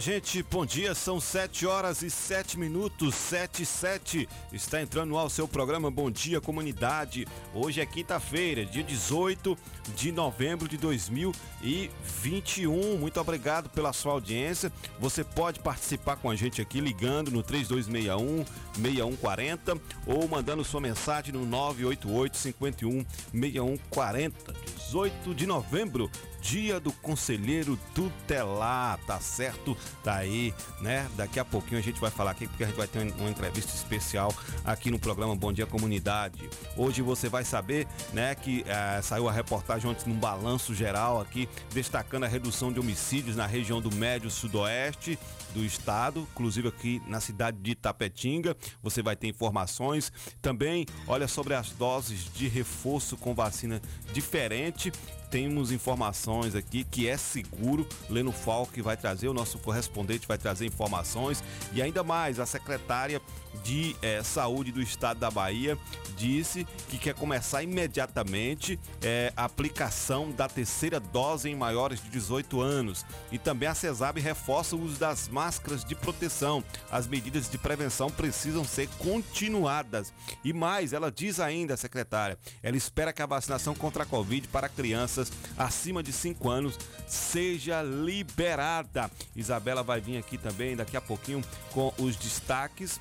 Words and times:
Gente, 0.00 0.42
bom 0.42 0.64
dia. 0.64 0.94
São 0.94 1.20
7 1.20 1.66
horas 1.66 2.00
e 2.00 2.08
7 2.08 2.58
minutos, 2.58 3.14
7 3.14 3.64
e 3.64 3.66
7. 3.66 4.26
Está 4.50 4.80
entrando 4.80 5.10
no 5.10 5.18
ar 5.18 5.26
o 5.26 5.30
seu 5.30 5.46
programa 5.46 5.90
Bom 5.90 6.10
Dia 6.10 6.40
Comunidade. 6.40 7.28
Hoje 7.54 7.82
é 7.82 7.86
quinta-feira, 7.86 8.64
dia 8.64 8.82
18 8.82 9.58
de 9.94 10.10
novembro 10.10 10.66
de 10.66 10.78
2021. 10.78 12.96
Muito 12.96 13.20
obrigado 13.20 13.68
pela 13.68 13.92
sua 13.92 14.12
audiência. 14.12 14.72
Você 14.98 15.22
pode 15.22 15.60
participar 15.60 16.16
com 16.16 16.30
a 16.30 16.34
gente 16.34 16.62
aqui 16.62 16.80
ligando 16.80 17.30
no 17.30 17.42
3261 17.42 18.46
6140 18.76 19.78
ou 20.06 20.26
mandando 20.26 20.64
sua 20.64 20.80
mensagem 20.80 21.34
no 21.34 21.44
988 21.44 22.38
51 22.38 23.04
6140. 23.34 24.54
18 24.78 25.34
de 25.34 25.46
novembro, 25.46 26.10
dia 26.40 26.80
do 26.80 26.92
conselheiro 26.92 27.78
tutelar, 27.94 28.98
tá 29.06 29.20
certo? 29.20 29.76
Tá 30.02 30.16
aí, 30.16 30.54
né? 30.80 31.08
Daqui 31.16 31.38
a 31.38 31.44
pouquinho 31.44 31.78
a 31.78 31.82
gente 31.82 32.00
vai 32.00 32.10
falar 32.10 32.32
aqui, 32.32 32.46
porque 32.46 32.64
a 32.64 32.66
gente 32.66 32.76
vai 32.76 32.86
ter 32.86 33.00
uma 33.18 33.30
entrevista 33.30 33.72
especial 33.74 34.34
aqui 34.64 34.90
no 34.90 34.98
programa 34.98 35.36
Bom 35.36 35.52
Dia 35.52 35.66
Comunidade. 35.66 36.48
Hoje 36.76 37.02
você 37.02 37.28
vai 37.28 37.44
saber, 37.44 37.86
né, 38.12 38.34
que 38.34 38.64
eh, 38.66 39.00
saiu 39.02 39.28
a 39.28 39.32
reportagem 39.32 39.90
ontem 39.90 40.08
num 40.08 40.18
balanço 40.18 40.74
geral 40.74 41.20
aqui, 41.20 41.48
destacando 41.72 42.24
a 42.24 42.28
redução 42.28 42.72
de 42.72 42.80
homicídios 42.80 43.36
na 43.36 43.46
região 43.46 43.80
do 43.80 43.94
Médio 43.94 44.30
Sudoeste 44.30 45.18
do 45.54 45.64
estado, 45.64 46.26
inclusive 46.32 46.68
aqui 46.68 47.02
na 47.06 47.20
cidade 47.20 47.58
de 47.58 47.72
Itapetinga. 47.72 48.56
Você 48.82 49.02
vai 49.02 49.16
ter 49.16 49.28
informações. 49.28 50.12
Também, 50.40 50.86
olha 51.06 51.28
sobre 51.28 51.54
as 51.54 51.70
doses 51.70 52.32
de 52.32 52.48
reforço 52.48 53.16
com 53.16 53.34
vacina 53.34 53.80
diferente. 54.12 54.92
Temos 55.30 55.70
informações 55.70 56.56
aqui 56.56 56.82
que 56.82 57.08
é 57.08 57.16
seguro. 57.16 57.86
Leno 58.08 58.32
Falck 58.32 58.82
vai 58.82 58.96
trazer, 58.96 59.28
o 59.28 59.34
nosso 59.34 59.58
correspondente 59.60 60.26
vai 60.26 60.36
trazer 60.36 60.66
informações. 60.66 61.42
E 61.72 61.80
ainda 61.80 62.02
mais, 62.02 62.40
a 62.40 62.46
secretária 62.46 63.22
de 63.62 63.94
eh, 64.02 64.22
Saúde 64.22 64.72
do 64.72 64.80
Estado 64.80 65.20
da 65.20 65.30
Bahia 65.30 65.78
disse 66.16 66.66
que 66.88 66.98
quer 66.98 67.14
começar 67.14 67.62
imediatamente 67.62 68.78
eh, 69.02 69.32
a 69.36 69.44
aplicação 69.44 70.30
da 70.30 70.48
terceira 70.48 70.98
dose 70.98 71.48
em 71.48 71.54
maiores 71.54 72.02
de 72.02 72.10
18 72.10 72.60
anos. 72.60 73.06
E 73.30 73.38
também 73.38 73.68
a 73.68 73.74
CESAB 73.74 74.20
reforça 74.20 74.74
o 74.74 74.82
uso 74.82 74.98
das 74.98 75.28
máscaras 75.28 75.84
de 75.84 75.94
proteção. 75.94 76.62
As 76.90 77.06
medidas 77.06 77.48
de 77.48 77.56
prevenção 77.56 78.10
precisam 78.10 78.64
ser 78.64 78.88
continuadas. 78.98 80.12
E 80.44 80.52
mais, 80.52 80.92
ela 80.92 81.10
diz 81.10 81.38
ainda, 81.38 81.76
secretária, 81.76 82.38
ela 82.62 82.76
espera 82.76 83.12
que 83.12 83.22
a 83.22 83.26
vacinação 83.26 83.74
contra 83.74 84.02
a 84.02 84.06
Covid 84.06 84.48
para 84.48 84.68
crianças 84.68 85.19
acima 85.56 86.02
de 86.02 86.12
5 86.12 86.48
anos 86.48 86.78
seja 87.06 87.82
liberada. 87.82 89.10
Isabela 89.34 89.82
vai 89.82 90.00
vir 90.00 90.18
aqui 90.18 90.38
também 90.38 90.76
daqui 90.76 90.96
a 90.96 91.00
pouquinho 91.00 91.42
com 91.72 91.92
os 91.98 92.16
destaques 92.16 93.00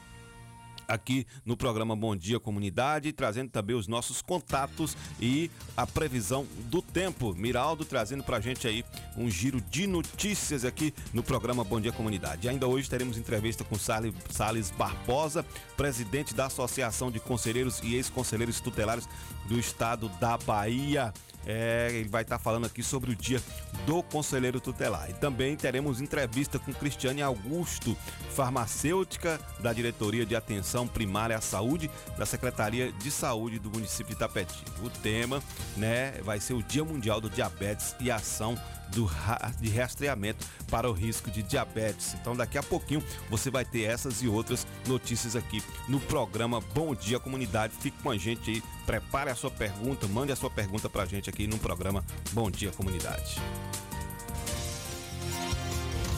aqui 0.90 1.26
no 1.46 1.56
programa 1.56 1.96
Bom 1.96 2.16
Dia 2.16 2.40
Comunidade, 2.40 3.14
trazendo 3.14 3.52
também 3.52 3.76
os 3.76 3.88
nossos 3.88 4.22
contatos 4.22 4.98
e 5.22 5.50
a 5.78 5.86
previsão 5.86 6.48
do 6.66 6.82
tempo. 6.82 7.34
Miraldo 7.36 7.86
trazendo 7.86 8.24
pra 8.24 8.40
gente 8.40 8.68
aí 8.68 8.84
um 9.16 9.30
giro 9.30 9.62
de 9.62 9.86
notícias 9.86 10.66
aqui 10.66 10.94
no 11.14 11.22
programa 11.22 11.64
Bom 11.64 11.80
Dia 11.80 11.92
Comunidade. 11.92 12.50
Ainda 12.50 12.68
hoje 12.68 12.90
teremos 12.90 13.18
entrevista 13.18 13.64
com 13.64 13.78
Salles 13.78 14.72
Barbosa, 14.72 15.46
presidente 15.78 16.34
da 16.34 16.48
Associação 16.48 17.12
de 17.12 17.20
Conselheiros 17.20 17.80
e 17.84 17.96
Ex-Conselheiros 17.96 18.60
Tutelares 18.60 19.08
do 19.48 19.60
Estado 19.60 20.10
da 20.20 20.38
Bahia. 20.40 21.14
É, 21.46 21.90
ele 21.94 22.10
vai 22.10 22.22
estar 22.22 22.38
falando 22.38 22.66
aqui 22.66 22.84
sobre 22.84 23.12
o 23.12 23.16
dia 23.16 23.42
do 23.86 24.04
conselheiro 24.04 24.60
tutelar. 24.60 25.10
E 25.10 25.14
também 25.14 25.56
teremos 25.56 26.02
entrevista 26.02 26.60
com 26.60 26.74
Cristiane 26.74 27.22
Augusto, 27.22 27.98
farmacêutica 28.36 29.40
da 29.60 29.74
Diretoria 29.74 30.26
de 30.26 30.36
Atenção 30.36 30.88
Primária 30.88 31.38
à 31.38 31.42
Saúde 31.42 31.90
da 32.18 32.26
Secretaria 32.26 32.92
de 32.92 33.12
Saúde 33.12 33.60
do 33.60 33.70
município 33.70 34.08
de 34.08 34.14
Itapetinga. 34.14 34.72
O 34.84 34.90
tema, 34.90 35.42
né, 35.76 36.14
vai 36.24 36.40
ser 36.40 36.54
o 36.54 36.64
Dia 36.64 36.84
Mundial 36.84 37.20
do 37.22 37.30
Diabetes 37.30 37.96
e 38.00 38.12
ação 38.12 38.58
do 38.94 39.06
ra- 39.06 39.52
de 39.60 39.70
rastreamento 39.70 40.46
para 40.70 40.90
o 40.90 40.94
risco 40.94 41.30
de 41.32 41.42
diabetes. 41.44 42.14
Então 42.16 42.36
daqui 42.36 42.58
a 42.58 42.64
pouquinho 42.64 43.04
você 43.30 43.50
vai 43.50 43.64
ter 43.66 43.84
essas 43.84 44.22
e 44.22 44.28
outras 44.28 44.66
notícias 44.88 45.36
aqui 45.36 45.64
no 45.88 46.00
programa 46.00 46.60
Bom 46.74 46.94
Dia 46.96 47.20
Comunidade. 47.20 47.74
Fique 47.80 48.02
com 48.02 48.10
a 48.10 48.18
gente 48.18 48.50
aí, 48.52 48.64
prepare 48.86 49.30
a 49.30 49.36
sua 49.36 49.52
pergunta, 49.52 50.08
mande 50.08 50.32
a 50.32 50.36
sua 50.36 50.50
pergunta 50.50 50.90
pra 50.90 51.06
gente 51.06 51.30
aqui 51.30 51.48
no 51.48 51.58
programa 51.58 52.04
Bom 52.32 52.50
Dia 52.50 52.72
Comunidade. 52.72 53.40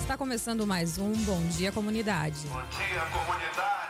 Está 0.02 0.18
começando 0.18 0.68
mais 0.68 0.98
um 0.98 1.14
Bom 1.24 1.42
Dia 1.48 1.72
Comunidade. 1.72 2.40
Bom 2.48 2.62
dia, 2.78 3.02
comunidade. 3.14 3.81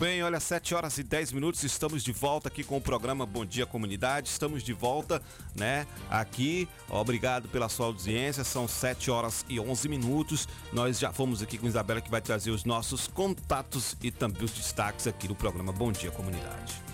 Bem, 0.00 0.22
olha, 0.22 0.40
7 0.40 0.74
horas 0.74 0.96
e 0.96 1.02
10 1.02 1.32
minutos, 1.32 1.62
estamos 1.62 2.02
de 2.02 2.10
volta 2.10 2.48
aqui 2.48 2.64
com 2.64 2.78
o 2.78 2.80
programa 2.80 3.26
Bom 3.26 3.44
Dia 3.44 3.66
Comunidade. 3.66 4.30
Estamos 4.30 4.62
de 4.62 4.72
volta, 4.72 5.20
né, 5.54 5.86
aqui. 6.08 6.66
Obrigado 6.88 7.50
pela 7.50 7.68
sua 7.68 7.84
audiência. 7.84 8.42
São 8.42 8.66
7 8.66 9.10
horas 9.10 9.44
e 9.46 9.60
11 9.60 9.88
minutos. 9.90 10.48
Nós 10.72 10.98
já 10.98 11.12
fomos 11.12 11.42
aqui 11.42 11.58
com 11.58 11.66
Isabela 11.66 12.00
que 12.00 12.10
vai 12.10 12.22
trazer 12.22 12.50
os 12.50 12.64
nossos 12.64 13.08
contatos 13.08 13.94
e 14.02 14.10
também 14.10 14.42
os 14.42 14.52
destaques 14.52 15.06
aqui 15.06 15.28
do 15.28 15.34
programa 15.34 15.70
Bom 15.70 15.92
Dia 15.92 16.10
Comunidade. 16.10 16.89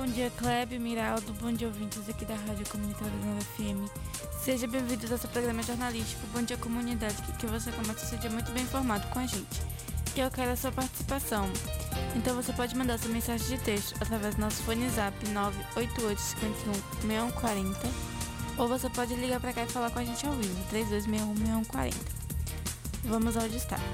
Bom 0.00 0.06
dia, 0.06 0.32
Kleber, 0.38 0.80
Miraldo, 0.80 1.30
bom 1.34 1.52
dia, 1.52 1.66
ouvintes 1.66 2.08
aqui 2.08 2.24
da 2.24 2.34
Rádio 2.34 2.66
Comunitária 2.70 3.12
da 3.12 3.44
FM. 3.44 3.86
Seja 4.42 4.66
bem-vindo 4.66 5.12
ao 5.12 5.18
seu 5.18 5.28
programa 5.28 5.62
jornalístico 5.62 6.26
Bom 6.28 6.42
Dia 6.42 6.56
Comunidade, 6.56 7.16
que, 7.20 7.32
que 7.32 7.46
você 7.46 7.70
comece 7.70 8.06
seu 8.06 8.16
dia 8.16 8.30
muito 8.30 8.50
bem 8.52 8.62
informado 8.62 9.06
com 9.08 9.18
a 9.18 9.26
gente. 9.26 9.60
E 10.16 10.20
eu 10.20 10.30
quero 10.30 10.52
a 10.52 10.56
sua 10.56 10.72
participação. 10.72 11.50
Então 12.16 12.34
você 12.34 12.50
pode 12.54 12.74
mandar 12.74 12.98
sua 12.98 13.10
mensagem 13.10 13.46
de 13.46 13.62
texto 13.62 13.94
através 14.00 14.36
do 14.36 14.40
nosso 14.40 14.62
fone 14.62 14.88
zap 14.88 15.14
988 15.28 16.18
51 16.18 16.72
6140 17.02 17.88
ou 18.56 18.68
você 18.68 18.88
pode 18.88 19.14
ligar 19.16 19.38
para 19.38 19.52
cá 19.52 19.64
e 19.64 19.66
falar 19.66 19.90
com 19.90 19.98
a 19.98 20.04
gente 20.04 20.26
ao 20.26 20.32
vivo, 20.32 20.64
3261 20.70 21.36
6140. 21.36 21.96
Vamos 23.04 23.36
ao 23.36 23.46
destaque. 23.50 23.84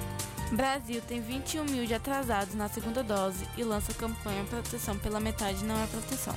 Brasil 0.52 1.02
tem 1.02 1.20
21 1.20 1.64
mil 1.64 1.86
de 1.86 1.94
atrasados 1.94 2.54
na 2.54 2.68
segunda 2.68 3.02
dose 3.02 3.46
e 3.56 3.64
lança 3.64 3.92
campanha 3.94 4.44
Proteção 4.44 4.96
pela 4.98 5.18
metade 5.18 5.64
não 5.64 5.82
é 5.82 5.86
proteção. 5.86 6.34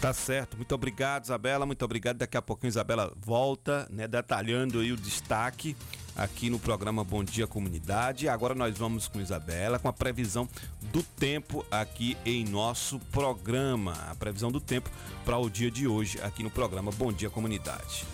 Tá 0.00 0.12
certo, 0.12 0.56
muito 0.58 0.74
obrigado, 0.74 1.24
Isabela, 1.24 1.64
muito 1.64 1.82
obrigado. 1.82 2.18
Daqui 2.18 2.36
a 2.36 2.42
pouquinho, 2.42 2.68
Isabela 2.68 3.10
volta, 3.16 3.88
né, 3.90 4.06
detalhando 4.06 4.80
aí 4.80 4.92
o 4.92 4.96
destaque 4.98 5.74
aqui 6.14 6.50
no 6.50 6.58
programa 6.58 7.02
Bom 7.02 7.24
Dia 7.24 7.46
Comunidade. 7.46 8.28
Agora 8.28 8.54
nós 8.54 8.76
vamos 8.76 9.08
com 9.08 9.18
Isabela 9.18 9.78
com 9.78 9.88
a 9.88 9.92
previsão 9.94 10.46
do 10.92 11.02
tempo 11.02 11.64
aqui 11.70 12.18
em 12.24 12.44
nosso 12.44 12.98
programa. 13.10 13.92
A 14.10 14.14
previsão 14.14 14.52
do 14.52 14.60
tempo 14.60 14.90
para 15.24 15.38
o 15.38 15.48
dia 15.48 15.70
de 15.70 15.88
hoje 15.88 16.20
aqui 16.22 16.42
no 16.42 16.50
programa 16.50 16.90
Bom 16.92 17.10
Dia 17.10 17.30
Comunidade. 17.30 18.04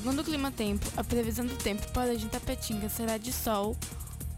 Segundo 0.00 0.20
o 0.20 0.24
Clima 0.24 0.50
Tempo, 0.50 0.86
a 0.96 1.04
previsão 1.04 1.44
do 1.44 1.54
tempo 1.56 1.86
para 1.92 2.12
hoje 2.12 2.24
em 2.24 2.28
Tapetinga 2.28 2.88
será 2.88 3.18
de 3.18 3.30
sol, 3.30 3.76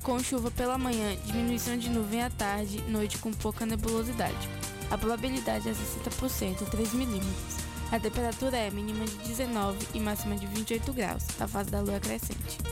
com 0.03 0.19
chuva 0.19 0.51
pela 0.51 0.77
manhã, 0.77 1.17
diminuição 1.25 1.79
de 1.79 1.89
nuvem 1.89 2.21
à 2.21 2.29
tarde, 2.29 2.83
noite 2.89 3.17
com 3.19 3.33
pouca 3.33 3.65
nebulosidade. 3.65 4.49
A 4.91 4.99
probabilidade 4.99 5.69
é 5.69 5.73
60%, 5.73 6.69
3 6.69 6.95
milímetros. 6.95 7.59
A 7.93 8.01
temperatura 8.01 8.57
é 8.57 8.73
mínima 8.73 9.05
de 9.05 9.15
19 9.19 9.87
e 9.95 10.01
máxima 10.01 10.35
de 10.35 10.47
28 10.47 10.93
graus. 10.93 11.23
A 11.39 11.47
fase 11.47 11.71
da 11.71 11.81
lua 11.81 11.95
é 11.95 12.01
crescente. 12.01 12.72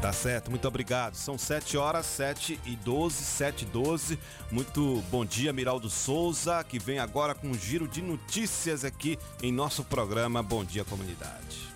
Tá 0.00 0.14
certo, 0.14 0.50
muito 0.50 0.66
obrigado. 0.66 1.14
São 1.14 1.36
7 1.36 1.76
horas, 1.76 2.06
7 2.06 2.58
e 2.64 2.74
12, 2.74 3.22
7 3.22 3.62
e 3.62 3.64
12. 3.66 4.18
Muito 4.50 5.04
bom 5.10 5.26
dia, 5.26 5.52
Miraldo 5.52 5.90
Souza, 5.90 6.64
que 6.64 6.78
vem 6.78 6.98
agora 6.98 7.34
com 7.34 7.48
um 7.48 7.54
giro 7.54 7.86
de 7.86 8.00
notícias 8.00 8.82
aqui 8.82 9.18
em 9.42 9.52
nosso 9.52 9.84
programa 9.84 10.42
Bom 10.42 10.64
Dia 10.64 10.86
Comunidade. 10.86 11.68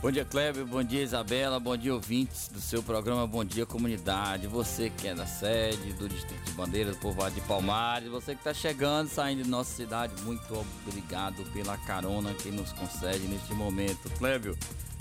Bom 0.00 0.12
dia, 0.12 0.24
Kleber. 0.24 0.64
Bom 0.64 0.82
dia, 0.82 1.02
Isabela. 1.02 1.58
Bom 1.58 1.76
dia, 1.76 1.92
ouvintes 1.92 2.48
do 2.48 2.60
seu 2.60 2.84
programa 2.84 3.26
Bom 3.26 3.44
Dia 3.44 3.66
Comunidade. 3.66 4.46
Você 4.46 4.88
que 4.90 5.08
é 5.08 5.14
da 5.14 5.26
sede, 5.26 5.92
do 5.92 6.08
Distrito 6.08 6.44
de 6.44 6.52
Bandeira, 6.52 6.92
do 6.92 6.98
povoado 6.98 7.34
de 7.34 7.40
Palmares. 7.42 8.08
Você 8.10 8.34
que 8.34 8.40
está 8.40 8.54
chegando, 8.54 9.08
saindo 9.08 9.42
de 9.42 9.48
nossa 9.48 9.74
cidade. 9.74 10.12
Muito 10.22 10.66
obrigado 10.86 11.44
pela 11.52 11.76
carona 11.78 12.32
que 12.34 12.50
nos 12.50 12.72
concede 12.72 13.26
neste 13.26 13.54
momento. 13.54 14.10
Clébio, 14.18 14.56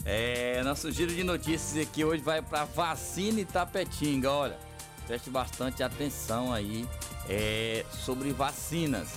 é, 0.06 0.64
nosso 0.64 0.92
giro 0.92 1.14
de 1.14 1.24
notícias 1.24 1.88
aqui 1.88 2.04
hoje 2.04 2.24
vai 2.24 2.42
para 2.42 2.66
vacina 2.66 3.40
Itapetinga. 3.40 4.32
Olha, 4.32 4.58
preste 5.06 5.30
bastante 5.30 5.84
atenção 5.84 6.52
aí 6.52 6.88
é, 7.30 7.86
sobre 7.92 8.32
vacinas. 8.32 9.10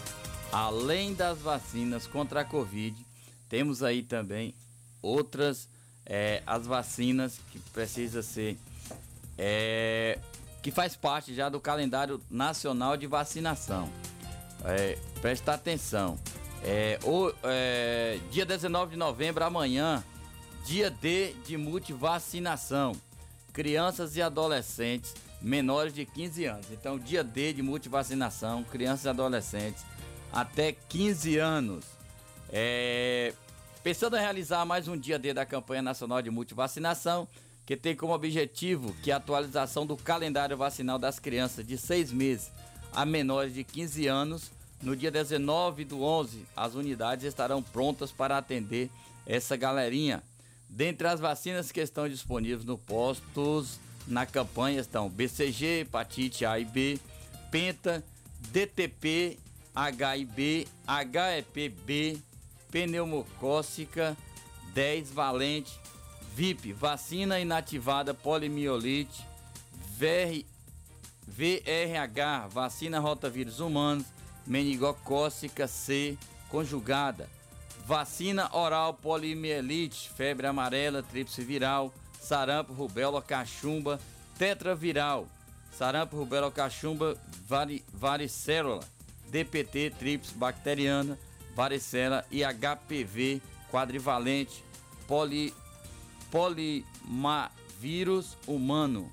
Além 0.53 1.15
das 1.15 1.39
vacinas 1.39 2.07
contra 2.07 2.43
a 2.43 2.45
Covid, 2.45 2.95
temos 3.49 3.83
aí 3.83 4.03
também 4.03 4.55
outras 5.01 5.69
é, 6.07 6.43
as 6.47 6.67
vacinas 6.67 7.41
que 7.51 7.59
precisa 7.59 8.23
ser 8.23 8.59
é, 9.39 10.19
que 10.63 10.71
faz 10.71 10.97
parte 10.97 11.35
já 11.35 11.49
do 11.49 11.61
calendário 11.61 12.21
nacional 12.31 12.97
de 12.97 13.07
vacinação. 13.07 13.91
É, 14.65 14.99
presta 15.21 15.53
atenção. 15.53 16.19
É, 16.63 16.99
o, 17.05 17.33
é, 17.43 18.19
dia 18.31 18.47
19 18.47 18.93
de 18.93 18.97
novembro, 18.97 19.45
amanhã, 19.45 20.03
dia 20.65 20.91
D 20.91 21.35
de 21.47 21.57
multivacinação. 21.57 22.93
Crianças 23.53 24.17
e 24.17 24.23
adolescentes 24.23 25.15
menores 25.41 25.95
de 25.95 26.05
15 26.05 26.45
anos. 26.47 26.67
Então, 26.73 26.99
dia 26.99 27.23
D 27.23 27.53
de 27.53 27.63
multivacinação, 27.63 28.65
crianças 28.65 29.05
e 29.05 29.09
adolescentes 29.09 29.85
até 30.33 30.73
15 30.73 31.39
anos. 31.39 31.85
É, 32.51 33.33
Pensando 33.85 34.17
em 34.17 34.21
realizar 34.21 34.65
mais 34.65 34.89
um 34.89 34.97
dia 34.97 35.19
D 35.19 35.35
da 35.35 35.45
campanha 35.45 35.83
nacional 35.83 36.23
de 36.23 36.31
multivacinação, 36.31 37.29
que 37.67 37.77
tem 37.77 37.95
como 37.95 38.15
objetivo 38.15 38.95
que 39.03 39.13
a 39.13 39.19
atualização 39.19 39.85
do 39.85 39.95
calendário 39.95 40.57
vacinal 40.57 40.99
das 40.99 41.19
crianças 41.19 41.67
de 41.67 41.77
6 41.77 42.11
meses 42.11 42.51
a 42.95 43.05
menores 43.05 43.53
de 43.53 43.63
15 43.63 44.07
anos, 44.07 44.51
no 44.83 44.97
dia 44.97 45.11
19 45.11 45.85
do 45.85 46.03
11, 46.03 46.47
as 46.57 46.75
unidades 46.75 47.27
estarão 47.27 47.63
prontas 47.63 48.11
para 48.11 48.39
atender 48.39 48.89
essa 49.27 49.55
galerinha. 49.55 50.23
Dentre 50.75 51.07
as 51.07 51.21
vacinas 51.21 51.71
que 51.71 51.81
estão 51.81 52.09
disponíveis 52.09 52.65
no 52.65 52.77
postos 52.77 53.79
na 54.09 54.27
campanha 54.27 54.81
estão 54.81 55.09
BCG, 55.09 55.83
hepatite 55.83 56.45
A 56.45 56.59
e 56.59 56.65
B, 56.65 56.99
Penta, 57.49 58.03
DTP, 58.51 59.39
HIV, 59.73 60.67
HEPB, 60.85 62.21
pneumocócica 62.73 64.17
10 64.75 65.13
valente, 65.13 65.79
VIP, 66.35 66.73
vacina 66.73 67.39
inativada 67.39 68.13
polimiolite, 68.13 69.25
VR, 69.97 70.45
VRH, 71.29 72.49
vacina 72.49 72.99
rotavírus 72.99 73.61
humanos, 73.61 74.07
meningocócica 74.45 75.69
C 75.69 76.19
conjugada, 76.49 77.31
vacina 77.85 78.49
oral 78.53 78.95
polimielite, 78.95 80.11
febre 80.11 80.47
amarela, 80.47 81.03
tríplice 81.03 81.43
viral, 81.43 81.93
sarampo, 82.19 82.73
rubéola, 82.73 83.21
cachumba, 83.21 84.01
tetraviral, 84.39 85.29
sarampo, 85.71 86.17
rubéola, 86.17 86.51
cachumba, 86.51 87.15
vari, 87.47 87.85
DPT, 89.31 89.91
tríplice 89.99 90.35
bacteriana, 90.35 91.19
varicela 91.55 92.25
e 92.31 92.43
HPV 92.43 93.43
quadrivalente 93.71 94.65
poli, 95.07 95.53
polimavírus 96.31 98.39
humano. 98.47 99.13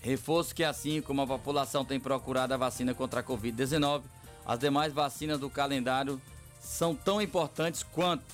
Reforço 0.00 0.54
que 0.54 0.62
assim 0.62 1.00
como 1.00 1.22
a 1.22 1.26
população 1.26 1.84
tem 1.84 1.98
procurado 1.98 2.52
a 2.52 2.58
vacina 2.58 2.94
contra 2.94 3.20
a 3.20 3.24
Covid-19, 3.24 4.02
as 4.44 4.58
demais 4.58 4.92
vacinas 4.92 5.40
do 5.40 5.48
calendário 5.48 6.20
são 6.64 6.94
tão 6.94 7.20
importantes 7.20 7.82
quanto. 7.82 8.24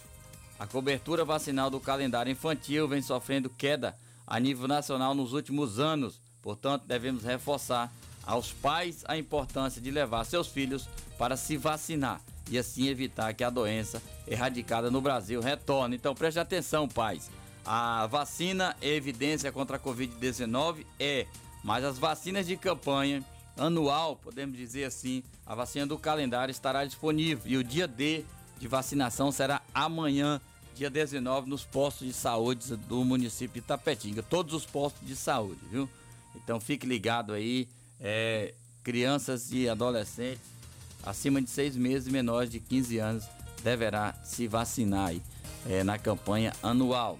A 0.58 0.66
cobertura 0.66 1.24
vacinal 1.24 1.68
do 1.68 1.80
calendário 1.80 2.30
infantil 2.30 2.86
vem 2.86 3.02
sofrendo 3.02 3.50
queda 3.50 3.96
a 4.26 4.38
nível 4.38 4.68
nacional 4.68 5.14
nos 5.14 5.32
últimos 5.32 5.80
anos, 5.80 6.20
portanto, 6.40 6.84
devemos 6.86 7.24
reforçar 7.24 7.92
aos 8.24 8.52
pais 8.52 9.04
a 9.08 9.16
importância 9.16 9.80
de 9.80 9.90
levar 9.90 10.24
seus 10.24 10.46
filhos 10.46 10.88
para 11.18 11.36
se 11.36 11.56
vacinar 11.56 12.20
e 12.48 12.58
assim 12.58 12.86
evitar 12.86 13.34
que 13.34 13.42
a 13.42 13.50
doença 13.50 14.00
erradicada 14.26 14.90
no 14.90 15.00
Brasil 15.00 15.40
retorne. 15.40 15.96
Então 15.96 16.14
preste 16.14 16.38
atenção, 16.38 16.86
pais. 16.88 17.30
A 17.64 18.06
vacina 18.06 18.76
é 18.80 18.88
evidência 18.88 19.50
contra 19.50 19.76
a 19.76 19.80
Covid-19 19.80 20.86
é, 20.98 21.26
mas 21.64 21.84
as 21.84 21.98
vacinas 21.98 22.46
de 22.46 22.56
campanha 22.56 23.24
anual, 23.60 24.16
podemos 24.16 24.56
dizer 24.56 24.84
assim, 24.84 25.22
a 25.44 25.54
vacina 25.54 25.86
do 25.86 25.98
calendário 25.98 26.50
estará 26.50 26.84
disponível 26.84 27.44
e 27.46 27.56
o 27.56 27.64
dia 27.64 27.86
D 27.86 28.24
de 28.58 28.66
vacinação 28.66 29.30
será 29.30 29.62
amanhã, 29.74 30.40
dia 30.74 30.90
19, 30.90 31.48
nos 31.48 31.64
postos 31.64 32.06
de 32.06 32.12
saúde 32.12 32.76
do 32.76 33.04
município 33.04 33.54
de 33.54 33.58
Itapetinga. 33.60 34.22
Todos 34.22 34.54
os 34.54 34.66
postos 34.66 35.06
de 35.06 35.14
saúde, 35.14 35.60
viu? 35.70 35.88
Então 36.34 36.58
fique 36.60 36.86
ligado 36.86 37.32
aí, 37.32 37.68
é, 38.00 38.54
crianças 38.82 39.52
e 39.52 39.68
adolescentes 39.68 40.60
acima 41.02 41.40
de 41.40 41.48
seis 41.48 41.76
meses 41.76 42.08
e 42.08 42.10
menores 42.10 42.50
de 42.50 42.60
15 42.60 42.98
anos 42.98 43.24
deverá 43.62 44.14
se 44.24 44.46
vacinar 44.46 45.08
aí, 45.08 45.22
é, 45.68 45.84
na 45.84 45.98
campanha 45.98 46.52
anual. 46.62 47.18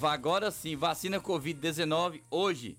Agora 0.00 0.50
sim, 0.50 0.76
vacina 0.76 1.20
Covid-19 1.20 2.20
hoje, 2.30 2.76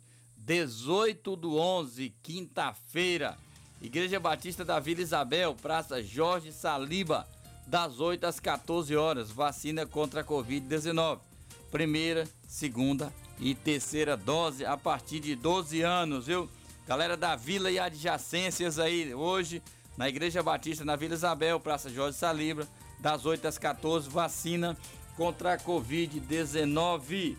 18 0.48 1.36
do 1.36 1.58
11, 1.58 2.16
quinta-feira. 2.24 3.38
Igreja 3.82 4.18
Batista 4.18 4.63
da 4.63 4.80
Vila 4.80 5.01
Isabel, 5.01 5.54
Praça 5.54 6.01
Jorge 6.01 6.54
Saliba, 6.54 7.27
das 7.68 8.00
8 8.00 8.24
às 8.24 8.39
14 8.39 8.96
horas. 8.96 9.30
Vacina 9.30 9.86
contra 9.86 10.22
a 10.22 10.24
Covid-19. 10.24 11.20
Primeira, 11.70 12.25
segunda 12.48 13.13
e 13.38 13.54
terceira 13.54 14.16
dose 14.16 14.66
a 14.66 14.77
partir 14.77 15.20
de 15.20 15.36
12 15.36 15.82
anos, 15.82 16.27
viu? 16.27 16.50
Galera 16.88 17.18
da 17.18 17.36
Vila 17.36 17.70
e 17.70 17.77
adjacências 17.77 18.80
aí, 18.80 19.13
hoje 19.13 19.62
na 19.98 20.08
Igreja 20.08 20.42
Batista, 20.42 20.86
na 20.86 20.96
Vila 20.96 21.16
Isabel, 21.16 21.60
Praça 21.60 21.89
Jorge 21.89 22.18
Salibra, 22.18 22.66
das 23.01 23.25
8 23.25 23.50
às 23.50 23.58
14, 23.58 24.10
vacina 24.10 24.77
contra 25.18 25.56
a 25.56 25.58
Covid-19. 25.58 27.36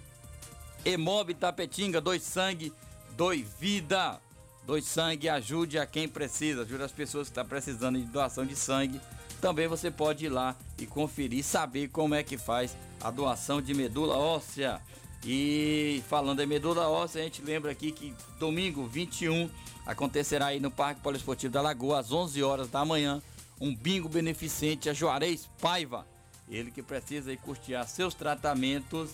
Emob 0.84 1.32
Tapetinga, 1.32 2.02
dois 2.02 2.22
sangue, 2.22 2.70
dois 3.18 3.44
vida. 3.58 4.20
Dois 4.64 4.84
sangue, 4.84 5.28
ajude 5.28 5.78
a 5.78 5.84
quem 5.84 6.06
precisa, 6.06 6.62
ajude 6.62 6.84
as 6.84 6.92
pessoas 6.92 7.26
que 7.26 7.32
estão 7.32 7.44
precisando 7.44 7.98
de 7.98 8.04
doação 8.04 8.46
de 8.46 8.54
sangue. 8.54 9.00
Também 9.40 9.66
você 9.66 9.90
pode 9.90 10.26
ir 10.26 10.28
lá 10.28 10.54
e 10.78 10.86
conferir, 10.86 11.42
saber 11.42 11.88
como 11.88 12.14
é 12.14 12.22
que 12.22 12.38
faz 12.38 12.76
a 13.00 13.10
doação 13.10 13.60
de 13.60 13.74
medula 13.74 14.16
óssea. 14.16 14.80
E 15.24 16.02
falando 16.06 16.40
em 16.40 16.46
medula 16.46 16.88
óssea, 16.88 17.22
a 17.22 17.24
gente 17.24 17.42
lembra 17.42 17.72
aqui 17.72 17.90
que 17.90 18.14
domingo 18.38 18.86
21 18.86 19.50
acontecerá 19.84 20.46
aí 20.46 20.60
no 20.60 20.70
Parque 20.70 21.00
Poliesportivo 21.00 21.52
da 21.52 21.60
Lagoa 21.60 21.98
às 21.98 22.12
11 22.12 22.40
horas 22.42 22.68
da 22.68 22.84
manhã 22.84 23.20
um 23.60 23.74
bingo 23.74 24.08
beneficente 24.08 24.88
a 24.88 24.92
Juarez 24.92 25.48
Paiva. 25.60 26.06
Ele 26.48 26.70
que 26.70 26.82
precisa 26.82 27.30
aí 27.30 27.36
custear 27.36 27.88
seus 27.88 28.14
tratamentos 28.14 29.10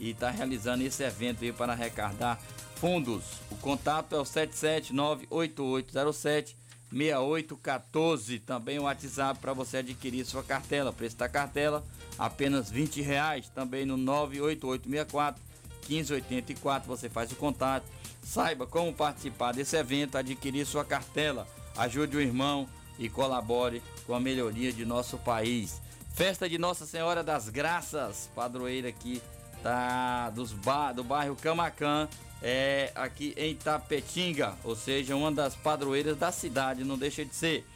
e 0.00 0.10
está 0.10 0.30
realizando 0.30 0.82
esse 0.82 1.04
evento 1.04 1.44
aí 1.44 1.52
para 1.52 1.74
arrecadar 1.74 2.40
fundos. 2.76 3.22
O 3.50 3.56
contato 3.56 4.16
é 4.16 4.18
o 4.18 4.24
7798807 4.24 6.56
6814. 6.90 8.38
Também 8.40 8.78
o 8.78 8.84
WhatsApp 8.84 9.38
para 9.38 9.52
você 9.52 9.76
adquirir 9.76 10.24
sua 10.24 10.42
cartela. 10.42 10.90
Preço 10.92 11.16
da 11.16 11.28
cartela 11.28 11.84
apenas 12.18 12.70
20 12.70 13.02
reais. 13.02 13.50
Também 13.50 13.84
no 13.84 13.98
98864 13.98 15.50
1584 15.88 16.88
você 16.88 17.08
faz 17.08 17.30
o 17.30 17.36
contato. 17.36 17.84
Saiba 18.22 18.66
como 18.66 18.92
participar 18.92 19.52
desse 19.52 19.76
evento, 19.76 20.16
adquirir 20.16 20.66
sua 20.66 20.84
cartela. 20.84 21.46
Ajude 21.76 22.16
o 22.16 22.20
irmão 22.20 22.68
e 22.98 23.08
colabore 23.08 23.82
com 24.06 24.14
a 24.14 24.20
melhoria 24.20 24.72
de 24.72 24.84
nosso 24.84 25.18
país. 25.18 25.80
Festa 26.12 26.48
de 26.48 26.58
Nossa 26.58 26.84
Senhora 26.84 27.22
das 27.22 27.48
Graças, 27.48 28.28
padroeira 28.34 28.88
aqui 28.88 29.22
tá 29.62 30.30
dos 30.30 30.52
bar, 30.52 30.92
do 30.92 31.04
bairro 31.04 31.36
Camacan, 31.36 32.08
é 32.42 32.90
aqui 32.94 33.34
em 33.36 33.54
Tapetinga, 33.54 34.56
ou 34.64 34.74
seja, 34.74 35.14
uma 35.14 35.30
das 35.30 35.54
padroeiras 35.54 36.16
da 36.16 36.32
cidade, 36.32 36.84
não 36.84 36.96
deixa 36.96 37.24
de 37.24 37.34
ser. 37.34 37.66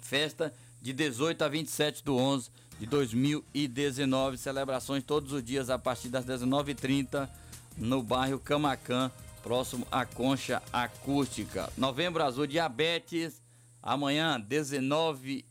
Festa 0.00 0.52
de 0.80 0.92
18 0.92 1.42
a 1.42 1.48
27 1.48 2.04
do 2.04 2.16
11 2.16 2.50
de 2.78 2.86
2019, 2.86 4.36
celebrações 4.36 5.04
todos 5.04 5.32
os 5.32 5.42
dias 5.42 5.70
a 5.70 5.78
partir 5.78 6.08
das 6.08 6.24
19h30 6.24 7.28
no 7.76 8.02
bairro 8.02 8.38
Camacan, 8.38 9.10
próximo 9.42 9.86
à 9.90 10.04
Concha 10.04 10.62
Acústica. 10.72 11.72
Novembro 11.76 12.22
Azul 12.22 12.46
Diabetes, 12.46 13.42
amanhã 13.82 14.38
19 14.38 15.46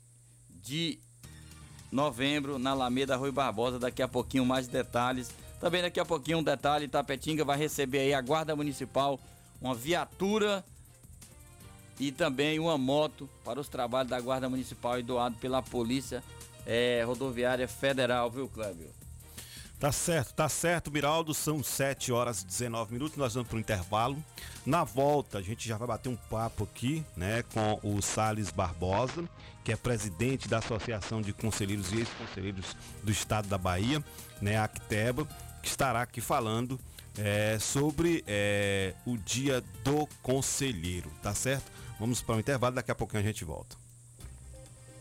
de 0.50 1.00
novembro, 1.92 2.58
na 2.58 2.72
Alameda 2.72 3.16
Rui 3.16 3.32
Barbosa. 3.32 3.78
Daqui 3.78 4.02
a 4.02 4.08
pouquinho 4.08 4.46
mais 4.46 4.68
detalhes. 4.68 5.32
Também 5.60 5.82
daqui 5.82 6.00
a 6.00 6.06
pouquinho 6.06 6.40
um 6.40 6.44
detalhe, 6.44 6.88
Tapetinga 6.88 7.46
vai 7.46 7.58
receber 7.58 8.00
aí 8.00 8.14
a 8.16 8.22
Guarda 8.22 8.56
Municipal, 8.56 9.20
uma 9.62 9.76
viatura 9.76 10.66
e 12.00 12.12
também 12.12 12.58
uma 12.58 12.80
moto 12.80 13.30
para 13.46 13.60
os 13.60 13.70
trabalhos 13.70 14.10
da 14.10 14.20
Guarda 14.20 14.50
Municipal 14.50 14.98
e 14.98 15.04
doado 15.04 15.36
pela 15.36 15.62
Polícia 15.62 16.24
é, 16.66 17.04
Rodoviária 17.06 17.68
Federal, 17.68 18.32
viu, 18.32 18.48
Clébio? 18.48 19.01
Tá 19.82 19.92
certo, 19.92 20.36
tá 20.36 20.48
certo, 20.48 20.92
Miraldo. 20.92 21.34
São 21.34 21.64
7 21.64 22.12
horas 22.12 22.44
e 22.44 22.46
19 22.46 22.94
minutos. 22.94 23.18
Nós 23.18 23.34
vamos 23.34 23.50
para 23.50 23.58
o 23.58 23.60
intervalo. 23.60 24.24
Na 24.64 24.84
volta, 24.84 25.40
a 25.40 25.42
gente 25.42 25.68
já 25.68 25.76
vai 25.76 25.88
bater 25.88 26.08
um 26.08 26.16
papo 26.16 26.66
aqui, 26.66 27.04
né, 27.18 27.44
com 27.52 27.80
o 27.82 28.00
Sales 28.00 28.52
Barbosa, 28.52 29.28
que 29.64 29.72
é 29.72 29.76
presidente 29.76 30.48
da 30.48 30.60
Associação 30.60 31.20
de 31.20 31.34
Conselheiros 31.34 31.92
e 31.92 32.02
Ex-Conselheiros 32.02 32.78
do 33.02 33.12
Estado 33.12 33.48
da 33.48 33.58
Bahia, 33.58 34.04
né, 34.40 34.56
a 34.56 34.66
Acteba, 34.66 35.28
que 35.64 35.68
estará 35.68 36.04
aqui 36.04 36.22
falando 36.22 36.80
é, 37.18 37.58
sobre 37.60 38.24
é, 38.28 38.94
o 39.04 39.18
Dia 39.18 39.62
do 39.84 40.08
Conselheiro, 40.22 41.10
tá 41.24 41.34
certo? 41.34 41.72
Vamos 42.00 42.22
para 42.22 42.36
o 42.36 42.40
intervalo, 42.40 42.76
daqui 42.76 42.92
a 42.92 42.96
pouquinho 42.96 43.24
a 43.24 43.26
gente 43.26 43.44
volta. 43.44 43.76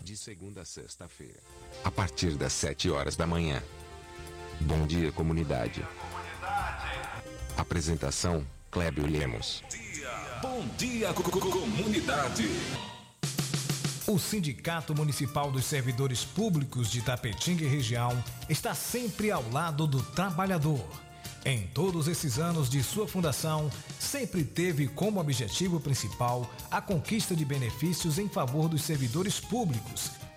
De 0.03 0.17
segunda 0.17 0.63
a 0.63 0.65
sexta-feira, 0.65 1.39
a 1.85 1.91
partir 1.91 2.35
das 2.37 2.55
7 2.55 2.89
horas 2.91 3.15
da 3.15 3.27
manhã. 3.27 3.63
Bom 4.61 4.87
dia, 4.87 5.11
comunidade. 5.13 5.85
Apresentação: 7.57 8.45
Clébio 8.71 9.07
Lemos. 9.07 9.63
Bom 10.43 10.65
dia, 10.79 11.13
co- 11.13 11.23
co- 11.23 11.41
comunidade. 11.51 12.49
O 14.07 14.19
Sindicato 14.19 14.95
Municipal 14.95 15.51
dos 15.53 15.65
Servidores 15.65 16.25
Públicos 16.25 16.91
de 16.91 17.01
Tapetinga 17.01 17.65
e 17.65 17.69
região 17.69 18.23
está 18.49 18.75
sempre 18.75 19.31
ao 19.31 19.49
lado 19.51 19.87
do 19.87 20.03
trabalhador. 20.03 20.85
Em 21.45 21.67
todos 21.69 22.07
esses 22.09 22.39
anos 22.39 22.69
de 22.69 22.83
sua 22.83 23.07
fundação, 23.09 23.71
sempre 23.99 24.45
teve 24.45 24.89
como 24.89 25.21
objetivo 25.21 25.81
principal 25.81 26.51
a 26.71 26.83
conquista 26.83 27.35
de 27.37 27.45
benefícios 27.45 28.19
em 28.19 28.29
favor 28.29 28.69
dos 28.69 28.83
servidores 28.83 29.41
públicos. 29.41 30.11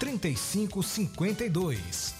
3552. 0.00 2.19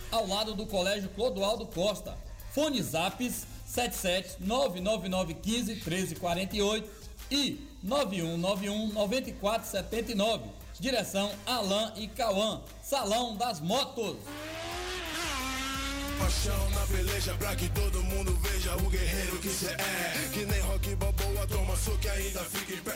ao 0.11 0.27
lado 0.27 0.53
do 0.53 0.65
Colégio 0.65 1.09
Clodoaldo 1.09 1.65
Costa. 1.65 2.17
Fone 2.53 2.81
Zaps 2.81 3.45
77 3.65 4.37
99915 4.41 5.75
1348 5.75 6.89
e 7.31 7.65
9191-9479. 7.85 10.41
Direção 10.79 11.31
Alain 11.45 11.91
e 11.95 12.07
Cauã. 12.07 12.61
Salão 12.83 13.37
das 13.37 13.59
Motos. 13.59 14.17
Paixão 16.19 16.69
na 16.71 16.87
peleja 16.87 17.35
pra 17.35 17.55
que 17.55 17.69
todo 17.69 18.03
mundo 18.03 18.35
veja 18.41 18.75
o 18.75 18.89
guerreiro 18.89 19.37
que 19.39 19.49
cê 19.49 19.71
é. 19.71 20.29
Que 20.33 20.45
nem 20.45 20.59
rock 20.61 20.95
balboa, 20.95 21.45
toma 21.47 21.75
soco 21.75 21.99
e 22.05 22.09
ainda 22.09 22.43
fica 22.43 22.73
em 22.73 22.77
pé. 22.77 22.95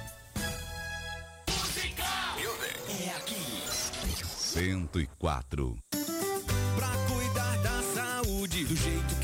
É 3.00 3.08
aqui. 3.16 3.42
104. 4.28 5.78
Pra 6.76 6.92
cuidar 7.08 7.56
da 7.62 7.82
saúde 7.94 8.66
do 8.66 8.76
jeito 8.76 9.14
que 9.20 9.23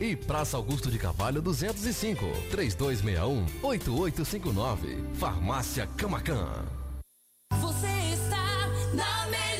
E 0.00 0.14
Praça 0.14 0.58
Augusto 0.58 0.90
de 0.90 0.98
Carvalho 0.98 1.40
205, 1.40 2.26
3261-8859. 2.52 5.14
Farmácia 5.14 5.86
Camacan. 5.96 6.66
Você 7.60 7.86
está 8.12 8.66
na 8.94 9.26
melhor 9.28 9.55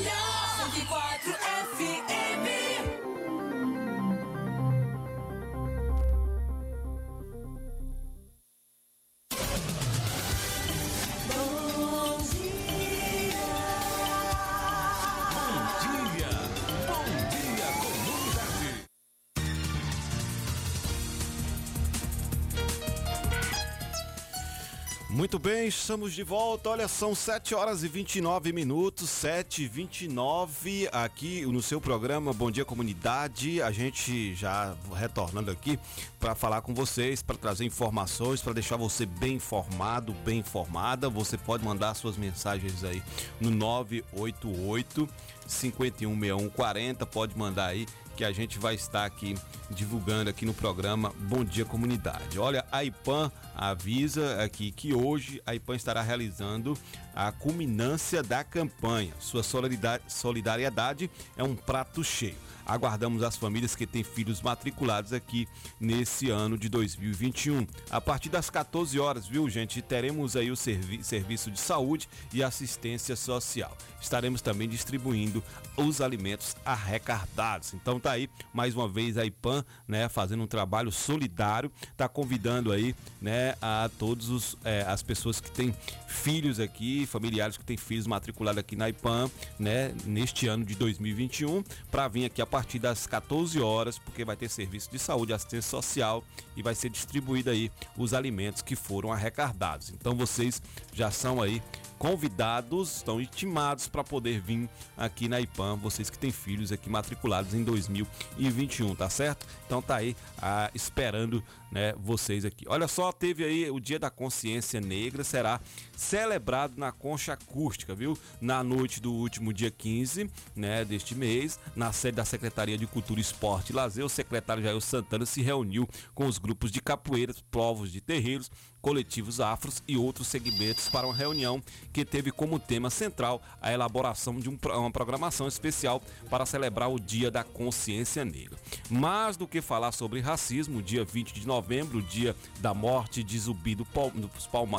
Muito 25.27 25.41
bem, 25.41 25.67
estamos 25.67 26.15
de 26.15 26.23
volta. 26.23 26.71
Olha, 26.71 26.87
são 26.87 27.13
7 27.13 27.53
horas 27.53 27.83
e 27.83 27.89
29 27.89 28.53
minutos, 28.53 29.11
7 29.11 29.65
e 29.65 29.67
29 29.67 30.89
aqui 30.93 31.45
no 31.45 31.61
seu 31.61 31.81
programa 31.81 32.33
Bom 32.33 32.49
Dia 32.49 32.65
Comunidade. 32.65 33.61
A 33.61 33.73
gente 33.73 34.37
já 34.37 34.77
retornando 34.95 35.51
aqui 35.51 35.81
para 36.21 36.37
falar 36.37 36.61
com 36.61 36.73
vocês, 36.73 37.25
para 37.25 37.37
trazer 37.37 37.65
informações, 37.65 38.41
para 38.41 38.53
deixar 38.53 38.77
você 38.77 39.05
bem 39.05 39.35
informado, 39.35 40.15
bem 40.25 40.39
informada. 40.39 41.11
Você 41.11 41.37
pode 41.37 41.65
mandar 41.65 41.95
suas 41.95 42.17
mensagens 42.17 42.85
aí 42.85 43.03
no 43.41 43.51
988 43.51 45.09
516140, 45.47 47.07
pode 47.07 47.37
mandar 47.37 47.67
aí 47.67 47.87
que 48.17 48.25
a 48.25 48.33
gente 48.33 48.59
vai 48.59 48.75
estar 48.75 49.05
aqui 49.05 49.35
divulgando 49.71 50.31
aqui 50.31 50.47
no 50.47 50.55
programa 50.55 51.13
Bom 51.19 51.45
Dia 51.45 51.67
Comunidade. 51.67 52.39
Olha, 52.39 52.65
a 52.73 52.83
IPAM 52.83 53.31
avisa 53.55 54.43
aqui 54.43 54.71
que 54.73 54.95
hoje 54.95 55.43
a 55.45 55.55
IPAM 55.55 55.77
estará 55.77 56.01
realizando 56.01 56.79
a 57.15 57.31
culminância 57.31 58.23
da 58.23 58.43
campanha. 58.43 59.13
Sua 59.21 59.43
solidari- 59.43 60.03
solidariedade 60.09 61.11
é 61.37 61.43
um 61.45 61.55
prato 61.55 62.03
cheio. 62.03 62.46
Aguardamos 62.67 63.23
as 63.23 63.37
famílias 63.37 63.75
que 63.77 63.87
têm 63.87 64.03
filhos 64.03 64.43
matriculados 64.43 65.13
aqui 65.13 65.47
nesse 65.79 66.29
ano 66.31 66.59
de 66.59 66.69
2021. 66.69 67.67
A 67.91 68.01
partir 68.01 68.29
das 68.29 68.51
14 68.51 68.99
horas, 68.99 69.27
viu, 69.27 69.49
gente, 69.49 69.81
teremos 69.81 70.37
aí 70.37 70.51
o 70.51 70.57
servi- 70.57 71.03
serviço 71.05 71.51
de 71.51 71.61
saúde 71.61 72.09
e 72.33 72.43
assistência 72.43 73.15
social. 73.17 73.77
Estaremos 74.01 74.41
também 74.43 74.69
distribuindo 74.69 75.43
os 75.77 76.01
alimentos 76.01 76.57
arrecadados. 76.65 77.75
Então 77.75 77.99
tá 78.01 78.13
aí, 78.13 78.29
mais 78.53 78.75
uma 78.75 78.89
vez 78.89 79.17
a 79.19 79.25
IPAM, 79.25 79.65
né, 79.87 80.09
fazendo 80.09 80.43
um 80.43 80.47
trabalho 80.47 80.91
solidário, 80.91 81.71
tá 81.97 82.09
convidando 82.09 82.73
aí, 82.73 82.95
né, 83.21 83.55
a 83.61 83.91
todos 83.99 84.29
os 84.31 84.57
eh, 84.65 84.85
as 84.87 85.03
pessoas 85.03 85.41
que 85.41 85.51
têm 85.51 85.75
filhos 86.07 86.59
aqui, 86.61 87.07
familiares 87.07 87.57
que 87.57 87.65
têm 87.65 87.77
filhos 87.77 88.07
matriculados 88.07 88.59
aqui 88.59 88.75
na 88.77 88.89
IPAM, 88.89 89.31
né, 89.59 89.93
neste 90.05 90.47
ano 90.47 90.65
de 90.65 90.75
2021, 90.75 91.63
para 91.91 92.09
vir 92.09 92.25
aqui 92.27 92.41
a 92.41 92.47
partir 92.57 92.79
das 92.79 93.07
14 93.07 93.61
horas, 93.61 93.99
porque 93.99 94.25
vai 94.25 94.35
ter 94.35 94.49
serviço 94.49 94.91
de 94.91 94.99
saúde, 94.99 95.35
assistência 95.35 95.69
social 95.69 96.25
e 96.57 96.63
vai 96.63 96.75
ser 96.75 96.89
distribuído 96.89 97.51
aí 97.51 97.71
os 97.99 98.15
alimentos 98.15 98.63
que 98.63 98.75
foram 98.75 99.13
arrecadados. 99.13 99.91
Então 99.91 100.15
vocês 100.15 100.63
já 100.91 101.11
são 101.11 101.43
aí 101.43 101.63
convidados, 101.99 102.97
estão 102.97 103.21
intimados 103.21 103.89
para 103.89 104.03
poder 104.03 104.41
vir 104.41 104.71
aqui 104.97 105.29
na 105.29 105.39
IPAM, 105.39 105.77
vocês 105.77 106.09
que 106.09 106.17
têm 106.17 106.33
filhos 106.33 106.73
aqui 106.73 106.89
matriculados 106.89 107.53
em 107.53 107.63
2021, 107.63 108.95
tá 108.95 109.11
certo? 109.11 109.47
Então 109.67 109.83
tá 109.83 109.97
aí 109.97 110.17
ah, 110.41 110.71
esperando 110.75 111.45
né, 111.71 111.95
vocês 111.99 112.45
aqui. 112.45 112.65
Olha 112.69 112.89
só, 112.89 113.13
teve 113.13 113.45
aí 113.45 113.71
o 113.71 113.81
Dia 113.81 113.99
da 113.99 114.11
Consciência 114.11 114.81
Negra, 114.81 115.25
será 115.25 115.61
celebrado 115.97 116.75
na 116.77 116.93
Concha 116.93 117.33
Acústica, 117.33 117.95
viu? 117.95 118.19
Na 118.41 118.63
noite 118.63 119.01
do 119.01 119.13
último 119.13 119.53
dia 119.53 119.71
15, 119.71 120.31
né, 120.55 120.85
deste 120.85 121.15
mês, 121.15 121.59
na 121.75 121.93
sede 121.93 122.17
da 122.17 122.25
Secretaria 122.25 122.79
de 122.79 122.87
Cultura, 122.87 123.21
Esporte 123.21 123.71
e 123.71 123.75
Lazer, 123.75 124.05
o 124.05 124.09
secretário 124.09 124.63
Jair 124.63 124.81
Santana 124.81 125.27
se 125.27 125.43
reuniu 125.43 125.89
com 126.15 126.27
os 126.27 126.39
grupos 126.39 126.71
de 126.71 126.81
capoeiras, 126.81 127.43
povos 127.51 127.91
de 127.91 128.01
terreiros, 128.01 128.51
coletivos 128.87 129.41
afros 129.41 129.83
e 129.89 129.97
outros 129.97 130.29
segmentos 130.29 130.89
para 130.89 131.09
uma 131.09 131.15
reunião 131.15 131.61
que 131.93 132.05
teve 132.05 132.31
como 132.31 132.57
tema 132.57 132.89
central 132.89 133.43
a 133.61 133.73
elaboração 133.73 134.39
de 134.39 134.49
um 134.49 134.57
uma 134.77 134.91
programação 134.93 135.49
especial 135.49 136.01
para 136.31 136.47
celebrar 136.47 136.89
o 136.89 137.01
Dia 137.01 137.31
da 137.31 137.43
Consciência 137.43 138.25
Negra. 138.25 138.57
Mais 138.89 139.37
do 139.37 139.47
que 139.47 139.61
falar 139.61 139.91
sobre 139.91 140.21
racismo, 140.21 140.81
dia 140.83 141.05
20 141.05 141.35
de 141.35 141.47
novembro, 141.47 141.56
o 141.99 142.03
dia 142.03 142.35
da 142.61 142.73
morte 142.75 143.23
de 143.23 143.39
Zumbi 143.39 143.75
do 143.75 143.87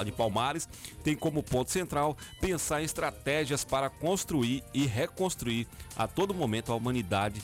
de 0.05 0.11
Palmares, 0.11 0.67
tem 1.03 1.15
como 1.15 1.43
ponto 1.43 1.71
central 1.71 2.17
pensar 2.39 2.81
em 2.81 2.85
estratégias 2.85 3.63
para 3.63 3.89
construir 3.89 4.63
e 4.73 4.85
reconstruir 4.85 5.67
a 5.95 6.07
todo 6.07 6.33
momento 6.33 6.71
a 6.71 6.75
humanidade 6.75 7.41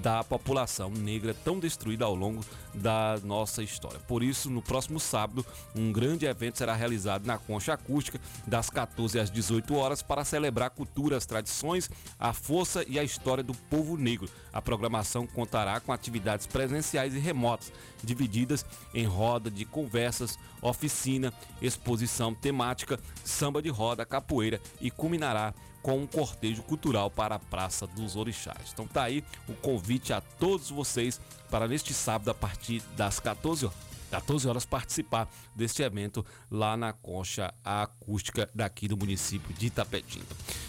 da 0.00 0.24
população 0.24 0.90
negra 0.90 1.34
tão 1.34 1.58
destruída 1.58 2.04
ao 2.04 2.14
longo 2.14 2.44
da 2.74 3.18
nossa 3.22 3.62
história. 3.62 4.00
Por 4.00 4.22
isso, 4.22 4.50
no 4.50 4.62
próximo 4.62 4.98
sábado, 4.98 5.44
um 5.74 5.92
grande 5.92 6.26
evento 6.26 6.58
será 6.58 6.74
realizado 6.74 7.26
na 7.26 7.38
Concha 7.38 7.74
Acústica, 7.74 8.20
das 8.46 8.70
14 8.70 9.18
às 9.18 9.30
18 9.30 9.74
horas, 9.74 10.02
para 10.02 10.24
celebrar 10.24 10.68
a 10.68 10.70
cultura, 10.70 11.16
as 11.16 11.26
tradições, 11.26 11.90
a 12.18 12.32
força 12.32 12.84
e 12.88 12.98
a 12.98 13.04
história 13.04 13.42
do 13.42 13.54
povo 13.54 13.96
negro. 13.96 14.28
A 14.52 14.60
programação 14.60 15.26
contará 15.26 15.78
com 15.80 15.92
atividades 15.92 16.46
presenciais 16.46 17.14
e 17.14 17.18
remotas, 17.18 17.72
divididas 18.02 18.64
em 18.92 19.04
roda 19.04 19.50
de 19.50 19.64
conversas, 19.64 20.38
oficina, 20.60 21.32
exposição 21.60 22.34
temática, 22.34 22.98
samba 23.24 23.62
de 23.62 23.68
roda, 23.68 24.04
capoeira 24.04 24.60
e 24.80 24.90
culminará 24.90 25.54
com 25.84 25.98
um 25.98 26.06
cortejo 26.06 26.62
cultural 26.62 27.10
para 27.10 27.34
a 27.34 27.38
Praça 27.38 27.86
dos 27.86 28.16
Orixás. 28.16 28.70
Então 28.72 28.86
tá 28.86 29.02
aí 29.02 29.22
o 29.46 29.52
convite 29.52 30.14
a 30.14 30.20
todos 30.22 30.70
vocês 30.70 31.20
para 31.50 31.68
neste 31.68 31.92
sábado 31.92 32.30
a 32.30 32.34
partir 32.34 32.82
das 32.96 33.20
14 33.20 33.66
horas. 33.66 33.78
14 34.10 34.48
horas 34.48 34.64
participar 34.64 35.28
deste 35.54 35.82
evento 35.82 36.24
lá 36.50 36.74
na 36.74 36.94
concha 36.94 37.52
acústica 37.62 38.48
daqui 38.54 38.88
do 38.88 38.96
município 38.96 39.52
de 39.52 39.66
Itapetinga. 39.66 40.24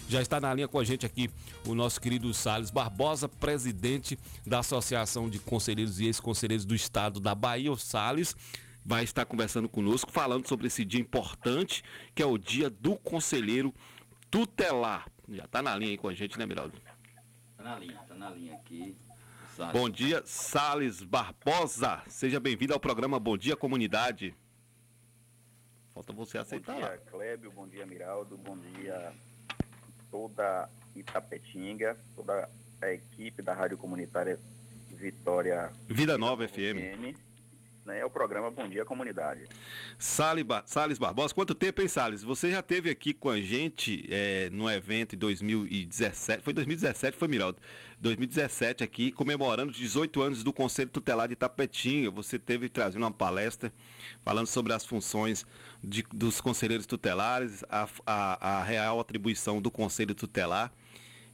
Já 0.06 0.20
está 0.20 0.38
na 0.38 0.52
linha 0.52 0.68
com 0.68 0.78
a 0.78 0.84
gente 0.84 1.06
aqui 1.06 1.30
o 1.64 1.74
nosso 1.74 1.98
querido 1.98 2.34
Salles 2.34 2.70
Barbosa, 2.70 3.26
presidente 3.26 4.18
da 4.44 4.58
Associação 4.58 5.30
de 5.30 5.38
Conselheiros 5.38 5.98
e 5.98 6.06
Ex-Conselheiros 6.06 6.66
do 6.66 6.74
Estado 6.74 7.20
da 7.20 7.34
Bahia, 7.34 7.72
o 7.72 7.76
Salles 7.78 8.36
vai 8.84 9.02
estar 9.02 9.24
conversando 9.24 9.68
conosco, 9.68 10.12
falando 10.12 10.46
sobre 10.46 10.66
esse 10.66 10.84
dia 10.84 11.00
importante, 11.00 11.82
que 12.14 12.22
é 12.22 12.26
o 12.26 12.36
dia 12.36 12.68
do 12.68 12.96
conselheiro 12.96 13.74
tutelar. 14.30 15.06
Já 15.28 15.46
tá 15.46 15.62
na 15.62 15.76
linha 15.76 15.92
aí 15.92 15.98
com 15.98 16.08
a 16.08 16.14
gente, 16.14 16.38
né, 16.38 16.46
Miraldo? 16.46 16.80
Tá 17.56 17.62
na 17.62 17.78
linha, 17.78 17.98
tá 18.06 18.14
na 18.14 18.30
linha 18.30 18.54
aqui. 18.54 18.96
Salles. 19.56 19.72
Bom 19.72 19.88
dia, 19.88 20.22
Sales 20.26 21.02
Barbosa. 21.02 22.02
Seja 22.06 22.38
bem-vindo 22.38 22.74
ao 22.74 22.80
programa 22.80 23.18
Bom 23.18 23.36
Dia 23.38 23.56
Comunidade. 23.56 24.34
Falta 25.94 26.12
você 26.12 26.36
aceitar 26.36 26.74
Bom 26.74 26.80
lá. 26.80 26.88
dia, 26.88 26.98
Clébio. 27.10 27.50
Bom 27.50 27.66
dia, 27.66 27.86
Miraldo. 27.86 28.36
Bom 28.36 28.58
dia, 28.58 29.14
toda 30.10 30.68
Itapetinga, 30.94 31.96
toda 32.14 32.50
a 32.82 32.92
equipe 32.92 33.40
da 33.40 33.54
Rádio 33.54 33.78
Comunitária 33.78 34.38
Vitória. 34.90 35.72
Vida 35.88 36.18
Nova 36.18 36.46
FM. 36.46 37.16
Né, 37.86 38.00
é 38.00 38.04
o 38.04 38.10
programa 38.10 38.50
Bom 38.50 38.68
Dia 38.68 38.84
Comunidade. 38.84 39.44
Salles, 39.98 40.44
Bar 40.44 40.64
Salles 40.66 40.98
Barbosa, 40.98 41.32
quanto 41.32 41.54
tempo, 41.54 41.80
hein, 41.80 41.88
Salles? 41.88 42.22
Você 42.22 42.50
já 42.50 42.60
esteve 42.60 42.90
aqui 42.90 43.14
com 43.14 43.30
a 43.30 43.40
gente 43.40 44.06
é, 44.10 44.50
no 44.50 44.68
evento 44.68 45.14
em 45.14 45.18
2017, 45.18 46.42
foi 46.42 46.52
2017, 46.52 47.16
foi 47.16 47.28
Miraldo? 47.28 47.58
2017 48.00 48.84
aqui, 48.84 49.10
comemorando 49.10 49.70
os 49.70 49.78
18 49.78 50.20
anos 50.20 50.44
do 50.44 50.52
Conselho 50.52 50.90
Tutelar 50.90 51.28
de 51.28 51.36
Tapetinga. 51.36 52.10
Você 52.10 52.38
teve 52.38 52.68
trazendo 52.68 53.02
uma 53.02 53.10
palestra 53.10 53.72
falando 54.22 54.46
sobre 54.46 54.72
as 54.72 54.84
funções 54.84 55.46
de, 55.82 56.04
dos 56.12 56.40
conselheiros 56.40 56.84
tutelares, 56.84 57.64
a, 57.70 57.88
a, 58.04 58.58
a 58.58 58.62
real 58.64 59.00
atribuição 59.00 59.62
do 59.62 59.70
Conselho 59.70 60.14
Tutelar. 60.14 60.72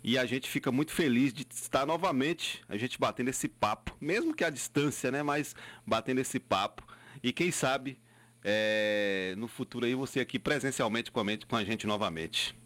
E 0.05 0.19
a 0.19 0.27
gente 0.27 0.49
fica 0.49 0.73
muito 0.73 0.93
feliz 0.93 1.33
de 1.33 1.47
estar 1.51 1.87
novamente 1.87 2.63
a 2.69 2.77
gente 2.77 2.99
batendo 2.99 3.31
esse 3.31 3.49
papo, 3.49 3.97
mesmo 4.01 4.35
que 4.35 4.45
à 4.45 4.51
distância, 4.51 5.11
né? 5.11 5.23
Mas 5.23 5.55
batendo 5.87 6.21
esse 6.21 6.41
papo. 6.41 6.83
E 7.23 7.33
quem 7.33 7.53
sabe 7.53 7.99
é, 8.45 9.35
no 9.37 9.47
futuro 9.47 9.87
aí 9.87 9.95
você 9.95 10.21
aqui 10.21 10.39
presencialmente 10.39 11.11
com 11.11 11.21
a, 11.21 11.25
com 11.49 11.57
a 11.57 11.65
gente 11.65 11.87
novamente. 11.87 12.57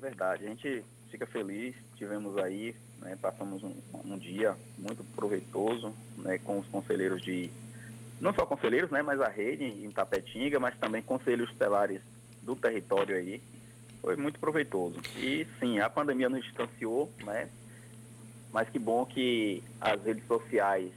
Verdade, 0.00 0.46
a 0.46 0.48
gente 0.48 0.84
fica 1.10 1.26
feliz, 1.26 1.74
tivemos 1.96 2.36
aí, 2.38 2.74
né, 3.00 3.16
passamos 3.20 3.62
um, 3.62 3.74
um, 4.04 4.18
dia 4.18 4.56
muito 4.78 5.04
proveitoso 5.14 5.92
né, 6.16 6.38
com 6.38 6.58
os 6.58 6.66
conselheiros 6.68 7.20
de, 7.20 7.50
não 8.20 8.32
só 8.32 8.46
conselheiros, 8.46 8.90
né, 8.90 9.02
mas 9.02 9.20
a 9.20 9.28
rede 9.28 9.64
em 9.64 9.90
Tapetinga, 9.90 10.58
mas 10.58 10.76
também 10.78 11.02
conselhos 11.02 11.50
estelares 11.50 12.00
do 12.42 12.56
território 12.56 13.16
aí, 13.16 13.42
foi 14.00 14.16
muito 14.16 14.38
proveitoso. 14.38 14.96
E 15.16 15.46
sim, 15.58 15.78
a 15.78 15.90
pandemia 15.90 16.28
nos 16.28 16.42
distanciou, 16.44 17.12
né? 17.24 17.48
Mas 18.52 18.68
que 18.68 18.78
bom 18.78 19.04
que 19.04 19.62
as 19.80 20.02
redes 20.02 20.26
sociais 20.26 20.90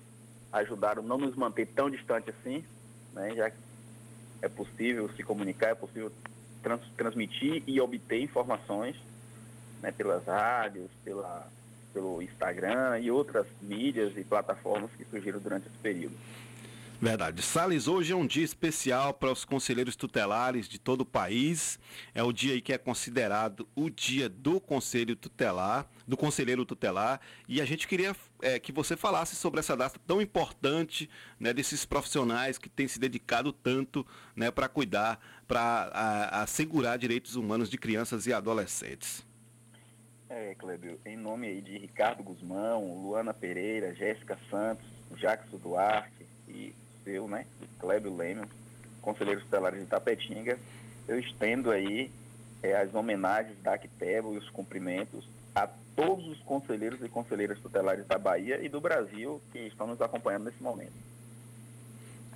ajudaram 0.52 1.04
não 1.04 1.18
nos 1.18 1.36
manter 1.36 1.68
tão 1.68 1.90
distante 1.90 2.30
assim, 2.30 2.64
né? 3.14 3.36
Já 3.36 3.50
que 3.50 3.58
é 4.42 4.50
possível 4.50 5.10
se 5.16 5.24
comunicar, 5.24 5.70
é 5.70 5.76
possível 5.76 6.12
trans, 6.62 6.82
transmitir 6.98 7.64
e 7.68 7.80
obter 7.80 8.22
informações, 8.22 8.96
né? 9.82 9.92
Pelas 9.92 10.26
rádios, 10.26 10.90
pela, 11.04 11.48
pelo 11.94 12.22
Instagram 12.22 13.00
e 13.00 13.12
outras 13.12 13.46
mídias 13.62 14.18
e 14.18 14.24
plataformas 14.24 14.92
que 14.98 15.06
surgiram 15.06 15.40
durante 15.40 15.68
esse 15.68 15.78
período. 15.78 16.16
Verdade. 17.04 17.42
Sales, 17.42 17.90
hoje 17.90 18.14
é 18.14 18.16
um 18.16 18.26
dia 18.26 18.46
especial 18.46 19.14
para 19.14 19.30
os 19.30 19.44
conselheiros 19.44 19.94
tutelares 19.94 20.70
de 20.70 20.80
todo 20.80 21.02
o 21.02 21.06
país. 21.06 21.78
É 22.16 22.24
o 22.24 22.32
dia 22.32 22.62
que 22.62 22.72
é 22.72 22.78
considerado 22.78 23.68
o 23.76 23.90
dia 23.90 24.30
do 24.30 24.62
conselho 24.62 25.14
tutelar, 25.14 25.86
do 26.08 26.16
conselheiro 26.16 26.64
tutelar. 26.66 27.20
E 27.46 27.60
a 27.60 27.66
gente 27.66 27.90
queria 27.90 28.16
é, 28.42 28.58
que 28.58 28.72
você 28.72 28.96
falasse 28.96 29.36
sobre 29.36 29.60
essa 29.60 29.76
data 29.76 30.00
tão 30.08 30.22
importante, 30.22 31.10
né, 31.38 31.52
desses 31.52 31.84
profissionais 31.84 32.58
que 32.58 32.70
têm 32.70 32.88
se 32.88 32.98
dedicado 32.98 33.52
tanto, 33.52 34.08
né, 34.34 34.50
para 34.50 34.70
cuidar, 34.70 35.20
para 35.46 35.90
assegurar 36.32 36.98
direitos 36.98 37.36
humanos 37.36 37.70
de 37.70 37.78
crianças 37.78 38.28
e 38.28 38.32
adolescentes. 38.32 39.28
É, 40.30 40.56
Clébio, 40.56 40.98
em 41.06 41.18
nome 41.18 41.48
aí 41.48 41.62
de 41.62 41.78
Ricardo 41.80 42.24
Guzmão, 42.24 42.96
Luana 42.96 43.34
Pereira, 43.34 43.94
Jéssica 43.94 44.40
Santos, 44.50 44.86
Jackson 45.18 45.58
Duarte 45.58 46.26
e 46.48 46.74
seu, 47.04 47.28
né, 47.28 47.46
Clébio 47.80 48.16
Lemos, 48.16 48.48
conselheiro 49.02 49.42
tutelar 49.42 49.74
de 49.74 49.86
Tapetinga, 49.86 50.58
eu 51.08 51.20
estendo 51.20 51.70
aí 51.70 52.10
é, 52.62 52.76
as 52.76 52.94
homenagens 52.94 53.58
da 53.62 53.74
Actebo 53.74 54.34
e 54.34 54.38
os 54.38 54.50
cumprimentos 54.50 55.28
a 55.54 55.68
todos 55.96 56.28
os 56.28 56.40
conselheiros 56.40 57.02
e 57.04 57.10
conselheiras 57.10 57.60
tutelares 57.60 58.06
da 58.08 58.18
Bahia 58.18 58.60
e 58.64 58.70
do 58.70 58.82
Brasil 58.82 59.42
que 59.52 59.60
estão 59.60 59.86
nos 59.86 60.02
acompanhando 60.02 60.46
nesse 60.46 60.64
momento. 60.64 60.94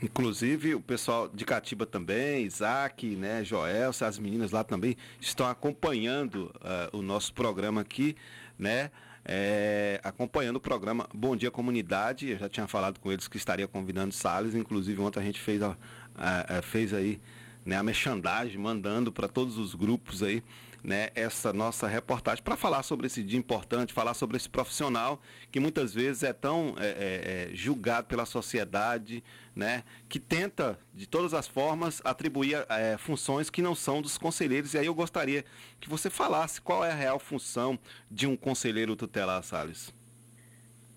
Inclusive 0.01 0.75
o 0.75 0.81
pessoal 0.81 1.27
de 1.27 1.43
Catiba 1.43 1.85
também, 1.85 2.45
Isaac, 2.45 3.15
né, 3.15 3.43
Joel, 3.43 3.89
as 3.89 4.19
meninas 4.19 4.51
lá 4.51 4.63
também 4.63 4.95
estão 5.19 5.47
acompanhando 5.47 6.53
uh, 6.57 6.95
o 6.95 7.01
nosso 7.01 7.33
programa 7.33 7.81
aqui, 7.81 8.15
né? 8.59 8.91
É, 9.27 9.99
acompanhando 10.03 10.55
o 10.55 10.59
programa 10.59 11.07
Bom 11.13 11.35
Dia 11.35 11.51
Comunidade. 11.51 12.29
Eu 12.29 12.37
já 12.37 12.47
tinha 12.47 12.65
falado 12.65 12.97
com 12.99 13.11
eles 13.11 13.27
que 13.27 13.35
estaria 13.35 13.67
convidando 13.67 14.13
Salles, 14.13 14.55
inclusive 14.55 15.01
ontem 15.01 15.19
a 15.19 15.23
gente 15.23 15.41
fez, 15.41 15.61
a, 15.61 15.75
a, 16.15 16.59
a 16.59 16.61
fez 16.61 16.93
aí 16.93 17.19
né, 17.65 17.75
a 17.75 17.83
merchandagem, 17.83 18.57
mandando 18.57 19.11
para 19.11 19.27
todos 19.27 19.57
os 19.57 19.75
grupos 19.75 20.23
aí 20.23 20.41
né, 20.83 21.09
essa 21.15 21.51
nossa 21.51 21.87
reportagem 21.87 22.43
para 22.43 22.55
falar 22.55 22.83
sobre 22.83 23.07
esse 23.07 23.23
dia 23.23 23.37
importante, 23.37 23.93
falar 23.93 24.13
sobre 24.13 24.37
esse 24.37 24.49
profissional 24.49 25.21
que 25.51 25.59
muitas 25.59 25.93
vezes 25.93 26.23
é 26.23 26.33
tão 26.33 26.75
é, 26.77 26.87
é, 26.87 27.49
é, 27.51 27.55
julgado 27.55 28.07
pela 28.07 28.25
sociedade, 28.25 29.23
né, 29.55 29.83
que 30.07 30.19
tenta 30.19 30.79
de 30.93 31.07
todas 31.07 31.33
as 31.33 31.47
formas 31.47 32.01
atribuir 32.03 32.65
é, 32.69 32.97
funções 32.97 33.49
que 33.49 33.61
não 33.61 33.75
são 33.75 34.01
dos 34.01 34.17
conselheiros. 34.17 34.73
E 34.73 34.77
aí 34.77 34.85
eu 34.85 34.95
gostaria 34.95 35.43
que 35.79 35.89
você 35.89 36.09
falasse 36.09 36.61
qual 36.61 36.83
é 36.85 36.91
a 36.91 36.95
real 36.95 37.19
função 37.19 37.77
de 38.09 38.27
um 38.27 38.35
conselheiro 38.35 38.95
tutelar, 38.95 39.43
Salles. 39.43 39.93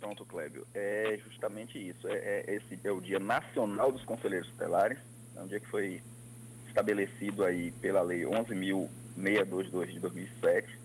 Pronto, 0.00 0.24
Clébio. 0.24 0.66
É 0.74 1.18
justamente 1.28 1.78
isso. 1.78 2.08
É, 2.08 2.14
é, 2.14 2.54
esse 2.54 2.78
é 2.82 2.90
o 2.90 3.00
Dia 3.00 3.18
Nacional 3.18 3.92
dos 3.92 4.02
Conselheiros 4.04 4.48
Tutelares. 4.48 4.98
É 5.36 5.40
um 5.40 5.46
dia 5.46 5.60
que 5.60 5.68
foi 5.68 6.02
estabelecido 6.66 7.44
aí 7.44 7.70
pela 7.72 8.00
Lei 8.00 8.22
11.000 8.22 8.88
622 9.20 9.92
de 9.92 10.00
2007, 10.00 10.78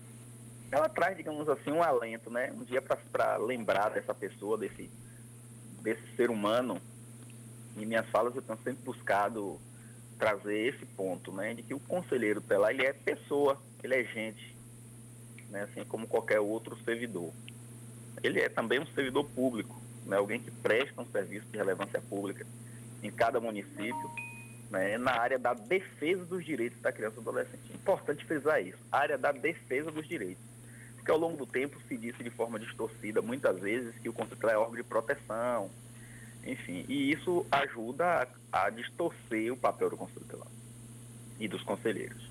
ela 0.71 0.89
traz, 0.89 1.15
digamos 1.15 1.47
assim, 1.47 1.71
um 1.71 1.81
alento, 1.81 2.29
né? 2.29 2.51
Um 2.51 2.63
dia 2.63 2.81
para 2.81 3.37
lembrar 3.37 3.89
dessa 3.89 4.13
pessoa, 4.13 4.57
desse, 4.57 4.89
desse 5.81 6.03
ser 6.15 6.29
humano. 6.29 6.81
Em 7.77 7.85
minhas 7.85 8.07
falas 8.09 8.35
eu 8.35 8.41
tenho 8.41 8.59
sempre 8.63 8.83
buscado 8.83 9.59
trazer 10.17 10.57
esse 10.57 10.85
ponto, 10.85 11.31
né? 11.31 11.53
De 11.53 11.63
que 11.63 11.73
o 11.73 11.79
conselheiro 11.79 12.41
tutelar, 12.41 12.71
ele 12.71 12.85
é 12.85 12.93
pessoa, 12.93 13.61
ele 13.83 13.95
é 13.95 14.03
gente, 14.03 14.55
né? 15.49 15.63
Assim 15.63 15.85
como 15.85 16.07
qualquer 16.07 16.39
outro 16.39 16.77
servidor. 16.83 17.31
Ele 18.23 18.39
é 18.39 18.49
também 18.49 18.79
um 18.79 18.87
servidor 18.87 19.25
público, 19.29 19.79
né? 20.05 20.17
Alguém 20.17 20.39
que 20.39 20.51
presta 20.51 21.01
um 21.01 21.07
serviço 21.07 21.45
de 21.47 21.57
relevância 21.57 22.01
pública 22.01 22.45
em 23.03 23.11
cada 23.11 23.39
município 23.39 24.11
né, 24.75 24.97
na 24.97 25.13
área 25.13 25.39
da 25.39 25.53
defesa 25.53 26.25
dos 26.25 26.43
direitos 26.43 26.81
da 26.81 26.91
criança 26.91 27.15
e 27.19 27.23
do 27.23 27.29
adolescente. 27.29 27.73
Importante 27.73 28.25
frisar 28.25 28.61
isso, 28.61 28.77
área 28.91 29.17
da 29.17 29.31
defesa 29.31 29.89
dos 29.89 30.05
direitos. 30.05 30.43
Porque 30.95 31.09
ao 31.09 31.17
longo 31.17 31.37
do 31.37 31.45
tempo 31.45 31.79
se 31.87 31.95
disse 31.95 32.21
de 32.21 32.29
forma 32.29 32.59
distorcida 32.59 33.21
muitas 33.21 33.57
vezes 33.59 33.97
que 33.99 34.09
o 34.09 34.13
conselho 34.13 34.49
é 34.49 34.57
órgão 34.57 34.75
de 34.75 34.83
proteção, 34.83 35.71
enfim, 36.45 36.85
e 36.89 37.11
isso 37.11 37.45
ajuda 37.49 38.27
a, 38.51 38.65
a 38.65 38.69
distorcer 38.69 39.53
o 39.53 39.57
papel 39.57 39.89
do 39.89 39.97
conselho 39.97 40.19
tutelar 40.21 40.47
e 41.39 41.47
dos 41.47 41.63
conselheiros. 41.63 42.29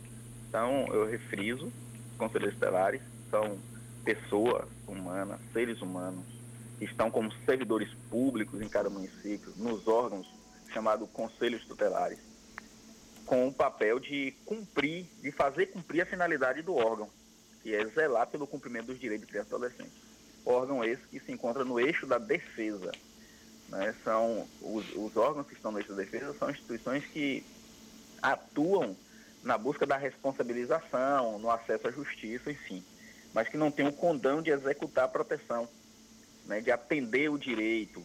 Então, 0.49 0.87
eu 0.93 1.07
refriso, 1.07 1.73
conselheiros 2.19 2.55
tutelares 2.55 3.01
são 3.31 3.59
pessoas 4.05 4.69
humanas, 4.87 5.41
seres 5.53 5.81
humanos, 5.81 6.27
que 6.79 6.85
estão 6.85 7.11
como 7.11 7.33
servidores 7.47 7.89
públicos 8.11 8.61
em 8.61 8.69
cada 8.69 8.91
município, 8.91 9.53
nos 9.57 9.89
órgãos 9.89 10.27
chamados 10.73 11.09
conselhos 11.11 11.65
tutelares 11.65 12.34
com 13.27 13.49
o 13.49 13.53
papel 13.53 13.99
de 13.99 14.33
cumprir, 14.45 15.07
de 15.23 15.31
fazer 15.31 15.67
cumprir 15.67 16.03
a 16.03 16.07
finalidade 16.07 16.63
do 16.63 16.75
órgão, 16.75 17.09
que 17.63 17.75
é 17.75 17.85
zelar 17.87 18.27
pelo 18.27 18.47
cumprimento 18.47 18.87
dos 18.87 18.99
direitos 18.99 19.27
de 19.27 19.33
criança 19.33 19.51
e 19.53 19.55
adolescente. 19.55 19.93
Órgão 20.45 20.85
esse 20.85 21.03
que 21.09 21.21
se 21.21 21.33
encontra 21.33 21.65
no 21.65 21.81
eixo 21.81 22.07
da 22.07 22.19
defesa. 22.19 22.93
Né? 23.69 23.95
São 24.05 24.47
os, 24.61 24.85
os 24.95 25.17
órgãos 25.17 25.47
que 25.47 25.55
estão 25.55 25.73
no 25.73 25.79
eixo 25.79 25.91
da 25.91 26.03
defesa 26.03 26.35
são 26.35 26.51
instituições 26.51 27.05
que 27.07 27.45
atuam 28.21 28.97
na 29.43 29.59
busca 29.59 29.87
da 29.87 29.97
responsabilização, 29.97 31.39
no 31.39 31.51
acesso 31.51 31.89
à 31.89 31.91
justiça, 31.91 32.51
enfim, 32.51 32.83
mas 33.33 33.49
que 33.49 33.59
não 33.59 33.71
têm 33.71 33.87
o 33.87 33.93
condão 33.93 34.41
de 34.41 34.51
executar 34.51 35.05
a 35.05 35.09
proteção, 35.09 35.69
né, 36.47 36.61
de 36.61 36.71
atender 36.71 37.31
o 37.31 37.39
direito, 37.39 38.05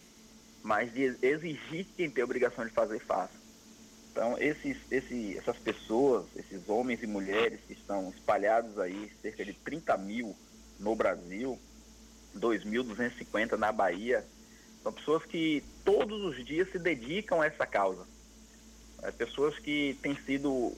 mas 0.62 0.94
de 0.94 1.18
exigir 1.22 1.86
que 1.86 1.94
quem 1.96 2.12
tem 2.12 2.22
a 2.22 2.26
obrigação 2.26 2.66
de 2.66 2.72
fazer 2.72 3.00
faça. 3.00 3.39
Então, 4.20 4.38
esses, 4.38 4.76
esses, 4.92 5.38
essas 5.38 5.58
pessoas, 5.60 6.26
esses 6.36 6.68
homens 6.68 7.02
e 7.02 7.08
mulheres 7.08 7.62
que 7.66 7.72
estão 7.72 8.10
espalhados 8.10 8.78
aí, 8.78 9.10
cerca 9.22 9.46
de 9.46 9.54
30 9.54 9.98
mil 9.98 10.36
no 10.78 10.94
Brasil, 10.94 11.58
2.250 12.36 13.54
na 13.54 13.72
Bahia, 13.72 14.26
são 14.84 14.92
pessoas 14.92 15.24
que 15.24 15.64
todos 15.86 16.22
os 16.22 16.46
dias 16.46 16.70
se 16.70 16.78
dedicam 16.78 17.42
a 17.42 17.46
essa 17.46 17.66
causa. 17.66 18.06
É, 19.04 19.10
pessoas 19.10 19.58
que 19.58 19.98
têm 20.02 20.18
sido, 20.26 20.74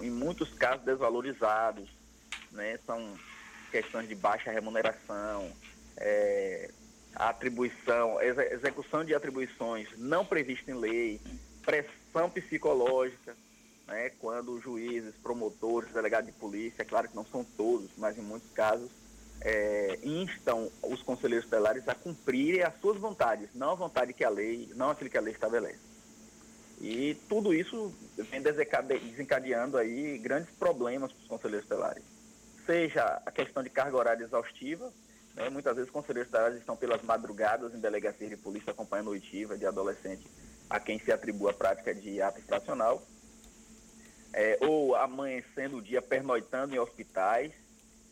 em 0.00 0.10
muitos 0.10 0.54
casos, 0.54 0.84
desvalorizados, 0.84 1.88
né? 2.52 2.78
são 2.86 3.18
questões 3.72 4.08
de 4.08 4.14
baixa 4.14 4.52
remuneração, 4.52 5.50
é, 5.96 6.70
atribuição, 7.16 8.22
execução 8.22 9.04
de 9.04 9.12
atribuições 9.12 9.88
não 9.98 10.24
previstas 10.24 10.68
em 10.68 10.78
lei, 10.78 11.20
pressão 11.64 11.99
psicológica, 12.32 13.36
né, 13.86 14.10
quando 14.20 14.60
juízes, 14.60 15.14
promotores, 15.22 15.92
delegados 15.92 16.26
de 16.26 16.38
polícia, 16.38 16.82
é 16.82 16.84
claro 16.84 17.08
que 17.08 17.16
não 17.16 17.26
são 17.26 17.44
todos, 17.56 17.90
mas 17.96 18.16
em 18.16 18.22
muitos 18.22 18.50
casos, 18.52 18.90
é, 19.40 19.98
instam 20.02 20.70
os 20.82 21.02
conselheiros 21.02 21.46
tutelares 21.46 21.88
a 21.88 21.94
cumprirem 21.94 22.62
as 22.62 22.78
suas 22.80 22.98
vontades, 22.98 23.48
não 23.54 23.70
a 23.70 23.74
vontade 23.74 24.12
que 24.12 24.24
a 24.24 24.30
lei, 24.30 24.70
não 24.74 24.90
aquilo 24.90 25.10
que 25.10 25.18
a 25.18 25.20
lei 25.20 25.32
estabelece. 25.32 25.78
E 26.80 27.14
tudo 27.28 27.52
isso 27.52 27.92
vem 28.16 28.40
desencade- 28.40 28.98
desencadeando 28.98 29.76
aí 29.76 30.18
grandes 30.18 30.50
problemas 30.54 31.12
para 31.12 31.22
os 31.22 31.28
conselheiros 31.28 31.66
tutelares. 31.68 32.02
Seja 32.64 33.20
a 33.24 33.30
questão 33.30 33.62
de 33.62 33.70
carga 33.70 33.96
horária 33.96 34.24
exaustiva, 34.24 34.92
né? 35.34 35.48
muitas 35.50 35.74
vezes 35.74 35.88
os 35.88 35.92
conselheiros 35.92 36.30
tutelares 36.30 36.58
estão 36.58 36.76
pelas 36.76 37.02
madrugadas 37.02 37.74
em 37.74 37.80
delegacias 37.80 38.30
de 38.30 38.36
polícia 38.36 38.70
acompanhando 38.70 39.10
oitiva 39.10 39.58
de 39.58 39.66
adolescente 39.66 40.26
a 40.70 40.78
quem 40.78 41.00
se 41.00 41.10
atribui 41.10 41.50
a 41.50 41.52
prática 41.52 41.92
de 41.92 42.22
ato 42.22 42.38
infracional, 42.38 43.02
é, 44.32 44.56
ou 44.62 44.94
amanhecendo 44.94 45.78
o 45.78 45.82
dia 45.82 46.00
pernoitando 46.00 46.74
em 46.74 46.78
hospitais, 46.78 47.52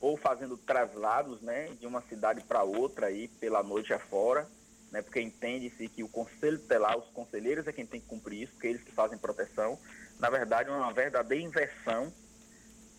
ou 0.00 0.16
fazendo 0.16 0.56
traslados 0.56 1.40
né, 1.40 1.68
de 1.80 1.86
uma 1.86 2.02
cidade 2.02 2.42
para 2.42 2.62
outra 2.64 3.06
aí 3.06 3.28
pela 3.28 3.62
noite 3.62 3.92
afora, 3.92 4.48
né, 4.90 5.02
porque 5.02 5.20
entende-se 5.20 5.88
que 5.88 6.02
o 6.02 6.08
conselho 6.08 6.58
tutelar, 6.58 6.98
os 6.98 7.08
conselheiros 7.10 7.66
é 7.66 7.72
quem 7.72 7.86
tem 7.86 8.00
que 8.00 8.06
cumprir 8.06 8.42
isso, 8.42 8.52
porque 8.52 8.68
eles 8.68 8.82
que 8.82 8.92
fazem 8.92 9.18
proteção. 9.18 9.78
Na 10.18 10.30
verdade, 10.30 10.68
é 10.68 10.72
uma 10.72 10.92
verdadeira 10.92 11.44
inversão 11.44 12.12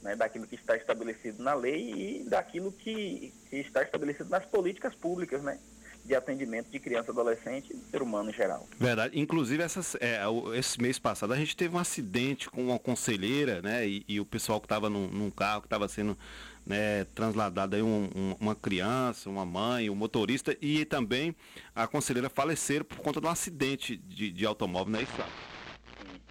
né, 0.02 0.16
daquilo 0.16 0.48
que 0.48 0.56
está 0.56 0.76
estabelecido 0.78 1.42
na 1.44 1.54
lei 1.54 2.22
e 2.22 2.30
daquilo 2.30 2.72
que, 2.72 3.34
que 3.50 3.58
está 3.58 3.82
estabelecido 3.82 4.30
nas 4.30 4.46
políticas 4.46 4.96
públicas, 4.96 5.42
né, 5.42 5.60
de 6.06 6.16
atendimento 6.16 6.70
de 6.72 6.80
criança, 6.80 7.12
adolescente 7.12 7.72
e 7.72 7.92
ser 7.92 8.02
humano 8.02 8.30
em 8.30 8.34
geral. 8.34 8.68
Verdade. 8.80 9.20
Inclusive, 9.20 9.62
essas, 9.62 9.96
é, 10.00 10.22
esse 10.56 10.82
mês 10.82 10.98
passado 10.98 11.34
a 11.34 11.36
gente 11.36 11.56
teve 11.56 11.76
um 11.76 11.80
acidente 11.80 12.50
com 12.50 12.64
uma 12.68 12.80
conselheira, 12.80 13.62
né? 13.62 13.88
E, 13.88 14.04
e 14.08 14.20
o 14.20 14.26
pessoal 14.26 14.60
que 14.60 14.66
estava 14.66 14.90
num, 14.90 15.08
num 15.08 15.30
carro 15.30 15.62
que 15.62 15.68
estava 15.68 15.88
sendo 15.88 16.18
né, 16.66 17.06
transladado 17.16 17.76
aí 17.76 17.82
um- 17.82 18.10
um- 18.16 18.36
uma 18.40 18.56
criança, 18.56 19.30
uma 19.30 19.46
mãe, 19.46 19.90
um 19.90 19.96
motorista 19.96 20.56
e 20.62 20.86
também 20.86 21.36
a 21.76 21.88
conselheira 21.88 22.30
faleceram 22.30 22.86
por 22.86 22.98
conta 22.98 23.20
de 23.20 23.26
um 23.28 23.30
acidente 23.30 23.98
de, 23.98 24.32
de 24.32 24.46
automóvel, 24.46 24.92
não 24.94 25.00
é 25.00 25.04
isso? 25.04 25.14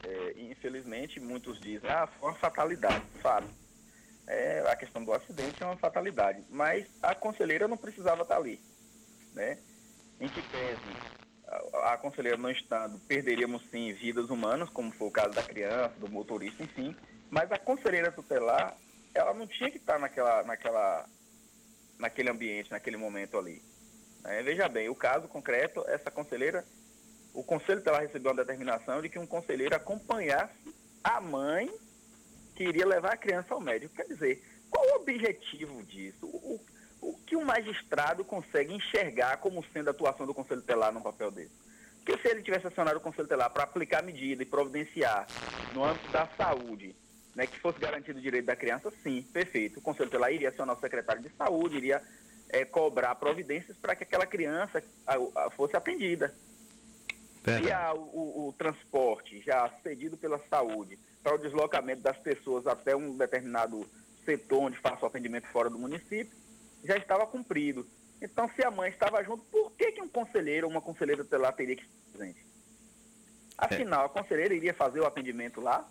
É, 0.04 0.35
infelizmente, 0.40 1.18
muitos 1.20 1.61
dizem, 1.61 1.88
ah, 1.90 2.07
foi 2.18 2.31
uma 2.31 2.38
fatalidade. 2.38 3.02
Fato. 3.20 3.48
É, 4.26 4.64
a 4.70 4.76
questão 4.76 5.04
do 5.04 5.12
acidente 5.12 5.62
é 5.62 5.66
uma 5.66 5.76
fatalidade. 5.76 6.42
Mas 6.50 6.87
a 7.02 7.14
conselheira 7.14 7.66
não 7.66 7.76
precisava 7.76 8.22
estar 8.22 8.37
ali. 8.37 8.61
Né? 9.34 9.58
Em 10.20 10.28
que 10.28 10.42
pese 10.42 10.80
a, 11.46 11.94
a 11.94 11.98
conselheira 11.98 12.36
não 12.36 12.50
estando, 12.50 12.98
perderíamos 13.00 13.62
sim 13.70 13.92
vidas 13.92 14.30
humanas, 14.30 14.68
como 14.70 14.90
foi 14.92 15.08
o 15.08 15.12
caso 15.12 15.30
da 15.30 15.42
criança, 15.42 15.94
do 15.98 16.10
motorista, 16.10 16.62
enfim. 16.62 16.94
Mas 17.30 17.50
a 17.52 17.58
conselheira 17.58 18.12
tutelar, 18.12 18.76
ela 19.14 19.34
não 19.34 19.46
tinha 19.46 19.70
que 19.70 19.78
estar 19.78 19.98
naquela, 19.98 20.42
naquela, 20.42 21.06
naquele 21.98 22.30
ambiente, 22.30 22.70
naquele 22.70 22.96
momento 22.96 23.38
ali. 23.38 23.62
né? 24.22 24.42
veja 24.42 24.68
bem, 24.68 24.88
o 24.88 24.94
caso 24.94 25.28
concreto, 25.28 25.84
essa 25.88 26.10
conselheira 26.10 26.64
o 27.38 27.44
conselho 27.44 27.78
tutelar 27.78 28.02
recebeu 28.02 28.32
uma 28.32 28.42
determinação 28.42 29.00
de 29.00 29.08
que 29.08 29.18
um 29.18 29.26
conselheiro 29.26 29.74
acompanhasse 29.74 30.74
a 31.04 31.20
mãe 31.20 31.70
que 32.56 32.64
iria 32.64 32.86
levar 32.86 33.12
a 33.12 33.16
criança 33.16 33.54
ao 33.54 33.60
médico. 33.60 33.94
Quer 33.94 34.08
dizer, 34.08 34.42
qual 34.68 34.84
o 34.84 35.02
objetivo 35.02 35.82
disso? 35.84 36.26
O, 36.26 36.60
o 37.08 37.14
que 37.26 37.34
o 37.36 37.44
magistrado 37.44 38.22
consegue 38.24 38.74
enxergar 38.74 39.38
como 39.38 39.64
sendo 39.72 39.88
a 39.88 39.90
atuação 39.92 40.26
do 40.26 40.34
conselho 40.34 40.60
tutelar 40.60 40.92
no 40.92 41.00
papel 41.00 41.30
dele? 41.30 41.50
Porque 42.04 42.20
se 42.20 42.28
ele 42.28 42.42
tivesse 42.42 42.66
acionado 42.66 42.98
o 42.98 43.00
conselho 43.00 43.24
tutelar 43.24 43.48
para 43.50 43.64
aplicar 43.64 44.02
medida 44.02 44.42
e 44.42 44.46
providenciar 44.46 45.26
no 45.74 45.84
âmbito 45.84 46.10
da 46.12 46.26
saúde, 46.36 46.94
né, 47.34 47.46
que 47.46 47.58
fosse 47.60 47.78
garantido 47.78 48.18
o 48.18 48.22
direito 48.22 48.44
da 48.46 48.56
criança, 48.56 48.92
sim, 49.02 49.22
perfeito. 49.22 49.78
O 49.78 49.82
conselho 49.82 50.06
tutelar 50.10 50.32
iria 50.32 50.50
acionar 50.50 50.76
o 50.76 50.80
secretário 50.80 51.22
de 51.22 51.30
saúde, 51.30 51.76
iria 51.78 52.02
eh, 52.50 52.64
cobrar 52.64 53.14
providências 53.14 53.76
para 53.78 53.94
que 53.94 54.02
aquela 54.04 54.26
criança 54.26 54.82
a- 55.06 55.16
a- 55.46 55.50
fosse 55.50 55.76
atendida. 55.76 56.34
E 57.62 57.70
a- 57.72 57.94
o, 57.94 58.00
o- 58.00 58.48
o 58.48 58.52
transporte 58.52 59.40
já 59.42 59.70
cedido 59.82 60.16
pela 60.16 60.38
saúde 60.50 60.98
para 61.22 61.34
o 61.34 61.38
deslocamento 61.38 62.02
das 62.02 62.16
pessoas 62.18 62.66
até 62.66 62.94
um 62.96 63.16
determinado 63.16 63.86
setor 64.24 64.62
onde 64.64 64.78
faça 64.78 65.04
o 65.04 65.08
atendimento 65.08 65.46
fora 65.48 65.68
do 65.70 65.78
município, 65.78 66.36
já 66.84 66.96
estava 66.96 67.26
cumprido. 67.26 67.86
Então, 68.20 68.50
se 68.54 68.64
a 68.64 68.70
mãe 68.70 68.90
estava 68.90 69.22
junto, 69.22 69.44
por 69.44 69.72
que, 69.72 69.92
que 69.92 70.00
um 70.00 70.08
conselheiro 70.08 70.66
ou 70.66 70.72
uma 70.72 70.80
conselheira 70.80 71.22
tutelar 71.22 71.52
teria 71.54 71.76
que 71.76 71.82
estar 71.82 72.12
presente? 72.12 72.46
Afinal, 73.56 74.06
a 74.06 74.08
conselheira 74.08 74.54
iria 74.54 74.74
fazer 74.74 75.00
o 75.00 75.06
atendimento 75.06 75.60
lá? 75.60 75.88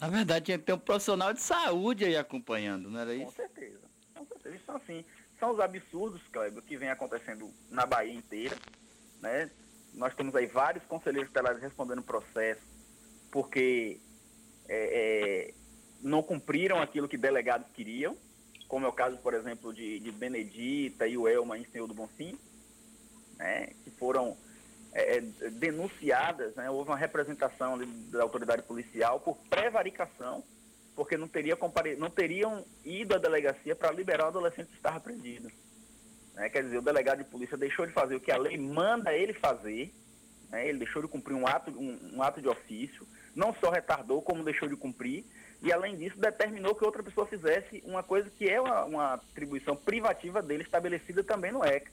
Na 0.00 0.08
verdade, 0.08 0.46
tinha 0.46 0.58
que 0.58 0.64
ter 0.64 0.72
um 0.72 0.78
profissional 0.78 1.32
de 1.32 1.40
saúde 1.40 2.04
aí 2.04 2.16
acompanhando, 2.16 2.90
não 2.90 3.00
era 3.00 3.14
Com 3.14 3.22
isso? 3.22 3.32
certeza. 3.32 3.80
Com 4.14 4.26
certeza. 4.26 4.56
Então, 4.56 4.76
assim, 4.76 5.04
são 5.38 5.52
os 5.52 5.60
absurdos, 5.60 6.22
Kleber, 6.28 6.62
que 6.62 6.76
vem 6.76 6.90
acontecendo 6.90 7.52
na 7.70 7.86
Bahia 7.86 8.12
inteira. 8.12 8.56
Né? 9.20 9.50
Nós 9.94 10.14
temos 10.14 10.34
aí 10.34 10.46
vários 10.46 10.84
conselheiros 10.84 11.28
tutelares 11.28 11.62
respondendo 11.62 12.02
processo 12.02 12.72
porque 13.32 13.98
é, 14.68 15.48
é, 15.48 15.54
não 16.02 16.22
cumpriram 16.22 16.80
aquilo 16.80 17.08
que 17.08 17.16
delegados 17.16 17.66
queriam, 17.72 18.16
como 18.72 18.86
é 18.86 18.88
o 18.88 18.92
caso, 18.92 19.18
por 19.18 19.34
exemplo, 19.34 19.70
de, 19.70 20.00
de 20.00 20.10
Benedita 20.10 21.06
e 21.06 21.18
o 21.18 21.28
Elma 21.28 21.58
em 21.58 21.64
Senhor 21.66 21.86
do 21.86 21.92
Bonfim, 21.92 22.38
né? 23.36 23.66
que 23.84 23.90
foram 23.90 24.34
é, 24.94 25.18
é, 25.18 25.20
denunciadas, 25.50 26.54
né? 26.54 26.70
houve 26.70 26.88
uma 26.88 26.96
representação 26.96 27.78
da 28.10 28.22
autoridade 28.22 28.62
policial 28.62 29.20
por 29.20 29.36
prevaricação, 29.50 30.42
porque 30.96 31.18
não, 31.18 31.28
teria 31.28 31.54
compare... 31.54 31.96
não 31.96 32.08
teriam 32.08 32.64
ido 32.82 33.14
à 33.14 33.18
delegacia 33.18 33.76
para 33.76 33.92
liberar 33.92 34.24
o 34.24 34.28
adolescente 34.28 34.68
que 34.68 34.76
estava 34.76 34.98
prendido. 34.98 35.52
Né? 36.32 36.48
Quer 36.48 36.62
dizer, 36.62 36.78
o 36.78 36.82
delegado 36.82 37.18
de 37.18 37.24
polícia 37.24 37.58
deixou 37.58 37.86
de 37.86 37.92
fazer 37.92 38.16
o 38.16 38.20
que 38.20 38.32
a 38.32 38.38
lei 38.38 38.56
manda 38.56 39.12
ele 39.12 39.34
fazer, 39.34 39.92
né? 40.48 40.66
ele 40.66 40.78
deixou 40.78 41.02
de 41.02 41.08
cumprir 41.08 41.34
um 41.34 41.46
ato, 41.46 41.70
um, 41.72 42.16
um 42.16 42.22
ato 42.22 42.40
de 42.40 42.48
ofício, 42.48 43.06
não 43.36 43.54
só 43.60 43.68
retardou, 43.68 44.22
como 44.22 44.42
deixou 44.42 44.66
de 44.66 44.76
cumprir, 44.76 45.26
e 45.62 45.72
além 45.72 45.96
disso 45.96 46.18
determinou 46.18 46.74
que 46.74 46.84
outra 46.84 47.02
pessoa 47.02 47.26
fizesse 47.26 47.82
uma 47.86 48.02
coisa 48.02 48.28
que 48.30 48.48
é 48.48 48.60
uma, 48.60 48.84
uma 48.84 49.14
atribuição 49.14 49.76
privativa 49.76 50.42
dele 50.42 50.64
estabelecida 50.64 51.22
também 51.22 51.52
no 51.52 51.64
ECA, 51.64 51.90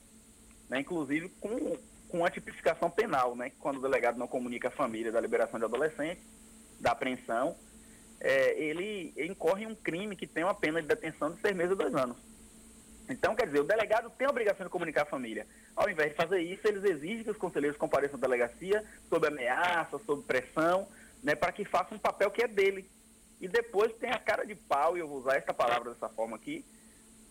né? 0.68 0.80
inclusive 0.80 1.28
com, 1.40 1.78
com 2.08 2.24
a 2.24 2.30
tipificação 2.30 2.90
penal, 2.90 3.36
né? 3.36 3.52
quando 3.60 3.78
o 3.78 3.82
delegado 3.82 4.18
não 4.18 4.26
comunica 4.26 4.68
à 4.68 4.70
família 4.72 5.12
da 5.12 5.20
liberação 5.20 5.58
de 5.58 5.64
adolescente, 5.64 6.20
da 6.80 6.90
apreensão, 6.90 7.56
é, 8.18 8.60
ele 8.60 9.14
incorre 9.16 9.64
em 9.64 9.68
um 9.68 9.74
crime 9.74 10.16
que 10.16 10.26
tem 10.26 10.42
uma 10.42 10.54
pena 10.54 10.82
de 10.82 10.88
detenção 10.88 11.30
de 11.30 11.40
seis 11.40 11.54
meses 11.54 11.72
a 11.72 11.76
dois 11.76 11.94
anos. 11.94 12.16
Então, 13.08 13.34
quer 13.34 13.46
dizer, 13.46 13.60
o 13.60 13.64
delegado 13.64 14.10
tem 14.10 14.26
a 14.26 14.30
obrigação 14.30 14.64
de 14.64 14.70
comunicar 14.70 15.02
à 15.02 15.06
família. 15.06 15.46
Ao 15.74 15.88
invés 15.88 16.10
de 16.10 16.16
fazer 16.16 16.40
isso, 16.40 16.66
eles 16.66 16.84
exigem 16.84 17.24
que 17.24 17.30
os 17.30 17.36
conselheiros 17.36 17.78
compareçam 17.78 18.16
à 18.16 18.20
delegacia 18.20 18.84
sob 19.08 19.26
ameaça, 19.26 19.98
sob 20.06 20.22
pressão, 20.22 20.86
né, 21.22 21.34
para 21.34 21.50
que 21.52 21.64
façam 21.64 21.96
um 21.96 22.00
papel 22.00 22.30
que 22.30 22.42
é 22.42 22.48
dele. 22.48 22.88
E 23.40 23.48
depois 23.48 23.92
tem 23.96 24.10
a 24.10 24.18
cara 24.18 24.44
de 24.44 24.54
pau, 24.54 24.96
e 24.96 25.00
eu 25.00 25.08
vou 25.08 25.18
usar 25.18 25.36
essa 25.36 25.54
palavra 25.54 25.92
dessa 25.92 26.08
forma 26.08 26.36
aqui, 26.36 26.64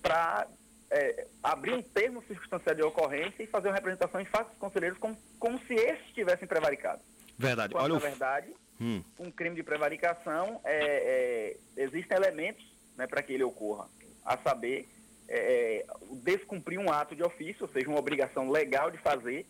para 0.01 0.47
é, 0.89 1.27
abrir 1.43 1.73
um 1.73 1.81
termo 1.81 2.23
circunstancial 2.23 2.75
de 2.75 2.81
ocorrência 2.81 3.43
e 3.43 3.47
fazer 3.47 3.67
uma 3.67 3.75
representação 3.75 4.19
em 4.19 4.25
face 4.25 4.49
dos 4.49 4.59
conselheiros 4.59 4.97
como, 4.97 5.17
como 5.37 5.59
se 5.65 5.73
esses 5.73 6.05
estivessem 6.07 6.47
prevaricados. 6.47 7.05
Verdade. 7.37 7.73
Quando, 7.73 7.83
Olha 7.83 7.93
na 7.93 7.99
verdade, 7.99 8.53
Hum. 8.81 9.03
um 9.19 9.29
crime 9.29 9.55
de 9.57 9.63
prevaricação, 9.63 10.61
é, 10.63 11.57
é, 11.75 11.83
existem 11.83 12.15
elementos 12.15 12.63
né, 12.95 13.05
para 13.07 13.21
que 13.21 13.33
ele 13.33 13.43
ocorra. 13.43 13.89
A 14.23 14.37
saber, 14.37 14.87
é, 15.27 15.37
é, 15.37 15.85
descumprir 16.23 16.79
um 16.79 16.91
ato 16.91 17.15
de 17.15 17.23
ofício, 17.23 17.65
ou 17.65 17.69
seja, 17.69 17.89
uma 17.89 17.99
obrigação 17.99 18.49
legal 18.49 18.89
de 18.89 18.97
fazer, 18.97 19.45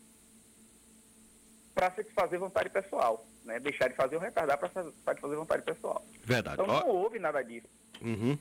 para 1.76 1.91
satisfazer 1.91 2.39
vontade 2.39 2.69
pessoal. 2.69 3.26
Né? 3.49 3.59
Deixar 3.59 3.89
de 3.89 3.95
fazer 3.95 4.15
ou 4.15 4.21
retardar 4.21 4.57
para 4.57 4.69
satisfazer 4.69 5.35
vontade 5.35 5.63
pessoal. 5.63 6.05
Verdade. 6.23 6.62
Então 6.62 6.67
não 6.67 6.88
houve 6.88 7.17
nada 7.17 7.41
disso. 7.41 7.67
Uhum. 8.01 8.38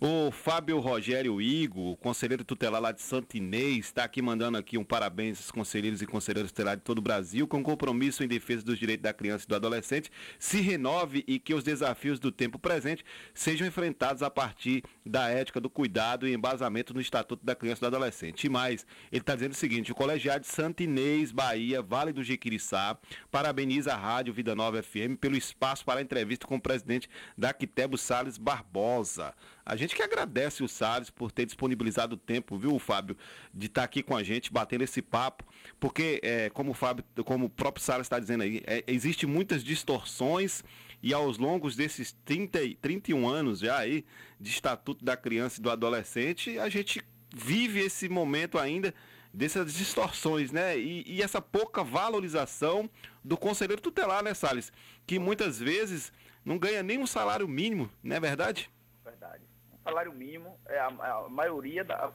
O 0.00 0.30
Fábio 0.30 0.78
Rogério 0.78 1.40
Igo, 1.40 1.96
conselheiro 1.96 2.44
tutelar 2.44 2.80
lá 2.80 2.92
de 2.92 3.02
Santo 3.02 3.36
Inês, 3.36 3.86
está 3.86 4.04
aqui 4.04 4.22
mandando 4.22 4.56
aqui 4.56 4.78
um 4.78 4.84
parabéns 4.84 5.38
aos 5.38 5.50
conselheiros 5.50 6.00
e 6.00 6.06
conselheiras 6.06 6.52
tutelares 6.52 6.80
de 6.80 6.84
todo 6.84 6.98
o 6.98 7.02
Brasil, 7.02 7.48
com 7.48 7.62
compromisso 7.62 8.22
em 8.22 8.28
defesa 8.28 8.64
dos 8.64 8.78
direitos 8.78 9.02
da 9.02 9.12
criança 9.12 9.44
e 9.44 9.48
do 9.48 9.56
adolescente, 9.56 10.10
se 10.38 10.60
renove 10.60 11.24
e 11.26 11.38
que 11.38 11.52
os 11.52 11.64
desafios 11.64 12.20
do 12.20 12.30
tempo 12.30 12.58
presente 12.58 13.04
sejam 13.34 13.66
enfrentados 13.66 14.22
a 14.22 14.30
partir 14.30 14.84
da 15.04 15.28
ética 15.28 15.60
do 15.60 15.68
cuidado 15.68 16.28
e 16.28 16.32
embasamento 16.34 16.94
no 16.94 17.00
Estatuto 17.00 17.44
da 17.44 17.54
Criança 17.54 17.80
e 17.80 17.82
do 17.82 17.96
Adolescente. 17.96 18.44
E 18.44 18.48
mais, 18.48 18.86
ele 19.10 19.20
está 19.20 19.34
dizendo 19.34 19.52
o 19.52 19.56
seguinte, 19.56 19.90
o 19.90 19.94
colegiado 19.94 20.42
de 20.42 20.46
Santo 20.48 20.82
Inês, 20.82 21.32
Bahia, 21.32 21.82
Vale 21.82 22.12
do 22.12 22.22
Jequiriçá, 22.22 22.96
parabeniza 23.30 23.92
a 23.92 23.96
Rádio 23.96 24.32
Vida 24.32 24.54
Nova 24.54 24.82
FM 24.82 25.18
pelo 25.20 25.36
espaço 25.36 25.84
para 25.84 26.00
a 26.00 26.02
entrevista 26.02 26.46
com 26.46 26.56
o 26.56 26.60
presidente 26.60 27.08
da 27.36 27.52
Quitebo 27.52 27.98
Salles 27.98 28.38
Barbosa. 28.38 29.34
A 29.68 29.76
gente 29.76 29.94
que 29.94 30.02
agradece 30.02 30.62
o 30.62 30.68
Salles 30.68 31.10
por 31.10 31.30
ter 31.30 31.44
disponibilizado 31.44 32.14
o 32.14 32.18
tempo, 32.18 32.56
viu, 32.56 32.78
Fábio, 32.78 33.14
de 33.52 33.66
estar 33.66 33.84
aqui 33.84 34.02
com 34.02 34.16
a 34.16 34.22
gente, 34.22 34.50
batendo 34.50 34.82
esse 34.82 35.02
papo, 35.02 35.44
porque, 35.78 36.20
é, 36.22 36.48
como 36.48 36.70
o 36.70 36.74
Fábio, 36.74 37.04
como 37.22 37.44
o 37.44 37.50
próprio 37.50 37.84
Salles 37.84 38.06
está 38.06 38.18
dizendo 38.18 38.44
aí, 38.44 38.62
é, 38.66 38.82
existe 38.86 39.26
muitas 39.26 39.62
distorções 39.62 40.64
e 41.02 41.12
aos 41.12 41.36
longos 41.36 41.76
desses 41.76 42.16
30, 42.24 42.62
e- 42.62 42.76
31 42.76 43.28
anos 43.28 43.58
já 43.58 43.76
aí 43.76 44.06
de 44.40 44.48
Estatuto 44.48 45.04
da 45.04 45.18
Criança 45.18 45.60
e 45.60 45.62
do 45.62 45.70
Adolescente, 45.70 46.58
a 46.58 46.70
gente 46.70 47.04
vive 47.36 47.80
esse 47.80 48.08
momento 48.08 48.58
ainda 48.58 48.94
dessas 49.34 49.74
distorções, 49.74 50.50
né? 50.50 50.78
E, 50.78 51.04
e, 51.06 51.22
essa 51.22 51.42
pouca 51.42 51.84
valorização 51.84 52.88
do 53.22 53.36
conselheiro 53.36 53.82
tutelar, 53.82 54.22
né, 54.24 54.32
Salles? 54.32 54.72
Que 55.06 55.18
muitas 55.18 55.58
vezes 55.58 56.10
não 56.42 56.58
ganha 56.58 56.82
nem 56.82 56.98
um 56.98 57.06
salário 57.06 57.46
mínimo, 57.46 57.90
não 58.02 58.16
é 58.16 58.20
verdade? 58.20 58.70
Verdade. 59.04 59.47
Salário 59.88 60.12
mínimo 60.12 60.58
é 60.66 60.78
a, 60.78 60.86
a 60.86 61.28
maioria 61.28 61.82
da 61.82 62.12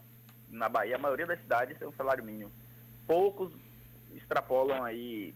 na 0.53 0.69
Bahia, 0.69 0.95
a 0.95 0.99
maioria 0.99 1.25
das 1.25 1.39
cidades 1.41 1.77
tem 1.77 1.87
um 1.87 1.93
salário 1.93 2.23
mínimo. 2.23 2.51
Poucos 3.07 3.51
extrapolam 4.15 4.83
aí 4.83 5.33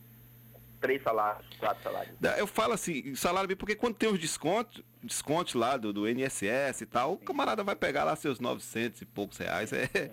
três 0.80 1.02
salários, 1.02 1.46
quatro 1.58 1.82
salários. 1.82 2.16
Eu 2.38 2.46
falo 2.46 2.74
assim, 2.74 3.16
salário 3.16 3.48
mínimo, 3.48 3.60
porque 3.60 3.76
quando 3.76 3.96
tem 3.96 4.10
os 4.10 4.20
descontos, 4.20 4.84
descontos 5.02 5.56
lá 5.56 5.76
do, 5.76 5.92
do 5.92 6.08
NSS 6.08 6.84
e 6.84 6.86
tal, 6.86 7.14
o 7.14 7.18
camarada 7.18 7.64
vai 7.64 7.76
pegar 7.76 8.04
lá 8.04 8.16
seus 8.16 8.40
900 8.40 9.02
e 9.02 9.06
poucos 9.06 9.40
reais. 9.40 9.74
É, 9.74 9.90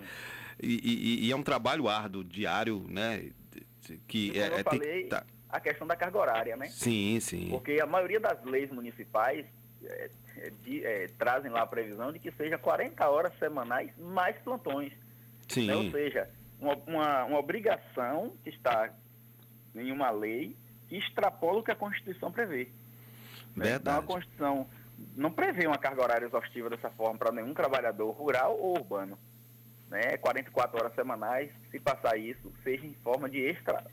e, 0.60 0.80
e, 1.22 1.26
e, 1.26 1.32
é 1.32 1.36
um 1.36 1.42
trabalho 1.42 1.86
árduo, 1.86 2.24
diário, 2.24 2.86
né? 2.88 3.30
Que 4.08 4.30
e 4.30 4.38
é, 4.38 4.60
eu 4.60 4.64
falei, 4.64 5.06
tá. 5.08 5.24
a 5.50 5.60
questão 5.60 5.86
da 5.86 5.94
carga 5.94 6.18
horária, 6.18 6.56
né? 6.56 6.68
Sim, 6.68 7.20
sim. 7.20 7.50
Porque 7.50 7.78
a 7.78 7.86
maioria 7.86 8.18
das 8.18 8.42
leis 8.44 8.70
municipais 8.70 9.44
é, 9.84 10.04
é, 10.06 10.10
de, 10.62 10.84
é, 10.84 11.08
trazem 11.18 11.50
lá 11.50 11.62
a 11.62 11.66
previsão 11.66 12.12
de 12.12 12.18
que 12.18 12.30
seja 12.32 12.58
40 12.58 13.08
horas 13.08 13.38
semanais 13.38 13.90
mais 13.98 14.36
plantões. 14.38 14.92
Sim. 15.48 15.66
Né? 15.66 15.76
Ou 15.76 15.90
seja, 15.90 16.28
uma, 16.60 16.74
uma, 16.86 17.24
uma 17.24 17.38
obrigação 17.38 18.32
que 18.42 18.50
está 18.50 18.90
em 19.74 19.90
uma 19.90 20.10
lei 20.10 20.56
que 20.88 20.96
extrapola 20.96 21.60
o 21.60 21.62
que 21.62 21.70
a 21.70 21.76
Constituição 21.76 22.30
prevê. 22.30 22.68
Verdade. 23.56 23.80
Então 23.80 23.98
a 23.98 24.02
Constituição 24.02 24.66
não 25.16 25.30
prevê 25.30 25.66
uma 25.66 25.78
carga 25.78 26.02
horária 26.02 26.26
exaustiva 26.26 26.70
dessa 26.70 26.90
forma 26.90 27.18
para 27.18 27.32
nenhum 27.32 27.54
trabalhador 27.54 28.10
rural 28.10 28.58
ou 28.58 28.76
urbano. 28.76 29.18
Né? 29.88 30.16
44 30.16 30.78
horas 30.78 30.94
semanais, 30.94 31.50
se 31.70 31.78
passar 31.78 32.16
isso, 32.16 32.52
seja 32.62 32.86
em 32.86 32.94
forma 32.94 33.28
de 33.28 33.40
extra, 33.40 33.84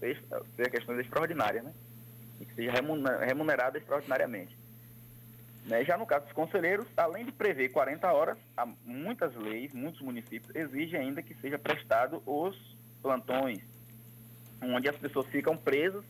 extra 0.00 0.42
seja 0.56 0.70
questões 0.70 1.00
extraordinárias, 1.00 1.64
né? 1.64 1.72
E 2.40 2.46
que 2.46 2.54
seja 2.54 2.72
remunerada 2.72 3.76
extraordinariamente. 3.76 4.56
Né? 5.64 5.84
Já 5.84 5.96
no 5.96 6.06
caso 6.06 6.24
dos 6.24 6.32
conselheiros, 6.32 6.86
além 6.96 7.24
de 7.24 7.32
prever 7.32 7.70
40 7.70 8.12
horas, 8.12 8.38
muitas 8.84 9.34
leis, 9.36 9.72
muitos 9.72 10.00
municípios 10.00 10.54
exigem 10.54 11.00
ainda 11.00 11.22
que 11.22 11.34
seja 11.34 11.58
prestado 11.58 12.22
os 12.26 12.56
plantões, 13.02 13.60
onde 14.62 14.88
as 14.88 14.96
pessoas 14.96 15.26
ficam 15.26 15.56
presas 15.56 16.04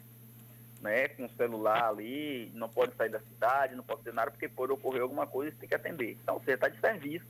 né, 0.80 1.09
com 1.09 1.26
o 1.26 1.30
celular 1.30 1.88
ali, 1.88 2.51
não 2.55 2.68
pode 2.68 2.94
sair 2.94 3.11
da 3.11 3.20
cidade, 3.20 3.74
não 3.74 3.84
pode 3.84 4.03
ter 4.03 4.14
nada, 4.14 4.30
porque 4.30 4.48
pode 4.48 4.72
ocorrer 4.72 5.03
alguma 5.03 5.26
coisa 5.26 5.53
e 5.53 5.59
tem 5.59 5.68
que 5.68 5.74
atender. 5.74 6.16
Então, 6.22 6.38
você 6.38 6.53
está 6.53 6.68
de 6.68 6.80
serviço 6.80 7.26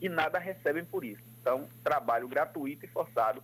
e 0.00 0.08
nada 0.08 0.38
recebem 0.38 0.84
por 0.84 1.04
isso. 1.04 1.22
Então, 1.40 1.68
trabalho 1.82 2.28
gratuito 2.28 2.84
e 2.84 2.88
forçado, 2.88 3.42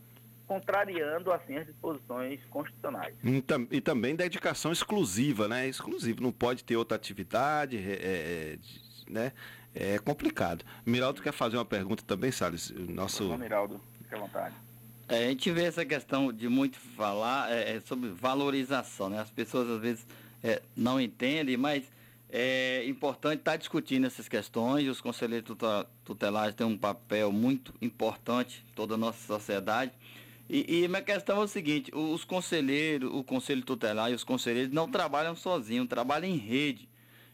contrariando 0.50 1.30
assim 1.30 1.58
as 1.58 1.64
disposições 1.64 2.40
constitucionais. 2.50 3.14
E, 3.70 3.80
também 3.80 4.16
dedicação 4.16 4.72
exclusiva, 4.72 5.46
né? 5.46 5.68
Exclusivo, 5.68 6.20
não 6.20 6.32
pode 6.32 6.64
ter 6.64 6.76
outra 6.76 6.96
atividade, 6.96 7.76
é, 7.76 7.92
é, 8.02 8.58
né? 9.08 9.32
É 9.72 9.96
complicado. 10.00 10.64
Miraldo 10.84 11.22
quer 11.22 11.30
fazer 11.30 11.56
uma 11.56 11.64
pergunta 11.64 12.02
também, 12.04 12.32
Salles? 12.32 12.68
Nosso... 12.70 13.28
Não, 13.28 13.38
Miraldo, 13.38 13.80
fique 14.02 14.12
à 14.12 14.18
vontade. 14.18 14.56
É, 15.08 15.26
a 15.26 15.28
gente 15.28 15.52
vê 15.52 15.66
essa 15.66 15.84
questão 15.84 16.32
de 16.32 16.48
muito 16.48 16.80
falar 16.80 17.48
é, 17.52 17.76
é 17.76 17.80
sobre 17.80 18.08
valorização, 18.08 19.08
né? 19.08 19.20
As 19.20 19.30
pessoas 19.30 19.70
às 19.70 19.80
vezes 19.80 20.04
é, 20.42 20.60
não 20.76 21.00
entendem, 21.00 21.56
mas 21.56 21.84
é 22.28 22.84
importante 22.88 23.38
estar 23.38 23.52
tá 23.52 23.56
discutindo 23.56 24.04
essas 24.04 24.28
questões. 24.28 24.88
Os 24.88 25.00
conselheiros 25.00 25.56
tutelares 26.04 26.56
têm 26.56 26.66
um 26.66 26.76
papel 26.76 27.30
muito 27.30 27.72
importante 27.80 28.64
em 28.68 28.74
toda 28.74 28.94
a 28.94 28.98
nossa 28.98 29.24
sociedade. 29.24 29.92
E, 30.52 30.82
e 30.82 30.88
minha 30.88 31.00
questão 31.00 31.40
é 31.40 31.44
o 31.44 31.46
seguinte, 31.46 31.92
os 31.94 32.24
conselheiros, 32.24 33.08
o 33.14 33.22
conselho 33.22 33.62
tutelar 33.62 34.10
e 34.10 34.14
os 34.14 34.24
conselheiros 34.24 34.74
não 34.74 34.90
trabalham 34.90 35.36
sozinhos, 35.36 35.86
trabalham 35.86 36.28
em 36.28 36.36
rede. 36.36 36.88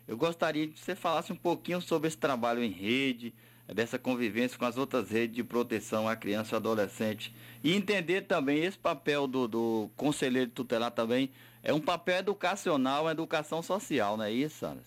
Eu 0.07 0.19
gostaria 0.19 0.69
que 0.69 0.79
você 0.79 0.95
falasse 0.95 1.33
um 1.33 1.37
pouquinho 1.37 1.81
sobre 1.81 2.09
esse 2.09 2.19
trabalho 2.19 2.63
em 2.63 2.71
rede, 2.71 3.33
dessa 3.69 3.99
convivência 3.99 4.59
com 4.59 4.67
as 4.67 4.77
outras 4.77 5.09
redes 5.09 5.35
de 5.35 5.43
proteção 5.43 6.07
à 6.07 6.15
criança 6.15 6.55
e 6.55 6.57
adolescente. 6.57 7.35
E 7.65 7.73
entender 7.75 8.21
também 8.27 8.63
esse 8.63 8.77
papel 8.77 9.27
do, 9.27 9.49
do 9.49 9.91
conselheiro 9.97 10.51
tutelar 10.51 10.91
também 10.91 11.31
é 11.63 11.73
um 11.73 11.81
papel 11.81 12.19
educacional, 12.19 13.05
uma 13.05 13.13
educação 13.13 13.63
social, 13.63 14.19
não 14.19 14.25
é 14.25 14.31
isso, 14.31 14.59
Sanas? 14.59 14.85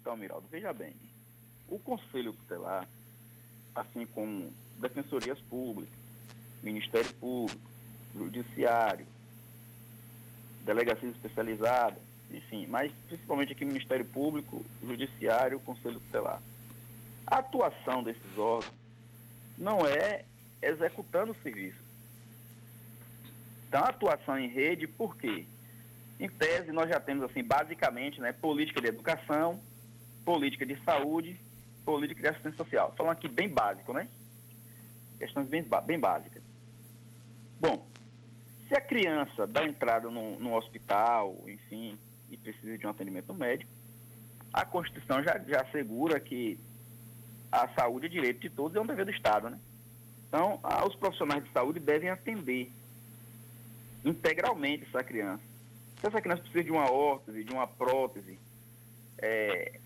Então, 0.00 0.16
Miraldo, 0.16 0.46
veja 0.48 0.72
bem. 0.72 0.94
O 1.68 1.76
conselho 1.80 2.32
tutelar, 2.32 2.86
assim 3.74 4.06
como 4.06 4.48
defensorias 4.78 5.40
públicas, 5.40 6.05
Ministério 6.66 7.12
Público, 7.14 7.70
Judiciário, 8.12 9.06
delegacias 10.64 11.14
especializadas, 11.14 12.02
enfim, 12.28 12.66
mas 12.66 12.90
principalmente 13.06 13.52
aqui 13.52 13.64
Ministério 13.64 14.04
Público, 14.04 14.64
Judiciário, 14.82 15.60
Conselho 15.60 16.00
Tutelar. 16.00 16.42
A 17.24 17.38
atuação 17.38 18.02
desses 18.02 18.36
órgãos 18.36 18.74
não 19.56 19.86
é 19.86 20.24
executando 20.60 21.30
o 21.30 21.42
serviço. 21.42 21.78
Então, 23.68 23.84
a 23.84 23.88
atuação 23.88 24.36
em 24.36 24.48
rede, 24.48 24.88
por 24.88 25.16
quê? 25.16 25.44
Em 26.18 26.28
tese, 26.28 26.72
nós 26.72 26.88
já 26.88 26.98
temos, 26.98 27.24
assim, 27.24 27.44
basicamente, 27.44 28.20
né, 28.20 28.32
política 28.32 28.80
de 28.80 28.88
educação, 28.88 29.60
política 30.24 30.66
de 30.66 30.76
saúde, 30.82 31.38
política 31.84 32.20
de 32.20 32.28
assistência 32.28 32.56
social. 32.56 32.92
Falando 32.96 33.12
aqui 33.12 33.28
bem 33.28 33.48
básico, 33.48 33.92
né? 33.92 34.08
Questões 35.18 35.46
bem, 35.46 35.64
bem 35.84 35.98
básicas. 35.98 36.45
Bom, 37.60 37.86
se 38.68 38.74
a 38.74 38.80
criança 38.80 39.46
dá 39.46 39.64
entrada 39.64 40.10
no, 40.10 40.54
hospital, 40.54 41.36
enfim, 41.46 41.98
e 42.30 42.36
precisa 42.36 42.76
de 42.76 42.86
um 42.86 42.90
atendimento 42.90 43.32
médico, 43.32 43.70
a 44.52 44.64
Constituição 44.64 45.22
já, 45.22 45.38
já 45.46 45.62
assegura 45.62 46.18
que 46.18 46.58
a 47.50 47.68
saúde 47.68 48.06
é 48.06 48.08
direito 48.08 48.40
de 48.40 48.50
todos 48.50 48.74
e 48.74 48.78
é 48.78 48.80
um 48.80 48.86
dever 48.86 49.04
do 49.04 49.10
Estado, 49.10 49.50
né? 49.50 49.58
Então, 50.28 50.60
os 50.86 50.94
profissionais 50.96 51.44
de 51.44 51.52
saúde 51.52 51.78
devem 51.78 52.10
atender 52.10 52.70
integralmente 54.04 54.84
essa 54.84 55.02
criança. 55.02 55.42
Se 56.00 56.06
essa 56.06 56.20
criança 56.20 56.42
precisa 56.42 56.64
de 56.64 56.70
uma 56.70 56.90
órtese, 56.90 57.44
de 57.44 57.52
uma 57.52 57.66
prótese, 57.66 58.38
é, 59.18 59.78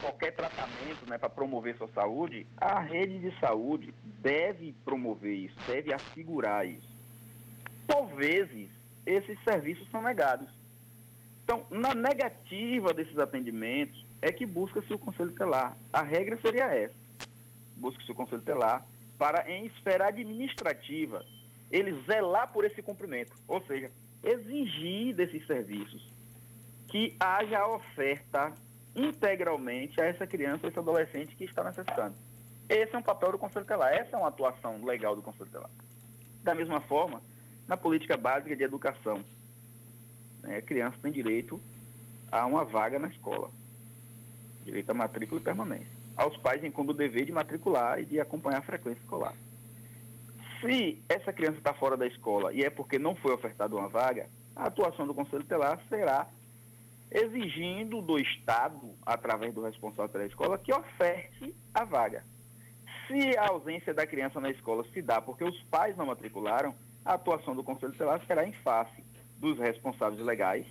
qualquer 0.00 0.32
tratamento 0.32 1.08
né, 1.08 1.18
para 1.18 1.28
promover 1.28 1.76
sua 1.76 1.88
saúde, 1.88 2.46
a 2.56 2.80
rede 2.80 3.18
de 3.18 3.38
saúde 3.40 3.92
deve 4.20 4.74
promover 4.84 5.34
isso, 5.34 5.56
deve 5.66 5.92
assegurar 5.92 6.66
isso. 6.66 6.96
Vezes, 8.16 8.70
esses 9.04 9.38
serviços 9.44 9.86
são 9.90 10.00
negados. 10.00 10.48
Então, 11.44 11.66
na 11.70 11.94
negativa 11.94 12.94
desses 12.94 13.18
atendimentos, 13.18 14.04
é 14.22 14.32
que 14.32 14.46
busca-se 14.46 14.92
o 14.92 14.98
Conselho 14.98 15.32
Telar. 15.32 15.76
A 15.92 16.02
regra 16.02 16.38
seria 16.40 16.74
essa. 16.74 16.94
Busca-se 17.76 18.10
o 18.10 18.14
Conselho 18.14 18.40
Telar 18.40 18.86
para, 19.18 19.48
em 19.50 19.66
esfera 19.66 20.08
administrativa, 20.08 21.24
ele 21.70 21.92
zelar 22.06 22.50
por 22.52 22.64
esse 22.64 22.80
cumprimento. 22.80 23.32
Ou 23.46 23.60
seja, 23.66 23.90
exigir 24.24 25.14
desses 25.14 25.46
serviços 25.46 26.02
que 26.88 27.14
haja 27.20 27.66
oferta 27.66 28.52
integralmente 28.96 30.00
a 30.00 30.06
essa 30.06 30.26
criança, 30.26 30.66
esse 30.66 30.78
adolescente 30.78 31.36
que 31.36 31.44
está 31.44 31.62
necessitando. 31.62 32.14
Esse 32.68 32.94
é 32.94 32.98
um 32.98 33.02
papel 33.02 33.32
do 33.32 33.38
Conselho 33.38 33.66
Telar. 33.66 33.92
Essa 33.92 34.16
é 34.16 34.18
uma 34.18 34.28
atuação 34.28 34.84
legal 34.84 35.14
do 35.14 35.22
Conselho 35.22 35.50
Telar. 35.50 35.70
Da 36.42 36.54
mesma 36.54 36.80
forma, 36.80 37.22
na 37.68 37.76
política 37.76 38.16
básica 38.16 38.56
de 38.56 38.62
educação, 38.62 39.22
né, 40.42 40.56
a 40.56 40.62
criança 40.62 40.96
tem 41.02 41.12
direito 41.12 41.60
a 42.32 42.46
uma 42.46 42.64
vaga 42.64 42.98
na 42.98 43.08
escola 43.08 43.50
direito 44.66 44.90
à 44.90 44.94
matrícula 44.94 45.40
e 45.40 45.44
permanência. 45.44 45.96
Aos 46.16 46.36
pais 46.38 46.64
incumbe 46.64 46.90
o 46.90 46.94
dever 46.94 47.24
de 47.24 47.32
matricular 47.32 48.00
e 48.00 48.04
de 48.04 48.20
acompanhar 48.20 48.58
a 48.58 48.62
frequência 48.62 49.00
escolar. 49.00 49.34
Se 50.60 51.00
essa 51.08 51.32
criança 51.32 51.58
está 51.58 51.72
fora 51.72 51.96
da 51.96 52.06
escola 52.06 52.52
e 52.52 52.64
é 52.64 52.70
porque 52.70 52.98
não 52.98 53.14
foi 53.14 53.32
ofertada 53.32 53.76
uma 53.76 53.88
vaga, 53.88 54.28
a 54.56 54.64
atuação 54.64 55.06
do 55.06 55.14
Conselho 55.14 55.44
Telar 55.44 55.80
será 55.88 56.26
exigindo 57.10 58.02
do 58.02 58.18
Estado, 58.18 58.94
através 59.04 59.54
do 59.54 59.62
responsável 59.62 60.08
pela 60.08 60.26
escola, 60.26 60.58
que 60.58 60.72
oferte 60.72 61.54
a 61.72 61.84
vaga. 61.84 62.24
Se 63.06 63.36
a 63.38 63.48
ausência 63.48 63.94
da 63.94 64.06
criança 64.06 64.40
na 64.40 64.50
escola 64.50 64.84
se 64.92 65.00
dá 65.00 65.20
porque 65.20 65.44
os 65.44 65.62
pais 65.64 65.96
não 65.96 66.06
matricularam, 66.06 66.74
a 67.04 67.14
atuação 67.14 67.54
do 67.54 67.62
Conselho 67.62 67.92
Telar 67.92 68.20
será 68.26 68.46
em 68.46 68.52
face 68.52 69.04
dos 69.38 69.58
responsáveis 69.58 70.20
legais 70.20 70.66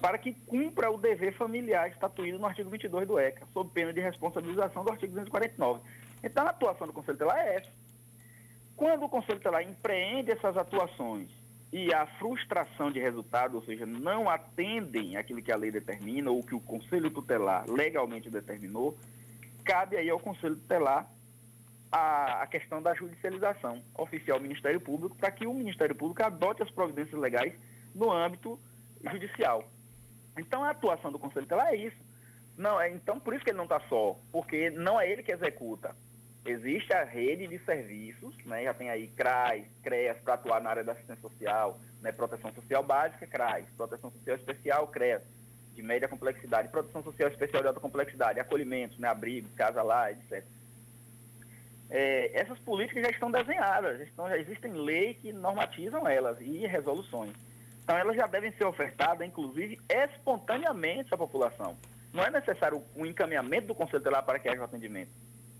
para 0.00 0.18
que 0.18 0.34
cumpra 0.34 0.90
o 0.90 0.98
dever 0.98 1.32
familiar 1.34 1.88
estatuído 1.88 2.38
no 2.38 2.46
artigo 2.46 2.68
22 2.68 3.08
do 3.08 3.18
ECA, 3.18 3.46
sob 3.54 3.70
pena 3.70 3.90
de 3.92 4.00
responsabilização 4.00 4.84
do 4.84 4.90
artigo 4.90 5.14
249. 5.14 5.80
Então, 6.22 6.46
a 6.46 6.50
atuação 6.50 6.86
do 6.86 6.92
Conselho 6.92 7.16
Telar 7.16 7.38
é 7.38 7.56
essa. 7.56 7.70
Quando 8.76 9.04
o 9.04 9.08
Conselho 9.08 9.40
Telar 9.40 9.62
empreende 9.62 10.30
essas 10.30 10.56
atuações 10.58 11.28
e 11.74 11.92
a 11.92 12.06
frustração 12.06 12.88
de 12.88 13.00
resultado, 13.00 13.56
ou 13.56 13.64
seja, 13.64 13.84
não 13.84 14.30
atendem 14.30 15.16
aquilo 15.16 15.42
que 15.42 15.50
a 15.50 15.56
lei 15.56 15.72
determina 15.72 16.30
ou 16.30 16.40
que 16.40 16.54
o 16.54 16.60
Conselho 16.60 17.10
Tutelar 17.10 17.68
legalmente 17.68 18.30
determinou, 18.30 18.96
cabe 19.64 19.96
aí 19.96 20.08
ao 20.08 20.20
Conselho 20.20 20.54
Tutelar 20.54 21.04
a, 21.90 22.42
a 22.42 22.46
questão 22.46 22.80
da 22.80 22.94
judicialização 22.94 23.82
oficial 23.98 24.36
ao 24.36 24.42
Ministério 24.44 24.80
Público 24.80 25.16
para 25.16 25.32
que 25.32 25.48
o 25.48 25.52
Ministério 25.52 25.96
Público 25.96 26.22
adote 26.22 26.62
as 26.62 26.70
providências 26.70 27.20
legais 27.20 27.52
no 27.92 28.12
âmbito 28.12 28.56
judicial. 29.10 29.68
Então 30.38 30.62
a 30.62 30.70
atuação 30.70 31.10
do 31.10 31.18
Conselho 31.18 31.44
Tutelar 31.44 31.72
é 31.72 31.76
isso. 31.76 31.96
Não, 32.56 32.80
é, 32.80 32.88
então 32.88 33.18
por 33.18 33.34
isso 33.34 33.42
que 33.42 33.50
ele 33.50 33.56
não 33.56 33.64
está 33.64 33.80
só, 33.88 34.16
porque 34.30 34.70
não 34.70 35.00
é 35.00 35.10
ele 35.10 35.24
que 35.24 35.32
executa. 35.32 35.92
Existe 36.46 36.92
a 36.92 37.04
rede 37.04 37.46
de 37.46 37.58
serviços, 37.60 38.36
né, 38.44 38.64
já 38.64 38.74
tem 38.74 38.90
aí 38.90 39.08
CRAS, 39.08 39.64
CREAS 39.82 40.18
para 40.18 40.34
atuar 40.34 40.60
na 40.60 40.70
área 40.70 40.84
da 40.84 40.92
assistência 40.92 41.22
social, 41.22 41.78
né, 42.02 42.12
proteção 42.12 42.52
social 42.52 42.82
básica, 42.82 43.26
CRAS, 43.26 43.64
proteção 43.76 44.10
social 44.10 44.36
especial, 44.36 44.86
CREAS, 44.88 45.22
de 45.74 45.82
média 45.82 46.06
complexidade, 46.06 46.68
proteção 46.68 47.02
social 47.02 47.30
especial 47.30 47.62
de 47.62 47.68
alta 47.68 47.80
complexidade, 47.80 48.38
acolhimentos, 48.38 48.98
né, 48.98 49.08
casa 49.56 49.82
lá, 49.82 50.12
etc. 50.12 50.44
É, 51.90 52.30
essas 52.38 52.58
políticas 52.58 53.04
já 53.04 53.10
estão 53.10 53.30
desenhadas, 53.30 53.98
já, 53.98 54.04
estão, 54.04 54.28
já 54.28 54.38
existem 54.38 54.72
leis 54.72 55.16
que 55.18 55.32
normatizam 55.32 56.06
elas 56.06 56.38
e 56.40 56.66
resoluções. 56.66 57.32
Então 57.82 57.96
elas 57.96 58.16
já 58.16 58.26
devem 58.26 58.52
ser 58.52 58.64
ofertadas, 58.64 59.26
inclusive, 59.26 59.78
espontaneamente 59.88 61.12
à 61.12 61.16
população. 61.16 61.76
Não 62.12 62.22
é 62.22 62.30
necessário 62.30 62.82
um 62.94 63.06
encaminhamento 63.06 63.68
do 63.68 63.74
Conselho 63.74 63.98
Tutelar 63.98 64.24
para 64.24 64.38
que 64.38 64.48
haja 64.48 64.60
o 64.60 64.64
atendimento. 64.64 65.10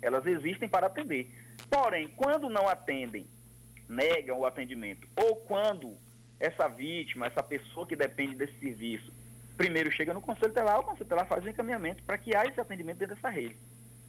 Elas 0.04 0.26
existem 0.26 0.68
para 0.68 0.86
atender. 0.86 1.30
Porém, 1.70 2.08
quando 2.08 2.48
não 2.50 2.68
atendem, 2.68 3.26
negam 3.88 4.38
o 4.38 4.46
atendimento, 4.46 5.08
ou 5.16 5.36
quando 5.36 5.96
essa 6.38 6.68
vítima, 6.68 7.26
essa 7.26 7.42
pessoa 7.42 7.86
que 7.86 7.96
depende 7.96 8.36
desse 8.36 8.58
serviço, 8.58 9.12
primeiro 9.56 9.90
chega 9.90 10.12
no 10.12 10.20
Conselho 10.20 10.52
Tutelar, 10.52 10.80
o 10.80 10.82
Conselho 10.82 11.04
Tutelar 11.04 11.26
faz 11.26 11.44
o 11.44 11.48
encaminhamento 11.48 12.02
para 12.02 12.18
que 12.18 12.36
haja 12.36 12.50
esse 12.50 12.60
atendimento 12.60 12.98
dentro 12.98 13.14
dessa 13.14 13.28
rede. 13.28 13.56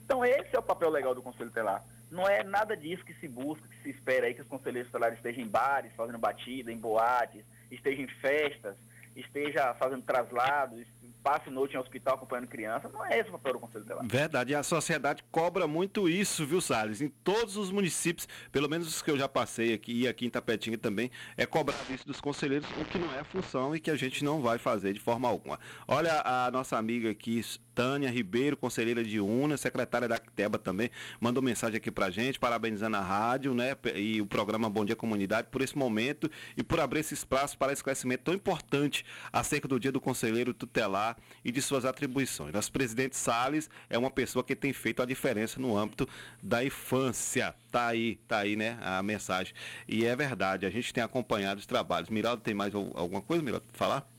Então 0.04 0.24
esse 0.24 0.56
é 0.56 0.60
o 0.60 0.64
papel 0.64 0.90
legal 0.90 1.16
do 1.16 1.22
Conselho 1.22 1.50
Tutelar. 1.50 1.84
Não 2.12 2.28
é 2.28 2.44
nada 2.44 2.76
disso 2.76 3.04
que 3.04 3.14
se 3.16 3.28
busca, 3.28 3.68
que 3.68 3.84
se 3.84 3.90
espera 3.90 4.28
aí 4.28 4.34
que 4.34 4.42
os 4.42 4.48
conselheiros 4.48 4.92
tutelares 4.92 5.18
estejam 5.18 5.44
em 5.44 5.48
bares, 5.48 5.94
fazendo 5.94 6.18
batida, 6.18 6.72
em 6.72 6.78
boates, 6.78 7.44
esteja 7.72 8.02
em 8.02 8.08
festas, 8.08 8.76
esteja 9.16 9.74
fazendo 9.76 10.04
traslados, 10.04 10.86
passe 11.24 11.50
noite 11.50 11.76
em 11.76 11.80
hospital 11.80 12.16
acompanhando 12.16 12.48
criança. 12.48 12.90
Não 12.90 13.06
é 13.06 13.20
esse 13.20 13.30
o 13.30 13.34
papel 13.34 13.54
do 13.54 13.60
Conselho 13.60 13.84
Tutelar. 13.84 14.06
Verdade, 14.08 14.52
e 14.52 14.56
a 14.56 14.64
sociedade 14.64 15.24
cobra 15.32 15.68
muito 15.68 16.08
isso, 16.08 16.46
viu, 16.46 16.62
Salles? 16.62 17.02
Em 17.02 17.10
todos 17.10 17.58
os 17.58 17.72
municípios, 17.72 18.28
pelo 18.52 18.70
menos 18.70 18.88
os 18.88 19.02
que 19.02 19.12
eu 19.12 19.18
já 19.18 19.28
passei 19.28 19.74
aqui 19.74 20.02
e 20.02 20.08
aqui 20.08 20.26
em 20.26 20.30
Tapetinga 20.30 20.78
também, 20.78 21.12
é 21.38 21.46
cobrado 21.46 21.92
isso 21.94 22.06
dos 22.06 22.20
conselheiros, 22.20 22.68
o 22.80 22.86
que 22.86 22.98
não 22.98 23.14
é 23.14 23.24
função 23.24 23.76
e 23.76 23.80
que 23.80 23.92
a 23.92 23.96
gente 23.96 24.24
não 24.24 24.42
vai 24.42 24.58
fazer 24.58 24.94
de 24.94 25.00
forma 25.00 25.28
alguma. 25.28 25.60
Olha 25.88 26.22
a 26.24 26.50
nossa 26.52 26.78
amiga 26.78 27.10
aqui, 27.10 27.42
Tânia 27.74 28.10
Ribeiro, 28.10 28.56
conselheira 28.56 29.04
de 29.04 29.20
UNA, 29.20 29.58
secretária 29.58 30.08
da 30.08 30.18
CTEBA 30.18 30.58
também, 30.58 30.90
mandou 31.20 31.44
mensagem 31.44 31.78
aqui 31.78 31.92
pra 31.92 32.10
gente, 32.10 32.40
parabenizando 32.40 32.98
a 32.98 33.02
rádio, 33.02 33.54
né, 33.54 33.76
e 33.96 34.22
o 34.22 34.26
programa 34.26 34.70
Bom 34.70 34.86
Dia 34.86 34.96
Comunidade 34.96 35.50
por 35.52 35.62
esse 35.62 35.78
momento 35.78 36.30
e 36.56 36.64
por 36.64 36.80
abrir 36.80 37.02
esse 37.02 37.14
espaço 37.14 37.58
para 37.58 37.74
esclarecimento 37.74 38.24
tão 38.24 38.34
importante 38.34 39.06
acerca 39.32 39.68
do 39.68 39.80
Dia 39.80 39.92
do 39.92 40.00
Conselheiro 40.00 40.54
Tutelar 40.54 40.95
e 41.44 41.52
de 41.52 41.62
suas 41.62 41.86
atribuições. 41.86 42.54
Nosso 42.54 42.72
presidente 42.72 43.16
Salles 43.16 43.70
é 43.90 43.98
uma 43.98 44.12
pessoa 44.12 44.44
que 44.44 44.56
tem 44.56 44.74
feito 44.74 45.02
a 45.02 45.06
diferença 45.06 45.60
no 45.60 45.78
âmbito 45.78 46.08
da 46.42 46.64
infância. 46.64 47.54
Tá 47.72 47.88
aí, 47.88 48.16
tá 48.28 48.40
aí, 48.40 48.56
né, 48.56 48.78
a 48.82 49.02
mensagem. 49.04 49.54
E 49.88 50.06
é 50.06 50.16
verdade, 50.16 50.66
a 50.66 50.70
gente 50.70 50.94
tem 50.94 51.04
acompanhado 51.04 51.60
os 51.60 51.66
trabalhos. 51.66 52.10
Miraldo, 52.10 52.42
tem 52.42 52.54
mais 52.54 52.74
alguma 52.74 53.22
coisa, 53.22 53.44
Miraldo, 53.44 53.66
para 53.68 53.78
falar? 53.78 54.10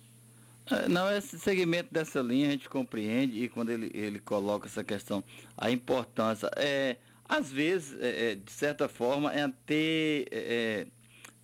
É, 0.70 0.88
Não, 0.88 1.10
esse 1.16 1.38
segmento 1.38 1.92
dessa 1.92 2.20
linha 2.20 2.48
a 2.48 2.50
gente 2.50 2.68
compreende 2.68 3.42
e 3.42 3.48
quando 3.48 3.70
ele, 3.70 3.90
ele 3.94 4.18
coloca 4.18 4.66
essa 4.66 4.82
questão, 4.82 5.22
a 5.56 5.70
importância, 5.70 6.50
é, 6.56 6.96
às 7.28 7.50
vezes, 7.50 7.96
é, 8.00 8.32
é, 8.32 8.34
de 8.34 8.52
certa 8.52 8.88
forma, 8.88 9.32
é 9.32 9.42
até 9.42 10.24
é, 10.30 10.86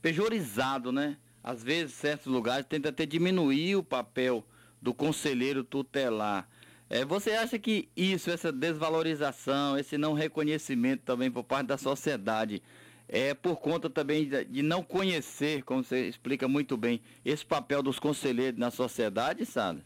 pejorizado, 0.01 0.93
né? 0.93 1.17
Às 1.43 1.63
vezes, 1.63 1.95
certos 1.95 2.27
lugares 2.27 2.67
tentam 2.67 2.91
até 2.91 3.05
diminuir 3.05 3.77
o 3.77 3.83
papel 3.83 4.45
do 4.83 4.93
conselheiro 4.93 5.63
tutelar. 5.63 6.49
É, 6.91 7.05
você 7.05 7.31
acha 7.31 7.59
que 7.59 7.89
isso, 7.97 8.31
essa 8.31 8.53
desvalorização, 8.53 9.79
esse 9.79 9.97
não 9.97 10.13
reconhecimento 10.13 11.03
também 11.05 11.31
por 11.31 11.45
parte 11.45 11.69
da 11.69 11.79
sociedade, 11.79 12.63
é 13.09 13.33
por 13.33 13.57
conta 13.57 13.89
também 13.89 14.29
de, 14.29 14.63
não 14.63 14.83
conhecer, 14.83 15.63
como 15.63 15.83
você 15.83 16.09
explica 16.09 16.49
muito 16.49 16.77
bem, 16.77 17.01
esse 17.25 17.47
papel 17.47 17.83
dos 17.83 17.99
conselheiros 17.99 18.59
na 18.59 18.71
sociedade, 18.71 19.47
sabe? 19.47 19.83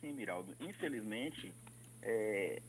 Sim, 0.00 0.12
Miraldo. 0.12 0.54
Infelizmente, 0.60 1.52
é, 2.02 2.60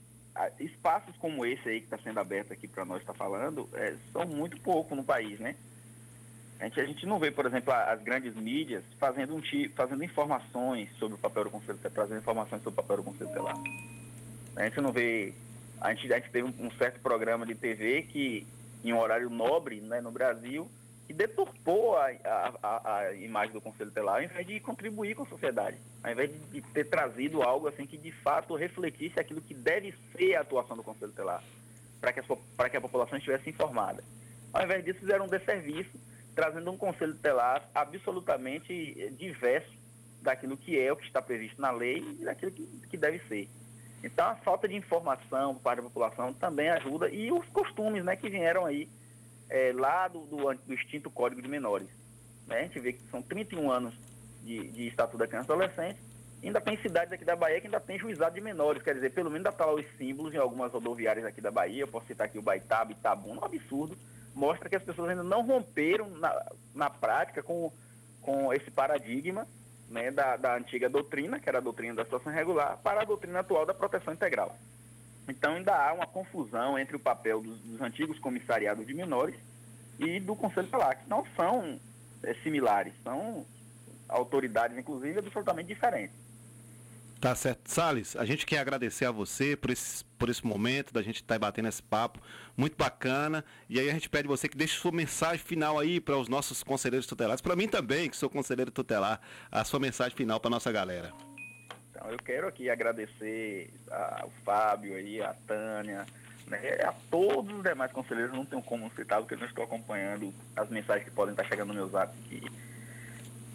espaços 0.60 1.16
como 1.18 1.46
esse 1.46 1.68
aí 1.68 1.80
que 1.80 1.86
está 1.86 1.98
sendo 1.98 2.20
aberto 2.20 2.54
aqui 2.54 2.68
para 2.68 2.86
nós 2.86 3.02
estar 3.02 3.14
falando 3.14 3.68
é, 3.74 3.96
são 4.14 4.26
muito 4.26 4.60
pouco 4.62 4.96
no 4.96 5.04
país, 5.04 5.40
né? 5.40 5.56
A 6.60 6.66
gente, 6.66 6.80
a 6.82 6.86
gente 6.86 7.06
não 7.06 7.18
vê, 7.20 7.32
por 7.32 7.46
exemplo, 7.46 7.74
as 7.74 8.02
grandes 8.02 8.36
mídias 8.36 8.84
fazendo, 9.00 9.34
um 9.36 9.40
ti- 9.40 9.70
fazendo 9.70 10.04
informações 10.04 10.90
sobre 10.98 11.16
o 11.16 11.18
papel 11.18 11.46
do 11.46 11.50
Conselho 11.50 11.78
Tutelar, 11.78 11.94
trazendo 11.94 12.20
informações 12.20 12.62
sobre 12.62 12.80
o 12.80 12.84
papel 12.84 12.98
do 12.98 13.04
Conselho 13.04 13.30
Tutelar. 13.30 13.56
A 14.56 14.64
gente 14.66 14.82
não 14.82 14.92
vê... 14.92 15.34
A 15.80 15.94
gente, 15.94 16.12
a 16.14 16.18
gente 16.20 16.30
teve 16.32 16.46
um, 16.46 16.54
um 16.68 16.72
certo 16.72 17.00
programa 17.00 17.46
de 17.46 17.56
TV 17.56 18.02
que, 18.02 18.46
em 18.84 18.92
um 18.92 19.00
horário 19.00 19.30
nobre 19.30 19.80
né, 19.80 20.02
no 20.02 20.12
Brasil, 20.12 20.70
que 21.08 21.14
deturpou 21.14 21.96
a, 21.98 22.10
a, 22.62 22.98
a- 22.98 23.14
imagem 23.16 23.54
do 23.54 23.62
Conselho 23.62 23.90
Tutelar, 23.90 24.16
ao 24.18 24.24
invés 24.24 24.46
de 24.46 24.60
contribuir 24.60 25.16
com 25.16 25.24
a 25.24 25.28
sociedade, 25.28 25.78
ao 26.04 26.12
invés 26.12 26.30
de, 26.52 26.62
ter 26.62 26.84
trazido 26.90 27.42
algo 27.42 27.70
assim 27.70 27.86
que 27.88 27.98
de 27.98 28.12
fato 28.12 28.54
refletisse 28.56 29.18
aquilo 29.18 29.40
que 29.40 29.54
deve 29.54 29.94
ser 30.18 30.36
a 30.36 30.42
atuação 30.42 30.76
do 30.76 30.84
Conselho 30.84 31.12
Tutelar, 31.12 31.42
para 32.02 32.12
que, 32.12 32.20
a 32.20 32.70
que 32.70 32.76
a 32.78 32.82
população 32.82 33.18
estivesse 33.18 33.50
informada. 33.50 34.04
Ao 34.52 34.62
invés 34.66 34.84
disso, 34.84 35.00
fizeram 35.00 35.26
um 35.26 35.30
desserviço, 35.30 35.90
trazendo 36.40 36.72
um 36.72 36.78
Conselho 36.78 37.14
Tutelar 37.14 37.70
absolutamente 37.76 39.14
diverso 39.18 39.78
daquilo 40.22 40.56
que 40.56 40.80
é 40.80 40.90
o 40.90 40.96
que 40.96 41.06
está 41.06 41.22
previsto 41.22 41.62
na 41.62 41.70
lei 41.70 41.98
e 42.18 42.24
daquilo 42.24 42.52
que, 42.52 42.66
que 42.90 42.96
deve 42.96 43.20
ser. 43.28 43.50
Então, 44.02 44.26
a 44.26 44.36
falta 44.36 44.66
de 44.66 44.74
informação 44.74 45.56
parte 45.56 45.82
da 45.82 45.84
população 45.84 46.34
também 46.34 46.70
ajuda, 46.70 47.10
e 47.10 47.30
os 47.30 47.46
costumes 47.48 48.06
né, 48.06 48.16
que 48.16 48.30
vieram 48.30 48.66
aí 48.66 48.88
é, 49.50 49.74
lá 49.76 50.08
do, 50.08 50.22
do, 50.22 50.54
do 50.54 50.74
extinto 50.74 51.10
Código 51.10 51.42
de 51.42 51.50
Menores. 51.50 51.90
Né? 52.48 52.60
A 52.60 52.64
gente 52.64 52.80
vê 52.80 52.94
que 52.94 53.04
são 53.12 53.22
31 53.22 53.70
anos 53.70 53.94
de, 54.42 54.70
de 54.70 54.88
Estatuto 54.88 55.18
da 55.18 55.28
Criança 55.28 55.52
e 55.52 55.54
Adolescente, 55.54 56.00
ainda 56.42 56.62
tem 56.62 56.78
cidades 56.78 57.12
aqui 57.12 57.26
da 57.26 57.36
Bahia 57.36 57.60
que 57.60 57.68
ainda 57.68 57.82
tem 57.82 58.00
juizado 58.00 58.36
de 58.36 58.40
menores, 58.40 58.82
quer 58.82 58.94
dizer, 58.94 59.12
pelo 59.12 59.30
menos 59.30 59.46
ainda 59.46 59.50
está 59.50 59.66
lá 59.66 59.74
os 59.74 59.86
símbolos 59.98 60.34
em 60.34 60.38
algumas 60.38 60.72
rodoviárias 60.72 61.26
aqui 61.26 61.42
da 61.42 61.52
Bahia, 61.52 61.84
eu 61.84 61.88
posso 61.88 62.08
citar 62.08 62.28
aqui 62.28 62.40
o 62.40 62.42
Baitaba, 62.42 62.94
Itabuna, 62.94 63.42
um 63.42 63.44
absurdo, 63.44 63.98
mostra 64.40 64.70
que 64.70 64.76
as 64.76 64.84
pessoas 64.84 65.10
ainda 65.10 65.24
não 65.24 65.46
romperam 65.46 66.10
na, 66.12 66.52
na 66.74 66.90
prática 66.90 67.44
com, 67.44 67.72
com 68.22 68.54
esse 68.54 68.72
paradigma 68.72 69.46
né, 69.90 70.10
da, 70.12 70.38
da 70.38 70.56
antiga 70.56 70.90
doutrina, 70.90 71.40
que 71.40 71.50
era 71.50 71.58
a 71.58 71.62
doutrina 71.62 71.96
da 71.96 72.06
situação 72.06 72.32
irregular, 72.32 72.78
para 72.78 73.02
a 73.02 73.06
doutrina 73.06 73.40
atual 73.40 73.66
da 73.66 73.74
proteção 73.74 74.14
integral. 74.14 74.56
Então 75.28 75.56
ainda 75.56 75.76
há 75.76 75.94
uma 75.94 76.08
confusão 76.08 76.80
entre 76.80 76.96
o 76.96 77.00
papel 77.00 77.42
dos, 77.42 77.60
dos 77.60 77.82
antigos 77.82 78.18
comissariados 78.18 78.88
de 78.88 78.94
menores 78.94 79.36
e 80.00 80.20
do 80.22 80.36
Conselho 80.36 80.68
Tutelar, 80.68 80.98
que 80.98 81.10
não 81.10 81.26
são 81.36 81.78
eh, 82.24 82.34
similares, 82.42 82.94
são 83.04 83.46
autoridades, 84.08 84.78
inclusive, 84.78 85.20
absolutamente 85.20 85.68
diferentes. 85.68 86.16
Tá 87.20 87.36
certo. 87.36 87.70
Salles, 87.70 88.16
a 88.16 88.24
gente 88.24 88.46
quer 88.46 88.60
agradecer 88.60 89.04
a 89.04 89.12
você 89.12 89.54
por 89.54 89.70
esse, 89.72 90.06
por 90.18 90.30
esse 90.30 90.46
momento, 90.46 90.94
da 90.94 91.02
gente 91.02 91.18
estar 91.18 91.38
batendo 91.38 91.68
esse 91.68 91.84
papo. 91.84 92.22
Muito 92.56 92.78
bacana. 92.78 93.44
E 93.68 93.78
aí 93.78 93.90
a 93.90 93.94
gente 93.94 94.10
pede 94.10 94.26
você 94.26 94.48
que 94.48 94.56
deixe 94.56 94.80
sua 94.80 94.92
mensagem 94.92 95.40
final 95.40 95.78
aí 95.78 96.00
para 96.00 96.16
os 96.16 96.30
nossos 96.30 96.64
conselheiros 96.64 97.06
tutelares. 97.06 97.42
Para 97.42 97.58
mim 97.58 97.68
também, 97.68 98.10
que 98.10 98.16
sou 98.16 98.30
conselheiro 98.30 98.72
tutelar, 98.72 99.20
a 99.52 99.66
sua 99.66 99.82
mensagem 99.82 100.16
final 100.16 100.40
para 100.40 100.50
nossa 100.50 100.72
galera. 100.72 101.12
Então 101.92 102.10
eu 102.10 102.18
quero 102.20 102.48
aqui 102.48 102.70
agradecer 102.70 103.70
ao 103.92 104.30
Fábio 104.46 104.96
aí, 104.96 105.22
a 105.22 105.34
Tânia, 105.46 106.06
né, 106.48 106.58
a 106.86 106.94
todos 107.12 107.54
os 107.54 107.64
demais 107.64 107.92
conselheiros, 107.92 108.34
não 108.34 108.46
tenho 108.46 108.64
como 108.64 108.90
citar, 108.96 109.20
porque 109.20 109.34
eu 109.34 109.40
não 109.40 109.46
estou 109.46 109.66
acompanhando 109.66 110.34
as 110.56 110.70
mensagens 110.70 111.04
que 111.04 111.12
podem 111.12 111.34
estar 111.34 111.44
chegando 111.44 111.70
no 111.70 111.74
meu 111.74 111.90
zap 111.90 112.14
aqui. 112.26 112.42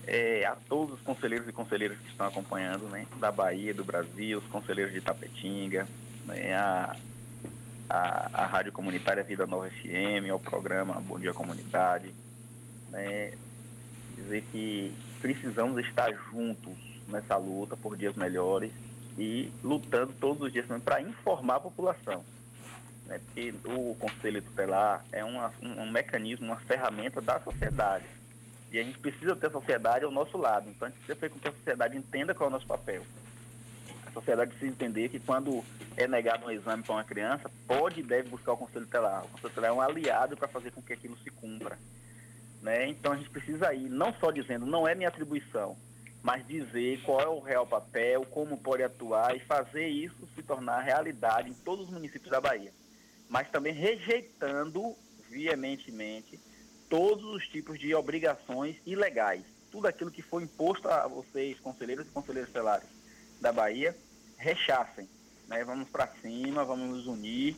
É, 0.06 0.44
a 0.44 0.54
todos 0.68 0.94
os 0.94 1.00
conselheiros 1.00 1.48
e 1.48 1.52
conselheiras 1.52 1.98
que 1.98 2.08
estão 2.08 2.26
acompanhando, 2.26 2.88
né, 2.88 3.06
da 3.18 3.32
Bahia, 3.32 3.72
do 3.72 3.84
Brasil, 3.84 4.38
os 4.38 4.46
conselheiros 4.46 4.92
de 4.92 5.00
Tapetinga, 5.00 5.88
né, 6.26 6.54
a, 6.54 6.96
a, 7.88 8.30
a 8.42 8.46
Rádio 8.46 8.72
Comunitária 8.72 9.22
Vida 9.22 9.46
Nova 9.46 9.70
FM, 9.70 10.30
ao 10.30 10.38
programa 10.38 11.00
Bom 11.00 11.18
Dia 11.18 11.32
Comunidade, 11.32 12.14
né, 12.90 13.32
dizer 14.16 14.44
que 14.52 14.92
precisamos 15.20 15.78
estar 15.86 16.12
juntos 16.30 16.74
nessa 17.08 17.36
luta 17.36 17.76
por 17.76 17.96
dias 17.96 18.14
melhores 18.14 18.72
e 19.18 19.50
lutando 19.62 20.12
todos 20.20 20.42
os 20.42 20.52
dias 20.52 20.66
para 20.82 21.00
informar 21.00 21.56
a 21.56 21.60
população. 21.60 22.24
Né? 23.06 23.20
Porque 23.24 23.54
o 23.64 23.94
Conselho 23.98 24.42
Tutelar 24.42 25.04
é 25.12 25.24
uma, 25.24 25.52
um, 25.62 25.82
um 25.82 25.90
mecanismo, 25.90 26.46
uma 26.46 26.56
ferramenta 26.56 27.20
da 27.20 27.40
sociedade. 27.40 28.04
E 28.74 28.80
a 28.80 28.82
gente 28.82 28.98
precisa 28.98 29.36
ter 29.36 29.46
a 29.46 29.50
sociedade 29.50 30.04
ao 30.04 30.10
nosso 30.10 30.36
lado. 30.36 30.68
Então 30.68 30.88
a 30.88 30.90
gente 30.90 30.98
precisa 30.98 31.14
fazer 31.14 31.32
com 31.32 31.38
que 31.38 31.46
a 31.46 31.52
sociedade 31.52 31.96
entenda 31.96 32.34
qual 32.34 32.48
é 32.48 32.50
o 32.50 32.52
nosso 32.52 32.66
papel. 32.66 33.02
A 34.04 34.10
sociedade 34.10 34.50
precisa 34.50 34.72
entender 34.72 35.08
que 35.10 35.20
quando 35.20 35.64
é 35.96 36.08
negado 36.08 36.44
um 36.44 36.50
exame 36.50 36.82
para 36.82 36.92
uma 36.92 37.04
criança, 37.04 37.48
pode 37.68 38.00
e 38.00 38.02
deve 38.02 38.30
buscar 38.30 38.54
o 38.54 38.56
conselho 38.56 38.84
tutelar. 38.84 39.26
O 39.26 39.28
conselho 39.28 39.50
tutelar 39.50 39.70
é 39.70 39.72
um 39.72 39.80
aliado 39.80 40.36
para 40.36 40.48
fazer 40.48 40.72
com 40.72 40.82
que 40.82 40.92
aquilo 40.92 41.16
se 41.18 41.30
cumpra. 41.30 41.78
Né? 42.60 42.88
Então 42.88 43.12
a 43.12 43.16
gente 43.16 43.30
precisa 43.30 43.72
ir, 43.72 43.88
não 43.88 44.12
só 44.14 44.32
dizendo, 44.32 44.66
não 44.66 44.88
é 44.88 44.94
minha 44.96 45.08
atribuição, 45.08 45.76
mas 46.20 46.44
dizer 46.44 47.00
qual 47.02 47.20
é 47.20 47.28
o 47.28 47.38
real 47.38 47.68
papel, 47.68 48.26
como 48.26 48.58
pode 48.58 48.82
atuar 48.82 49.36
e 49.36 49.38
fazer 49.38 49.86
isso 49.86 50.28
se 50.34 50.42
tornar 50.42 50.80
realidade 50.80 51.48
em 51.48 51.54
todos 51.54 51.86
os 51.86 51.92
municípios 51.92 52.32
da 52.32 52.40
Bahia. 52.40 52.72
Mas 53.28 53.48
também 53.52 53.72
rejeitando 53.72 54.96
veementemente 55.30 56.40
todos 56.88 57.24
os 57.24 57.46
tipos 57.48 57.78
de 57.78 57.94
obrigações 57.94 58.76
ilegais. 58.86 59.42
Tudo 59.70 59.86
aquilo 59.86 60.10
que 60.10 60.22
foi 60.22 60.44
imposto 60.44 60.88
a 60.88 61.06
vocês, 61.06 61.58
conselheiros 61.60 62.06
e 62.06 62.10
conselheiros 62.10 62.48
estelares 62.48 62.88
da 63.40 63.52
Bahia, 63.52 63.96
rechaçem. 64.38 65.08
Né? 65.48 65.64
Vamos 65.64 65.88
para 65.88 66.06
cima, 66.22 66.64
vamos 66.64 66.88
nos 66.88 67.06
unir, 67.06 67.56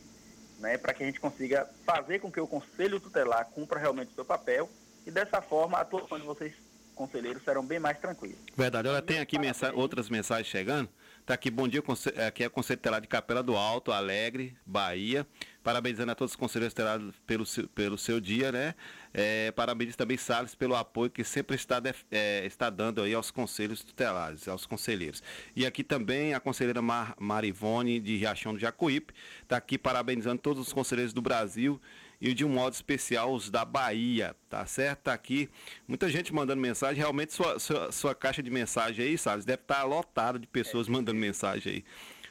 né? 0.59 0.77
para 0.77 0.93
que 0.93 1.03
a 1.03 1.05
gente 1.05 1.19
consiga 1.19 1.69
fazer 1.85 2.19
com 2.19 2.31
que 2.31 2.39
o 2.39 2.47
Conselho 2.47 2.99
Tutelar 2.99 3.45
cumpra 3.45 3.79
realmente 3.79 4.11
o 4.11 4.15
seu 4.15 4.25
papel 4.25 4.69
e 5.05 5.11
dessa 5.11 5.41
forma 5.41 5.77
a 5.77 5.81
atuação 5.81 6.19
de 6.19 6.25
vocês, 6.25 6.53
conselheiros, 6.95 7.43
serão 7.43 7.65
bem 7.65 7.79
mais 7.79 7.99
tranquilas. 7.99 8.37
Verdade, 8.55 8.87
olha, 8.87 9.01
tem 9.01 9.19
aqui 9.19 9.39
mensa 9.39 9.71
outras 9.73 10.09
mensagens 10.09 10.47
chegando. 10.47 10.89
Tá 11.27 11.33
aqui, 11.33 11.51
bom 11.51 11.67
dia, 11.67 11.83
aqui 12.25 12.41
é 12.41 12.47
o 12.47 12.49
Conselho 12.49 12.77
Tutelar 12.77 13.01
de 13.01 13.07
Capela 13.09 13.43
do 13.43 13.53
Alto, 13.57 13.91
Alegre, 13.91 14.55
Bahia. 14.65 15.27
Parabenizando 15.61 16.13
a 16.13 16.15
todos 16.15 16.31
os 16.31 16.35
conselheiros 16.37 16.73
tutelares 16.73 17.13
pelo 17.25 17.45
seu, 17.45 17.67
pelo 17.67 17.97
seu 17.97 18.21
dia, 18.21 18.49
né? 18.49 18.73
É, 19.13 19.51
parabéns 19.51 19.93
também, 19.97 20.15
Salles, 20.15 20.55
pelo 20.55 20.73
apoio 20.73 21.09
que 21.11 21.25
sempre 21.25 21.57
está, 21.57 21.81
def- 21.81 22.05
é, 22.09 22.45
está 22.45 22.69
dando 22.69 23.01
aí 23.01 23.13
aos 23.13 23.29
conselhos 23.29 23.83
tutelares, 23.83 24.47
aos 24.47 24.65
conselheiros. 24.65 25.21
E 25.53 25.65
aqui 25.65 25.83
também 25.83 26.33
a 26.33 26.39
conselheira 26.39 26.81
Mar, 26.81 27.13
Marivone, 27.19 27.99
de 27.99 28.15
Riachão 28.15 28.53
do 28.53 28.59
Jacuípe, 28.59 29.13
está 29.43 29.57
aqui 29.57 29.77
parabenizando 29.77 30.41
todos 30.41 30.65
os 30.65 30.71
conselheiros 30.71 31.11
do 31.11 31.21
Brasil 31.21 31.77
e 32.19 32.33
de 32.33 32.43
um 32.43 32.49
modo 32.49 32.73
especial 32.73 33.33
os 33.33 33.49
da 33.49 33.63
Bahia, 33.63 34.35
tá 34.49 34.65
certo? 34.65 35.03
Tá 35.03 35.13
aqui 35.13 35.49
muita 35.87 36.09
gente 36.09 36.33
mandando 36.33 36.61
mensagem. 36.61 36.97
Realmente 36.97 37.33
sua, 37.33 37.59
sua, 37.59 37.91
sua 37.91 38.15
caixa 38.15 38.41
de 38.41 38.49
mensagem 38.49 39.05
aí, 39.05 39.17
Salles, 39.17 39.45
deve 39.45 39.61
estar 39.61 39.83
lotada 39.83 40.39
de 40.39 40.47
pessoas 40.47 40.87
mandando 40.87 41.19
mensagem 41.19 41.73
aí, 41.73 41.85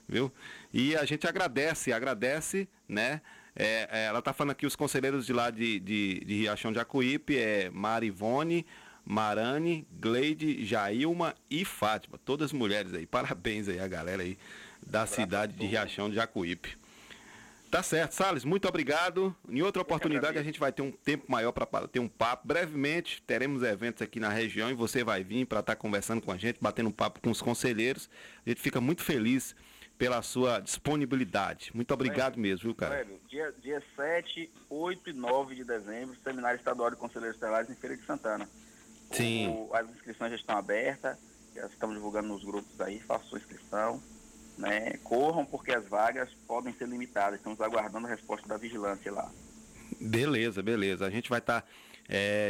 viu? 0.09 0.32
E 0.72 0.97
a 0.97 1.05
gente 1.05 1.26
agradece, 1.26 1.93
agradece, 1.93 2.68
né? 2.89 3.20
É, 3.55 3.89
é, 3.91 4.05
ela 4.07 4.20
tá 4.20 4.32
falando 4.32 4.51
aqui 4.51 4.66
os 4.66 4.76
conselheiros 4.76 5.24
de 5.24 5.32
lá 5.32 5.51
de, 5.51 5.80
de, 5.80 6.20
de 6.26 6.34
Riachão 6.34 6.72
de 6.72 6.78
Jacuípe, 6.78 7.39
é 7.39 7.70
Marivone, 7.70 8.66
Marane, 9.03 9.87
Gleide, 9.99 10.64
Jailma 10.64 11.34
e 11.49 11.64
Fátima, 11.64 12.18
todas 12.18 12.53
mulheres 12.53 12.93
aí. 12.93 13.07
Parabéns 13.07 13.68
aí 13.68 13.78
a 13.80 13.87
galera 13.87 14.22
aí 14.22 14.37
da 14.84 15.07
cidade 15.07 15.55
de 15.55 15.64
Riachão 15.64 16.11
de 16.11 16.16
Jacuípe. 16.16 16.76
Tá 17.77 17.83
certo, 17.83 18.12
Salles, 18.12 18.43
muito 18.43 18.66
obrigado. 18.66 19.37
Em 19.47 19.61
outra 19.61 19.83
oportunidade 19.83 20.39
a 20.39 20.43
gente 20.43 20.59
vai 20.59 20.72
ter 20.72 20.81
um 20.81 20.91
tempo 20.91 21.27
maior 21.31 21.53
para 21.53 21.87
ter 21.87 22.01
um 22.01 22.09
papo. 22.09 22.49
Brevemente 22.49 23.20
teremos 23.27 23.62
eventos 23.62 24.01
aqui 24.01 24.18
na 24.18 24.31
região 24.31 24.70
e 24.70 24.74
você 24.74 25.05
vai 25.05 25.22
vir 25.22 25.45
para 25.45 25.61
estar 25.61 25.77
conversando 25.77 26.22
com 26.22 26.33
a 26.33 26.39
gente, 26.39 26.59
batendo 26.59 26.89
um 26.89 26.93
papo 26.93 27.20
com 27.20 27.31
os 27.31 27.43
conselheiros. 27.43 28.09
A 28.47 28.49
gente 28.49 28.62
fica 28.62 28.81
muito 28.81 29.03
feliz 29.03 29.55
pela 29.99 30.22
sua 30.22 30.59
disponibilidade. 30.59 31.70
Muito 31.74 31.93
obrigado 31.93 32.39
mesmo, 32.39 32.62
viu, 32.62 32.74
cara? 32.74 32.95
Clébio, 33.05 33.20
dia, 33.29 33.53
dia 33.62 33.83
7, 33.95 34.51
8 34.70 35.11
e 35.11 35.12
9 35.12 35.55
de 35.55 35.62
dezembro, 35.64 36.16
Seminário 36.24 36.57
Estadual 36.57 36.91
de 36.91 36.97
Conselheiros 36.97 37.37
Estelares 37.37 37.68
em 37.68 37.74
Feira 37.74 37.95
de 37.95 38.07
Santana. 38.07 38.49
Sim. 39.11 39.49
O- 39.51 39.74
as 39.74 39.87
inscrições 39.91 40.31
já 40.31 40.37
estão 40.37 40.57
abertas, 40.57 41.18
já 41.55 41.66
estamos 41.66 41.95
divulgando 41.95 42.29
nos 42.29 42.43
grupos 42.43 42.81
aí, 42.81 43.01
faça 43.01 43.27
sua 43.27 43.39
inscrição. 43.39 44.03
Né? 44.57 44.98
Corram 45.04 45.44
porque 45.44 45.72
as 45.72 45.86
vagas 45.86 46.30
podem 46.46 46.72
ser 46.72 46.88
limitadas. 46.88 47.38
Estamos 47.38 47.61
aguardando 47.61 48.07
a 48.07 48.11
resposta 48.11 48.48
da 48.48 48.57
vigilância 48.57 49.12
lá. 49.12 49.30
Beleza, 50.00 50.62
beleza. 50.62 51.07
A 51.07 51.11
gente 51.11 51.28
vai 51.28 51.40
estar 51.40 51.66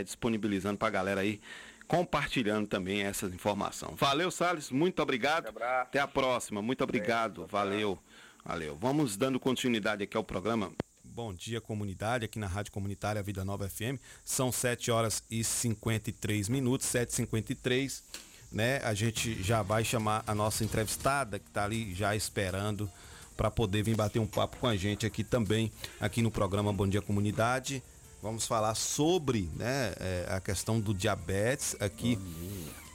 disponibilizando 0.04 0.78
para 0.78 0.88
a 0.88 0.90
galera 0.90 1.20
aí, 1.22 1.40
compartilhando 1.88 2.66
também 2.66 3.02
essa 3.02 3.26
informação. 3.26 3.94
Valeu, 3.96 4.30
Salles, 4.30 4.70
muito 4.70 5.02
obrigado. 5.02 5.52
Até 5.80 5.98
a 5.98 6.06
próxima, 6.06 6.60
muito 6.60 6.84
obrigado. 6.84 7.46
Valeu, 7.46 7.98
valeu. 8.44 8.76
Vamos 8.76 9.16
dando 9.16 9.40
continuidade 9.40 10.04
aqui 10.04 10.16
ao 10.16 10.24
programa. 10.24 10.72
Bom 11.02 11.32
dia, 11.32 11.60
comunidade, 11.60 12.26
aqui 12.26 12.38
na 12.38 12.46
Rádio 12.46 12.70
Comunitária 12.70 13.22
Vida 13.22 13.44
Nova 13.44 13.66
FM. 13.68 13.98
São 14.22 14.52
7 14.52 14.90
horas 14.90 15.24
e 15.30 15.42
53 15.42 16.48
minutos, 16.50 16.86
7h53. 16.88 18.02
Né? 18.50 18.80
A 18.84 18.94
gente 18.94 19.42
já 19.42 19.62
vai 19.62 19.84
chamar 19.84 20.22
a 20.26 20.34
nossa 20.34 20.64
entrevistada, 20.64 21.38
que 21.38 21.48
está 21.48 21.64
ali 21.64 21.94
já 21.94 22.14
esperando 22.14 22.90
para 23.36 23.50
poder 23.50 23.82
vir 23.82 23.94
bater 23.94 24.18
um 24.18 24.26
papo 24.26 24.56
com 24.56 24.66
a 24.66 24.76
gente 24.76 25.04
aqui 25.04 25.22
também, 25.22 25.70
aqui 26.00 26.22
no 26.22 26.30
programa 26.30 26.72
Bom 26.72 26.88
Dia 26.88 27.02
Comunidade. 27.02 27.82
Vamos 28.22 28.46
falar 28.46 28.74
sobre 28.74 29.50
né, 29.54 29.92
é, 30.00 30.26
a 30.30 30.40
questão 30.40 30.80
do 30.80 30.94
diabetes 30.94 31.76
aqui. 31.78 32.18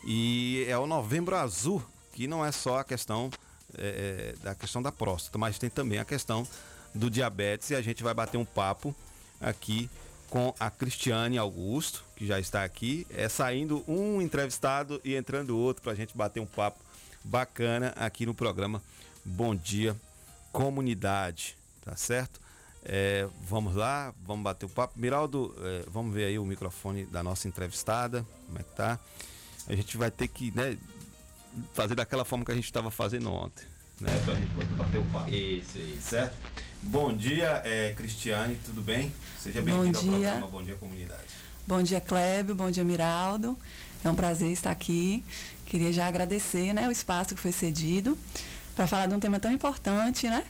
E 0.06 0.66
é 0.68 0.78
o 0.78 0.88
Novembro 0.88 1.36
Azul, 1.36 1.84
que 2.12 2.28
não 2.28 2.44
é 2.44 2.52
só 2.52 2.80
a 2.80 2.84
questão 2.84 3.30
é, 3.78 4.34
é, 4.40 4.44
da 4.44 4.56
questão 4.56 4.82
da 4.82 4.92
próstata, 4.92 5.38
mas 5.38 5.60
tem 5.60 5.70
também 5.70 6.00
a 6.00 6.06
questão 6.06 6.46
do 6.94 7.10
diabetes 7.10 7.70
e 7.70 7.76
a 7.76 7.82
gente 7.82 8.04
vai 8.04 8.14
bater 8.14 8.38
um 8.38 8.44
papo 8.44 8.94
aqui 9.40 9.90
com 10.32 10.56
a 10.58 10.72
Cristiane 10.72 11.38
Augusto, 11.38 12.06
que 12.16 12.26
já 12.26 12.40
está 12.40 12.64
aqui, 12.64 13.06
é 13.10 13.28
saindo 13.28 13.84
um 13.86 14.22
entrevistado 14.22 15.02
e 15.04 15.14
entrando 15.14 15.58
outro 15.58 15.84
para 15.84 15.92
a 15.92 15.96
gente 15.96 16.16
bater 16.16 16.40
um 16.40 16.46
papo 16.46 16.80
bacana 17.22 17.94
aqui 17.98 18.26
no 18.26 18.34
programa 18.34 18.82
Bom 19.26 19.54
Dia 19.54 19.94
Comunidade, 20.54 21.58
tá 21.84 21.98
certo? 21.98 22.40
É, 22.82 23.28
vamos 23.44 23.76
lá, 23.76 24.14
vamos 24.26 24.42
bater 24.42 24.66
o 24.66 24.70
papo. 24.70 24.98
Miraldo, 24.98 25.54
é, 25.60 25.84
vamos 25.90 26.14
ver 26.14 26.24
aí 26.24 26.40
o 26.40 26.46
microfone 26.46 27.06
da 27.06 27.22
nossa 27.22 27.50
entrevistada, 27.50 28.26
como 28.48 28.58
é 28.58 28.64
que 28.64 28.72
tá? 28.74 28.98
A 29.68 29.76
gente 29.76 29.98
vai 29.98 30.10
ter 30.10 30.30
que 30.30 30.50
né, 30.56 30.78
fazer 31.74 31.94
daquela 31.94 32.24
forma 32.24 32.46
que 32.46 32.52
a 32.54 32.56
gente 32.56 32.64
estava 32.64 32.90
fazendo 32.90 33.30
ontem, 33.30 33.66
né? 34.00 34.10
Pra 34.24 34.34
gente 34.36 34.50
bater 34.78 34.98
o 34.98 35.06
papo. 35.12 35.30
Isso, 35.30 35.78
isso. 35.78 36.10
Certo? 36.10 36.38
Bom 36.84 37.16
dia, 37.16 37.62
é, 37.64 37.94
Cristiane, 37.96 38.58
tudo 38.66 38.82
bem? 38.82 39.12
Seja 39.40 39.62
bem-vindo 39.62 39.98
ao 39.98 40.04
programa 40.04 40.48
Bom 40.48 40.64
Dia 40.64 40.76
Comunidade. 40.76 41.22
Bom 41.68 41.82
dia, 41.84 42.02
Clébio. 42.02 42.56
Bom 42.56 42.72
dia, 42.72 42.84
Miraldo. 42.84 43.58
É 44.04 44.10
um 44.10 44.16
prazer 44.16 44.52
estar 44.52 44.72
aqui. 44.72 45.24
Queria 45.68 45.94
já 45.94 46.08
agradecer 46.08 46.74
né, 46.74 46.88
o 46.88 46.92
espaço 46.92 47.36
que 47.36 47.42
foi 47.42 47.52
cedido 47.52 48.18
para 48.76 48.88
falar 48.88 49.06
de 49.06 49.14
um 49.14 49.20
tema 49.20 49.40
tão 49.40 49.52
importante, 49.52 50.28
né? 50.28 50.44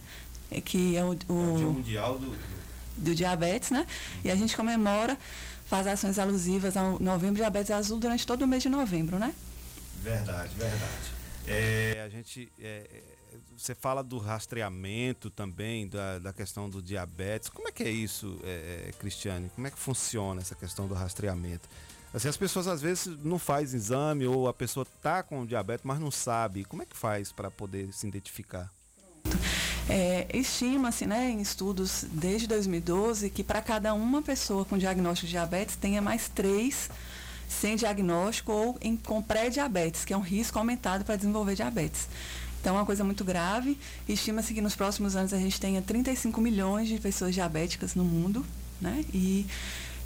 é 0.50 0.62
Que 0.62 0.96
é 0.96 1.04
o, 1.04 1.10
o- 1.10 1.16
Dia 1.16 1.28
Mundial 1.68 2.18
do, 2.18 2.36
do 2.98 3.14
diabetes, 3.14 3.70
né? 3.72 3.86
E 4.24 4.32
a 4.32 4.36
gente 4.36 4.56
comemora, 4.56 5.18
faz 5.66 5.86
ações 5.86 6.18
alusivas 6.18 6.78
ao 6.78 6.98
Novembro 7.00 7.36
Diabetes 7.36 7.72
Azul 7.72 8.00
durante 8.00 8.26
todo 8.26 8.44
o 8.44 8.48
mês 8.48 8.64
de 8.64 8.70
novembro, 8.70 9.20
né? 9.20 9.34
Verdade, 10.02 10.50
verdade. 10.56 11.12
É, 11.46 12.02
a 12.06 12.10
gente. 12.10 12.52
Você 13.62 13.76
fala 13.76 14.04
do 14.04 14.18
rastreamento 14.18 15.30
também, 15.30 15.88
da, 15.88 16.20
da 16.20 16.34
questão 16.34 16.70
do 16.70 16.82
diabetes. 16.82 17.50
Como 17.50 17.68
é 17.68 17.72
que 17.72 17.84
é 17.84 17.90
isso, 17.90 18.40
é, 18.44 18.88
é, 18.90 18.92
Cristiane? 18.94 19.50
Como 19.54 19.68
é 19.68 19.72
que 19.72 19.78
funciona 19.78 20.42
essa 20.42 20.56
questão 20.56 20.88
do 20.88 20.94
rastreamento? 20.94 21.70
Assim, 22.14 22.28
as 22.28 22.36
pessoas 22.36 22.68
às 22.68 22.82
vezes 22.82 23.08
não 23.24 23.40
fazem 23.40 23.80
exame 23.80 24.28
ou 24.28 24.48
a 24.48 24.54
pessoa 24.54 24.86
tá 25.02 25.24
com 25.24 25.46
diabetes, 25.46 25.86
mas 25.86 26.00
não 26.00 26.12
sabe. 26.12 26.66
Como 26.66 26.82
é 26.82 26.86
que 26.86 26.98
faz 26.98 27.32
para 27.32 27.50
poder 27.50 27.94
se 27.94 28.08
identificar? 28.08 28.70
É, 29.88 30.28
Estima-se, 30.34 31.06
né, 31.06 31.30
em 31.30 31.40
estudos 31.40 32.06
desde 32.12 32.48
2012, 32.48 33.30
que 33.30 33.44
para 33.44 33.62
cada 33.62 33.94
uma 33.94 34.22
pessoa 34.22 34.66
com 34.66 34.78
diagnóstico 34.78 35.28
de 35.28 35.32
diabetes 35.32 35.76
tenha 35.76 36.02
mais 36.02 36.28
três 36.28 36.90
sem 37.48 37.76
diagnóstico 37.76 38.52
ou 38.52 38.78
em, 38.82 38.96
com 38.96 39.22
pré-diabetes, 39.22 40.06
que 40.06 40.14
é 40.14 40.18
um 40.18 40.22
risco 40.22 40.58
aumentado 40.58 41.04
para 41.04 41.16
desenvolver 41.16 41.56
diabetes. 41.56 42.08
Então 42.62 42.76
é 42.76 42.80
uma 42.80 42.86
coisa 42.86 43.04
muito 43.04 43.26
grave. 43.26 43.78
Estima-se 44.08 44.54
que 44.54 44.62
nos 44.62 44.76
próximos 44.76 45.16
anos 45.16 45.34
a 45.34 45.38
gente 45.38 45.60
tenha 45.60 45.82
35 45.82 46.40
milhões 46.40 46.88
de 46.88 47.00
pessoas 47.00 47.34
diabéticas 47.34 47.96
no 47.96 48.04
mundo, 48.04 48.46
né? 48.80 49.04
E 49.14 49.48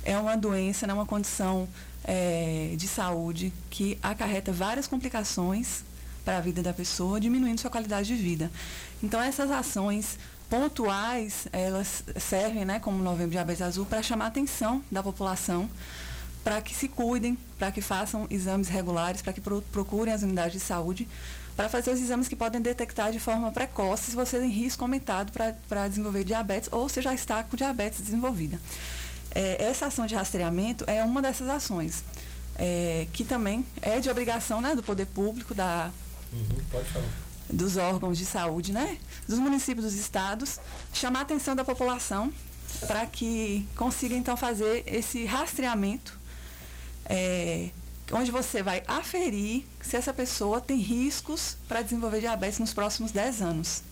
é 0.03 0.17
uma 0.17 0.35
doença, 0.37 0.87
né, 0.87 0.93
uma 0.93 1.05
condição 1.05 1.67
é, 2.03 2.73
de 2.77 2.87
saúde 2.87 3.51
que 3.69 3.97
acarreta 4.01 4.51
várias 4.53 4.87
complicações 4.87 5.83
para 6.23 6.37
a 6.37 6.41
vida 6.41 6.63
da 6.63 6.73
pessoa, 6.73 7.19
diminuindo 7.19 7.59
sua 7.59 7.69
qualidade 7.69 8.07
de 8.07 8.15
vida. 8.15 8.49
Então 9.03 9.21
essas 9.21 9.51
ações 9.51 10.17
pontuais, 10.49 11.47
elas 11.51 12.03
servem, 12.19 12.63
né, 12.65 12.79
como 12.79 13.03
Novembro 13.03 13.31
Diabetes 13.31 13.61
Azul, 13.61 13.85
para 13.85 14.01
chamar 14.01 14.25
a 14.25 14.27
atenção 14.29 14.81
da 14.91 15.01
população, 15.03 15.69
para 16.43 16.61
que 16.61 16.73
se 16.75 16.87
cuidem, 16.87 17.37
para 17.57 17.71
que 17.71 17.81
façam 17.81 18.27
exames 18.29 18.67
regulares, 18.67 19.21
para 19.23 19.33
que 19.33 19.41
pro- 19.41 19.63
procurem 19.71 20.13
as 20.13 20.21
unidades 20.21 20.53
de 20.53 20.59
saúde, 20.59 21.07
para 21.55 21.69
fazer 21.69 21.91
os 21.91 22.01
exames 22.01 22.27
que 22.27 22.35
podem 22.35 22.61
detectar 22.61 23.11
de 23.11 23.19
forma 23.19 23.51
precoce 23.51 24.11
se 24.11 24.15
você 24.15 24.39
tem 24.39 24.49
risco 24.49 24.83
aumentado 24.83 25.31
para 25.67 25.87
desenvolver 25.87 26.23
diabetes 26.23 26.69
ou 26.71 26.89
se 26.89 27.01
já 27.01 27.13
está 27.13 27.43
com 27.43 27.55
diabetes 27.55 28.01
desenvolvida. 28.01 28.59
É, 29.31 29.63
essa 29.63 29.87
ação 29.87 30.05
de 30.05 30.15
rastreamento 30.15 30.83
é 30.87 31.03
uma 31.03 31.21
dessas 31.21 31.49
ações, 31.49 32.03
é, 32.55 33.07
que 33.11 33.23
também 33.23 33.65
é 33.81 33.99
de 33.99 34.09
obrigação 34.09 34.61
né, 34.61 34.75
do 34.75 34.83
poder 34.83 35.05
público, 35.07 35.53
da, 35.53 35.91
falar. 36.91 37.05
dos 37.49 37.77
órgãos 37.77 38.17
de 38.17 38.25
saúde, 38.25 38.71
né? 38.71 38.97
Dos 39.27 39.39
municípios, 39.39 39.85
dos 39.85 39.95
estados, 39.95 40.59
chamar 40.93 41.19
a 41.19 41.21
atenção 41.23 41.55
da 41.55 41.65
população 41.65 42.31
para 42.87 43.05
que 43.05 43.67
consiga 43.75 44.15
então 44.15 44.35
fazer 44.35 44.83
esse 44.85 45.25
rastreamento, 45.25 46.17
é, 47.05 47.69
onde 48.11 48.31
você 48.31 48.61
vai 48.61 48.83
aferir 48.87 49.65
se 49.81 49.95
essa 49.95 50.13
pessoa 50.13 50.61
tem 50.61 50.77
riscos 50.77 51.57
para 51.67 51.81
desenvolver 51.81 52.19
diabetes 52.19 52.59
nos 52.59 52.73
próximos 52.73 53.11
10 53.11 53.41
anos. 53.41 53.83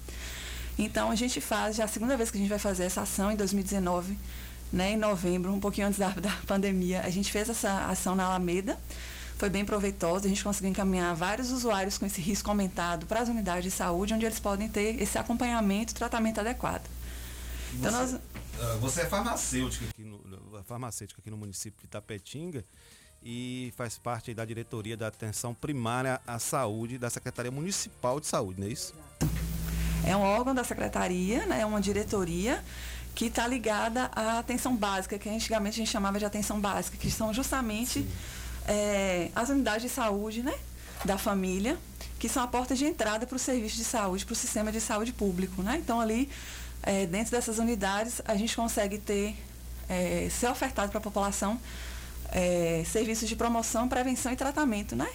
Então 0.78 1.12
a 1.12 1.16
gente 1.16 1.40
faz, 1.40 1.76
já 1.76 1.84
é 1.84 1.86
a 1.86 1.90
segunda 1.90 2.18
vez 2.18 2.32
que 2.32 2.38
a 2.38 2.40
gente 2.40 2.50
vai 2.50 2.60
fazer 2.60 2.84
essa 2.84 3.02
ação 3.02 3.32
em 3.32 3.36
2019, 3.36 4.18
né, 4.72 4.94
em 4.94 4.98
novembro, 4.98 5.54
um 5.54 5.60
pouquinho 5.60 5.88
antes 5.88 6.00
da, 6.00 6.10
da 6.10 6.32
pandemia, 6.48 7.02
a 7.02 7.10
gente 7.10 7.32
fez 7.32 7.50
essa 7.50 7.86
ação 7.86 8.16
na 8.16 8.26
Alameda 8.26 8.78
foi 9.44 9.50
bem 9.50 9.66
proveitosa. 9.66 10.26
A 10.26 10.30
gente 10.30 10.44
conseguiu 10.44 10.70
encaminhar 10.70 11.14
vários 11.16 11.52
usuários 11.52 11.98
com 11.98 12.06
esse 12.06 12.22
risco 12.22 12.50
aumentado 12.50 13.06
para 13.06 13.20
as 13.20 13.28
unidades 13.28 13.66
de 13.66 13.72
saúde, 13.72 14.14
onde 14.14 14.26
eles 14.26 14.40
podem 14.40 14.70
ter 14.70 15.02
esse 15.02 15.18
acompanhamento 15.18 15.92
e 15.92 15.96
tratamento 15.96 16.40
adequado. 16.40 16.88
Então, 17.74 17.92
você, 17.92 18.14
nós... 18.14 18.22
Ah, 18.62 18.78
você 18.80 19.02
é 19.02 19.06
farmacêutica 19.06 19.86
aqui 19.90 20.04
no, 20.04 20.22
farmacêutica 20.64 21.20
aqui 21.20 21.30
no 21.30 21.36
município 21.36 21.78
de 21.80 21.88
Itapetinga 21.88 22.64
e 23.26 23.74
faz 23.78 23.98
parte 23.98 24.34
da 24.34 24.44
diretoria 24.44 24.98
da 24.98 25.08
atenção 25.08 25.54
primária 25.54 26.20
à 26.28 26.40
saúde 26.40 26.98
da 26.98 27.10
Secretaria 27.10 27.52
Municipal 27.52 28.20
de 28.20 28.28
Saúde, 28.28 28.60
não 28.60 28.68
é 28.68 28.72
isso? 28.72 28.94
É 30.06 30.16
um 30.16 30.22
órgão 30.22 30.54
da 30.54 30.64
secretaria, 30.64 31.46
né, 31.46 31.62
é 31.62 31.66
uma 31.66 31.80
diretoria 31.80 32.64
que 33.16 33.26
está 33.26 33.48
ligada 33.48 34.10
à 34.14 34.40
atenção 34.40 34.76
básica, 34.76 35.18
que 35.18 35.30
antigamente 35.30 35.76
a 35.76 35.84
gente 35.84 35.92
chamava 35.92 36.20
de 36.20 36.26
atenção 36.26 36.60
básica, 36.60 36.98
que 36.98 37.10
são 37.10 37.34
justamente 37.34 38.06
é, 38.68 39.30
as 39.36 39.50
unidades 39.50 39.84
de 39.84 39.90
saúde 39.90 40.42
né, 40.42 40.54
da 41.06 41.18
família, 41.18 41.78
que 42.20 42.28
são 42.28 42.44
a 42.44 42.48
porta 42.48 42.76
de 42.76 42.86
entrada 42.86 43.26
para 43.26 43.36
o 43.36 43.40
serviço 43.40 43.78
de 43.78 43.84
saúde, 43.84 44.26
para 44.26 44.34
o 44.34 44.36
sistema 44.36 44.72
de 44.72 44.82
saúde 44.82 45.14
público. 45.14 45.62
Né? 45.62 45.78
Então, 45.78 46.02
ali, 46.02 46.30
é, 46.82 47.06
dentro 47.06 47.32
dessas 47.32 47.60
unidades, 47.60 48.22
a 48.26 48.36
gente 48.36 48.56
consegue 48.56 48.98
ter, 48.98 49.38
é, 49.88 50.28
ser 50.32 50.48
ofertado 50.48 50.90
para 50.90 50.98
a 50.98 51.02
população 51.02 51.60
é, 52.34 52.84
serviços 52.86 53.30
de 53.30 53.36
promoção, 53.36 53.88
prevenção 53.88 54.32
e 54.32 54.36
tratamento 54.36 54.96
né? 54.96 55.10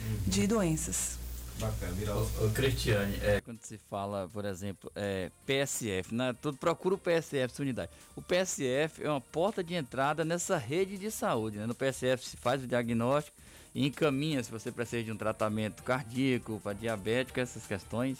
Uhum. 0.00 0.18
de 0.26 0.46
doenças. 0.46 1.22
Bacana, 1.58 1.94
Ô, 2.16 2.50
Cristiane, 2.50 3.16
é, 3.22 3.40
quando 3.40 3.60
se 3.62 3.78
fala, 3.88 4.28
por 4.32 4.44
exemplo, 4.44 4.90
é, 4.96 5.30
PSF, 5.46 6.12
né, 6.12 6.34
tudo 6.40 6.56
procura 6.56 6.96
o 6.96 6.98
PSF, 6.98 7.54
sua 7.54 7.62
unidade. 7.62 7.90
O 8.16 8.22
PSF 8.22 9.04
é 9.04 9.08
uma 9.08 9.20
porta 9.20 9.62
de 9.62 9.74
entrada 9.74 10.24
nessa 10.24 10.56
rede 10.56 10.98
de 10.98 11.10
saúde. 11.10 11.58
Né? 11.58 11.66
No 11.66 11.74
PSF 11.74 12.26
se 12.26 12.36
faz 12.36 12.64
o 12.64 12.66
diagnóstico 12.66 13.36
e 13.74 13.86
encaminha 13.86 14.42
se 14.42 14.50
você 14.50 14.72
precisa 14.72 15.04
de 15.04 15.12
um 15.12 15.16
tratamento 15.16 15.82
cardíaco, 15.82 16.60
para 16.64 16.72
diabético, 16.72 17.38
essas 17.38 17.64
questões. 17.64 18.18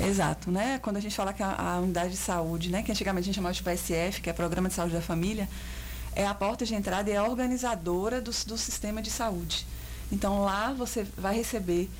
Exato, 0.00 0.50
né? 0.50 0.78
Quando 0.78 0.98
a 0.98 1.00
gente 1.00 1.14
fala 1.14 1.32
que 1.32 1.42
a, 1.42 1.74
a, 1.74 1.78
unidade 1.80 2.10
de 2.10 2.16
saúde, 2.16 2.70
né, 2.70 2.82
que 2.82 2.92
antigamente 2.92 3.24
a 3.24 3.26
gente 3.26 3.36
chamava 3.36 3.54
de 3.54 3.62
PSF, 3.62 4.20
que 4.20 4.30
é 4.30 4.32
Programa 4.32 4.68
de 4.68 4.74
Saúde 4.74 4.94
da 4.94 5.00
Família, 5.00 5.48
é 6.16 6.26
a 6.26 6.34
porta 6.34 6.64
de 6.64 6.74
entrada 6.74 7.10
e 7.10 7.12
é 7.12 7.16
a 7.16 7.24
organizadora 7.24 8.20
do, 8.20 8.30
do 8.30 8.58
sistema 8.58 9.02
de 9.02 9.10
saúde. 9.10 9.66
Então 10.10 10.42
lá 10.42 10.72
você 10.72 11.06
vai 11.16 11.36
receber 11.36 11.90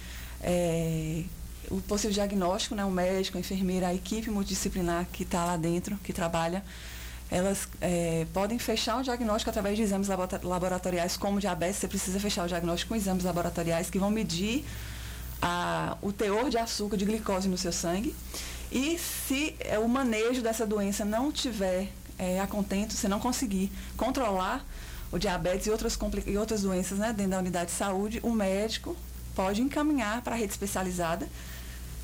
é, 0.43 1.23
o 1.71 1.81
possível 1.83 2.14
diagnóstico, 2.14 2.75
né, 2.75 2.85
o 2.85 2.91
médico, 2.91 3.37
a 3.37 3.41
enfermeira, 3.41 3.89
a 3.89 3.95
equipe 3.95 4.31
multidisciplinar 4.31 5.07
que 5.12 5.23
está 5.23 5.45
lá 5.45 5.57
dentro, 5.57 5.97
que 6.03 6.12
trabalha, 6.12 6.64
elas 7.31 7.69
é, 7.81 8.27
podem 8.33 8.59
fechar 8.59 8.99
o 8.99 9.03
diagnóstico 9.03 9.51
através 9.51 9.77
de 9.77 9.83
exames 9.83 10.09
laboratoriais, 10.43 11.17
como 11.17 11.41
diabetes, 11.41 11.77
você 11.77 11.89
precisa 11.89 12.19
fechar 12.19 12.45
o 12.45 12.49
diagnóstico 12.49 12.91
com 12.91 12.97
exames 12.97 13.25
laboratoriais 13.25 13.91
que 13.91 13.99
vão 13.99 14.11
medir 14.11 14.64
a, 15.43 15.99
o 16.01 16.12
teor 16.12 16.49
de 16.49 16.57
açúcar, 16.57 16.97
de 16.97 17.05
glicose 17.05 17.49
no 17.49 17.59
seu 17.59 17.73
sangue. 17.73 18.14
E 18.71 18.99
se 18.99 19.57
é, 19.61 19.79
o 19.79 19.89
manejo 19.89 20.41
dessa 20.41 20.67
doença 20.67 21.05
não 21.05 21.31
tiver 21.31 21.89
é, 22.19 22.41
a 22.41 22.47
contento, 22.47 22.95
você 22.95 23.09
não 23.09 23.21
conseguir 23.21 23.71
controlar 23.97 24.64
o 25.12 25.19
diabetes 25.19 25.67
e 25.67 25.71
outras, 25.71 25.99
e 26.27 26.37
outras 26.37 26.62
doenças 26.62 26.99
né, 26.99 27.12
dentro 27.12 27.33
da 27.33 27.39
unidade 27.39 27.71
de 27.71 27.77
saúde, 27.77 28.21
o 28.23 28.33
médico 28.33 28.97
pode 29.35 29.62
encaminhar 29.62 30.23
para 30.23 30.35
a 30.35 30.39
rede 30.39 30.53
especializada, 30.53 31.29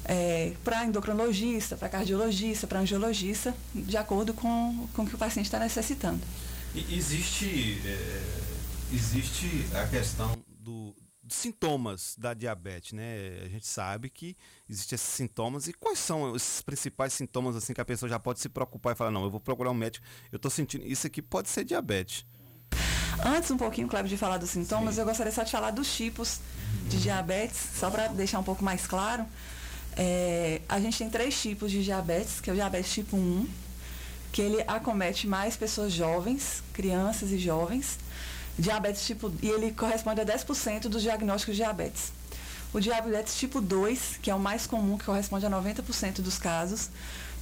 é, 0.05 0.53
para 0.63 0.85
endocrinologista, 0.85 1.77
para 1.77 1.89
cardiologista, 1.89 2.67
para 2.67 2.81
angiologista, 2.81 3.55
de 3.75 3.97
acordo 3.97 4.35
com, 4.35 4.87
com 4.95 5.03
o 5.03 5.07
que 5.07 5.15
o 5.15 5.19
paciente 5.19 5.47
está 5.47 5.59
necessitando. 5.59 6.21
E 6.75 6.97
existe, 6.97 7.81
é, 7.85 8.23
existe 8.93 9.67
a 9.75 9.87
questão 9.87 10.37
do, 10.61 10.95
sintomas 11.35 12.15
da 12.19 12.35
diabetes, 12.35 12.93
né? 12.93 13.41
A 13.45 13.49
gente 13.49 13.67
sabe 13.67 14.09
que 14.11 14.37
existem 14.69 14.97
esses 14.97 15.09
sintomas 15.09 15.67
e 15.69 15.73
quais 15.73 15.99
são 15.99 16.33
os 16.33 16.61
principais 16.63 17.13
sintomas 17.13 17.57
assim 17.57 17.73
que 17.73 17.81
a 17.81 17.85
pessoa 17.85 18.09
já 18.09 18.19
pode 18.19 18.41
se 18.41 18.49
preocupar 18.49 18.95
e 18.95 18.97
falar, 18.97 19.11
não, 19.11 19.25
eu 19.25 19.31
vou 19.31 19.41
procurar 19.41 19.71
um 19.71 19.75
médico, 19.75 20.05
eu 20.31 20.37
estou 20.37 20.51
sentindo 20.51 20.87
isso 20.87 21.07
aqui 21.07 21.23
pode 21.23 21.49
ser 21.49 21.65
diabetes. 21.65 22.25
Antes 23.25 23.51
um 23.51 23.57
pouquinho, 23.57 23.87
Cleber, 23.89 24.09
de 24.09 24.17
falar 24.17 24.39
dos 24.39 24.51
sintomas, 24.51 24.95
Sim. 24.95 25.01
eu 25.01 25.07
gostaria 25.07 25.33
só 25.33 25.43
de 25.43 25.51
falar 25.51 25.71
dos 25.71 25.95
tipos 25.95 26.41
de 26.89 27.01
diabetes, 27.01 27.59
só 27.75 27.91
para 27.91 28.09
deixar 28.09 28.39
um 28.39 28.43
pouco 28.43 28.65
mais 28.65 28.87
claro. 28.87 29.25
É, 29.97 30.61
a 30.69 30.81
gente 30.81 30.99
tem 30.99 31.11
três 31.11 31.41
tipos 31.41 31.71
de 31.71 31.85
diabetes, 31.85 32.41
que 32.41 32.51
é 32.51 32.53
o 32.53 32.57
diabetes 32.57 32.93
tipo 32.93 33.17
1, 33.17 33.47
que 34.33 34.41
ele 34.41 34.65
acomete 34.67 35.27
mais 35.27 35.57
pessoas 35.57 35.93
jovens, 35.93 36.63
crianças 36.73 37.31
e 37.31 37.39
jovens. 37.39 37.99
Diabetes 38.59 39.07
tipo, 39.07 39.33
e 39.43 39.49
ele 39.49 39.73
corresponde 39.73 40.21
a 40.21 40.27
10% 40.27 40.83
dos 40.83 41.03
diagnósticos 41.03 41.57
de 41.57 41.63
diabetes. 41.63 42.13
O 42.73 42.81
diabetes 42.81 43.37
tipo 43.37 43.61
2, 43.61 44.19
que 44.23 44.31
é 44.31 44.35
o 44.35 44.39
mais 44.39 44.67
comum, 44.67 44.97
que 44.97 45.05
corresponde 45.05 45.45
a 45.45 45.51
90% 45.51 46.21
dos 46.21 46.39
casos, 46.39 46.91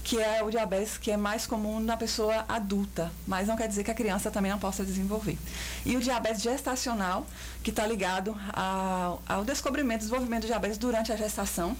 que 0.02 0.18
é 0.18 0.42
o 0.42 0.50
diabetes 0.50 0.98
que 0.98 1.10
é 1.10 1.16
mais 1.16 1.46
comum 1.46 1.78
na 1.78 1.96
pessoa 1.96 2.44
adulta, 2.48 3.12
mas 3.26 3.48
não 3.48 3.56
quer 3.56 3.68
dizer 3.68 3.84
que 3.84 3.90
a 3.90 3.94
criança 3.94 4.30
também 4.30 4.50
não 4.50 4.58
possa 4.58 4.84
desenvolver. 4.84 5.38
E 5.84 5.96
o 5.96 6.00
diabetes 6.00 6.42
gestacional, 6.42 7.26
que 7.62 7.70
está 7.70 7.86
ligado 7.86 8.36
ao, 8.52 9.22
ao 9.28 9.44
descobrimento, 9.44 10.00
desenvolvimento 10.00 10.42
do 10.42 10.46
diabetes 10.46 10.78
durante 10.78 11.12
a 11.12 11.16
gestação. 11.16 11.76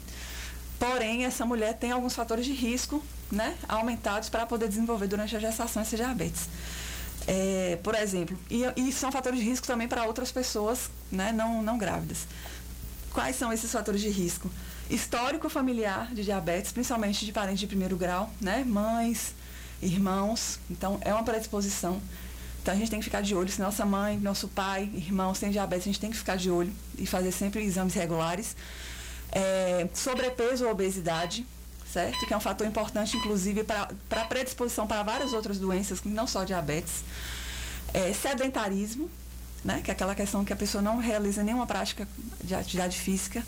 Porém, 0.78 1.24
essa 1.24 1.44
mulher 1.44 1.74
tem 1.74 1.92
alguns 1.92 2.14
fatores 2.14 2.46
de 2.46 2.52
risco 2.52 3.02
né, 3.30 3.56
aumentados 3.68 4.28
para 4.28 4.46
poder 4.46 4.68
desenvolver 4.68 5.06
durante 5.06 5.36
a 5.36 5.38
gestação 5.38 5.82
esse 5.82 5.96
diabetes. 5.96 6.48
É, 7.26 7.78
por 7.82 7.94
exemplo, 7.94 8.38
e, 8.50 8.64
e, 8.76 8.92
são 8.92 9.12
fatores 9.12 9.38
de 9.38 9.44
risco 9.44 9.66
também 9.66 9.86
para 9.86 10.04
outras 10.04 10.32
pessoas 10.32 10.90
né, 11.12 11.32
não, 11.32 11.62
não 11.62 11.78
grávidas. 11.78 12.26
Quais 13.12 13.36
são 13.36 13.52
esses 13.52 13.70
fatores 13.70 14.00
de 14.00 14.08
risco? 14.08 14.50
histórico 14.90 15.48
familiar 15.48 16.12
de 16.12 16.24
diabetes, 16.24 16.72
principalmente 16.72 17.24
de 17.24 17.32
parentes 17.32 17.60
de 17.60 17.66
primeiro 17.66 17.96
grau, 17.96 18.28
né? 18.40 18.64
Mães, 18.66 19.34
irmãos. 19.80 20.58
Então, 20.68 20.98
é 21.02 21.14
uma 21.14 21.22
predisposição. 21.22 22.00
Então, 22.60 22.74
a 22.74 22.76
gente 22.76 22.90
tem 22.90 22.98
que 22.98 23.04
ficar 23.04 23.22
de 23.22 23.34
olho. 23.34 23.48
Se 23.48 23.60
nossa 23.60 23.86
mãe, 23.86 24.18
nosso 24.18 24.48
pai, 24.48 24.90
irmãos 24.92 25.38
têm 25.38 25.50
diabetes, 25.50 25.84
a 25.84 25.90
gente 25.90 26.00
tem 26.00 26.10
que 26.10 26.16
ficar 26.16 26.36
de 26.36 26.50
olho 26.50 26.72
e 26.98 27.06
fazer 27.06 27.32
sempre 27.32 27.62
exames 27.64 27.94
regulares. 27.94 28.56
É, 29.32 29.88
sobrepeso 29.94 30.64
ou 30.64 30.72
obesidade, 30.72 31.46
certo? 31.92 32.26
Que 32.26 32.32
é 32.32 32.36
um 32.36 32.40
fator 32.40 32.66
importante, 32.66 33.16
inclusive, 33.16 33.64
para 33.64 34.24
predisposição 34.24 34.86
para 34.86 35.02
várias 35.02 35.32
outras 35.32 35.58
doenças, 35.58 36.02
não 36.04 36.26
só 36.26 36.44
diabetes. 36.44 37.04
É, 37.92 38.12
sedentarismo, 38.12 39.10
né? 39.64 39.80
Que 39.82 39.90
é 39.90 39.94
aquela 39.94 40.14
questão 40.14 40.44
que 40.44 40.52
a 40.52 40.56
pessoa 40.56 40.80
não 40.80 40.98
realiza 40.98 41.42
nenhuma 41.42 41.66
prática 41.66 42.06
de 42.42 42.54
atividade 42.54 42.98
física 42.98 43.44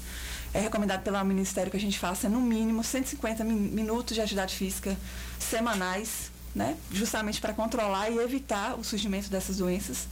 é 0.55 0.61
recomendado 0.61 1.03
pelo 1.03 1.23
Ministério 1.25 1.71
que 1.71 1.77
a 1.77 1.81
gente 1.81 1.99
faça 1.99 2.29
no 2.29 2.41
mínimo 2.41 2.85
150 2.85 3.43
minutos 3.45 4.15
de 4.15 4.21
atividade 4.21 4.55
física 4.55 4.97
semanais, 5.39 6.31
né? 6.55 6.77
justamente 6.91 7.41
para 7.41 7.55
controlar 7.55 8.11
e 8.11 8.19
evitar 8.19 8.79
o 8.79 8.85
surgimento 8.85 9.31
dessas 9.31 9.57
doenças. 9.57 10.07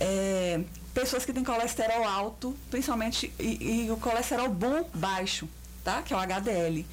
É, 0.00 0.60
pessoas 0.92 1.24
que 1.24 1.32
têm 1.32 1.44
colesterol 1.44 2.04
alto, 2.04 2.56
principalmente, 2.70 3.32
e, 3.38 3.84
e, 3.84 3.90
o 3.90 3.96
colesterol 3.98 4.48
bom 4.48 4.88
baixo, 4.92 5.48
tá? 5.84 6.02
que 6.02 6.12
é 6.12 6.16
o 6.16 6.18
HDL. 6.18 6.84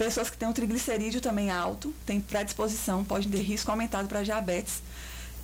Pessoas 0.00 0.30
que 0.30 0.38
têm 0.38 0.48
o 0.48 0.52
triglicerídeo 0.54 1.20
também 1.20 1.50
alto, 1.50 1.94
têm 2.06 2.22
predisposição, 2.22 3.04
podem 3.04 3.28
ter 3.28 3.42
risco 3.42 3.70
aumentado 3.70 4.08
para 4.08 4.22
diabetes. 4.22 4.82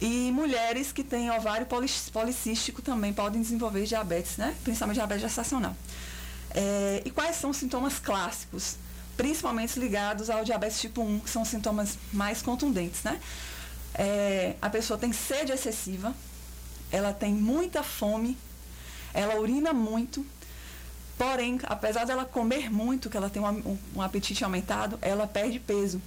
E 0.01 0.33
mulheres 0.33 0.93
que 0.93 1.05
têm 1.05 1.31
ovário 1.31 1.67
policístico 2.11 2.81
também 2.81 3.13
podem 3.13 3.43
desenvolver 3.43 3.85
diabetes, 3.85 4.39
né? 4.39 4.57
principalmente 4.65 4.97
diabetes 4.97 5.25
gestacional. 5.25 5.77
É, 6.55 7.03
e 7.05 7.11
quais 7.11 7.37
são 7.37 7.51
os 7.51 7.59
sintomas 7.59 7.99
clássicos? 7.99 8.77
Principalmente 9.15 9.79
ligados 9.79 10.31
ao 10.31 10.43
diabetes 10.43 10.81
tipo 10.81 11.03
1, 11.03 11.21
que 11.21 11.29
são 11.29 11.43
os 11.43 11.49
sintomas 11.49 11.99
mais 12.11 12.41
contundentes, 12.41 13.03
né? 13.03 13.21
É, 13.95 14.55
a 14.63 14.71
pessoa 14.71 14.99
tem 14.99 15.13
sede 15.13 15.53
excessiva, 15.53 16.15
ela 16.91 17.13
tem 17.13 17.35
muita 17.35 17.83
fome, 17.83 18.39
ela 19.13 19.39
urina 19.39 19.75
muito, 19.75 20.25
porém, 21.19 21.59
apesar 21.65 22.05
dela 22.05 22.25
comer 22.25 22.71
muito, 22.71 23.09
que 23.09 23.17
ela 23.17 23.31
tem 23.31 23.43
um, 23.43 23.79
um 23.95 24.03
apetite 24.03 24.45
aumentado, 24.45 24.99
ela 25.01 25.27
perde 25.27 25.59
peso. 25.59 26.01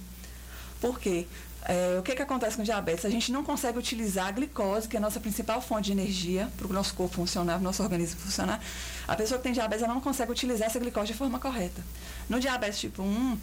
Por 0.80 0.98
quê? 0.98 1.26
É, 1.62 1.98
o 1.98 2.02
que, 2.02 2.14
que 2.14 2.22
acontece 2.22 2.56
com 2.56 2.62
diabetes? 2.62 3.04
A 3.04 3.10
gente 3.10 3.30
não 3.30 3.44
consegue 3.44 3.78
utilizar 3.78 4.28
a 4.28 4.30
glicose, 4.30 4.88
que 4.88 4.96
é 4.96 4.98
a 4.98 5.00
nossa 5.00 5.20
principal 5.20 5.60
fonte 5.60 5.86
de 5.86 5.92
energia 5.92 6.50
para 6.56 6.66
o 6.66 6.72
nosso 6.72 6.94
corpo 6.94 7.16
funcionar, 7.16 7.54
para 7.54 7.60
o 7.60 7.64
nosso 7.64 7.82
organismo 7.82 8.18
funcionar. 8.20 8.62
A 9.06 9.14
pessoa 9.14 9.38
que 9.38 9.44
tem 9.44 9.52
diabetes 9.52 9.84
ela 9.84 9.92
não 9.92 10.00
consegue 10.00 10.32
utilizar 10.32 10.68
essa 10.68 10.78
glicose 10.78 11.08
de 11.08 11.14
forma 11.14 11.38
correta. 11.38 11.82
No 12.28 12.40
diabetes 12.40 12.80
tipo 12.80 13.02
1, 13.02 13.38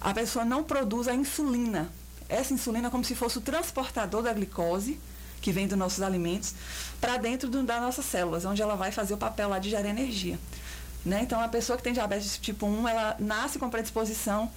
a 0.00 0.14
pessoa 0.14 0.44
não 0.44 0.62
produz 0.62 1.08
a 1.08 1.14
insulina. 1.14 1.90
Essa 2.28 2.54
insulina 2.54 2.88
é 2.88 2.90
como 2.90 3.04
se 3.04 3.14
fosse 3.14 3.38
o 3.38 3.40
transportador 3.40 4.22
da 4.22 4.32
glicose, 4.32 5.00
que 5.40 5.52
vem 5.52 5.66
dos 5.66 5.78
nossos 5.78 6.02
alimentos, 6.02 6.54
para 7.00 7.16
dentro 7.16 7.48
do, 7.48 7.62
das 7.62 7.80
nossas 7.80 8.04
células, 8.04 8.44
onde 8.44 8.62
ela 8.62 8.74
vai 8.74 8.90
fazer 8.92 9.14
o 9.14 9.16
papel 9.16 9.48
lá 9.48 9.58
de 9.58 9.70
gerar 9.70 9.88
energia. 9.88 10.38
Né? 11.06 11.20
Então, 11.22 11.40
a 11.40 11.46
pessoa 11.48 11.76
que 11.76 11.84
tem 11.84 11.92
diabetes 11.92 12.36
tipo 12.36 12.66
1, 12.66 12.88
ela 12.88 13.16
nasce 13.18 13.58
com 13.60 13.70
predisposição 13.70 14.50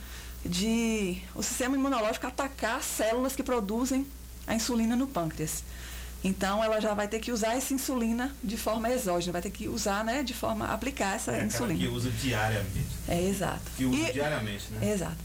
de 0.44 1.22
o 1.36 1.44
sistema 1.44 1.76
imunológico 1.76 2.26
atacar 2.26 2.82
células 2.82 3.36
que 3.36 3.44
produzem 3.44 4.06
a 4.48 4.56
insulina 4.56 4.96
no 4.96 5.06
pâncreas. 5.08 5.64
Então 6.24 6.62
ela 6.64 6.80
já 6.82 6.94
vai 6.94 7.08
ter 7.08 7.20
que 7.20 7.32
usar 7.32 7.56
essa 7.56 7.74
insulina 7.74 8.36
de 8.44 8.58
forma 8.58 8.90
exógena, 8.90 9.32
vai 9.32 9.42
ter 9.42 9.52
que 9.52 9.68
usar, 9.70 10.04
né, 10.04 10.24
de 10.24 10.34
forma 10.34 10.66
aplicar 10.74 11.16
essa 11.16 11.32
É 11.34 11.46
insulina. 11.46 11.80
que 11.80 11.88
usa 11.88 12.10
diariamente. 12.10 12.88
É 13.08 13.22
exato. 13.22 13.62
Que 13.78 13.86
usa 13.86 14.10
E- 14.10 14.14
diariamente, 14.14 14.66
né? 14.72 14.92
Exato. 14.92 15.18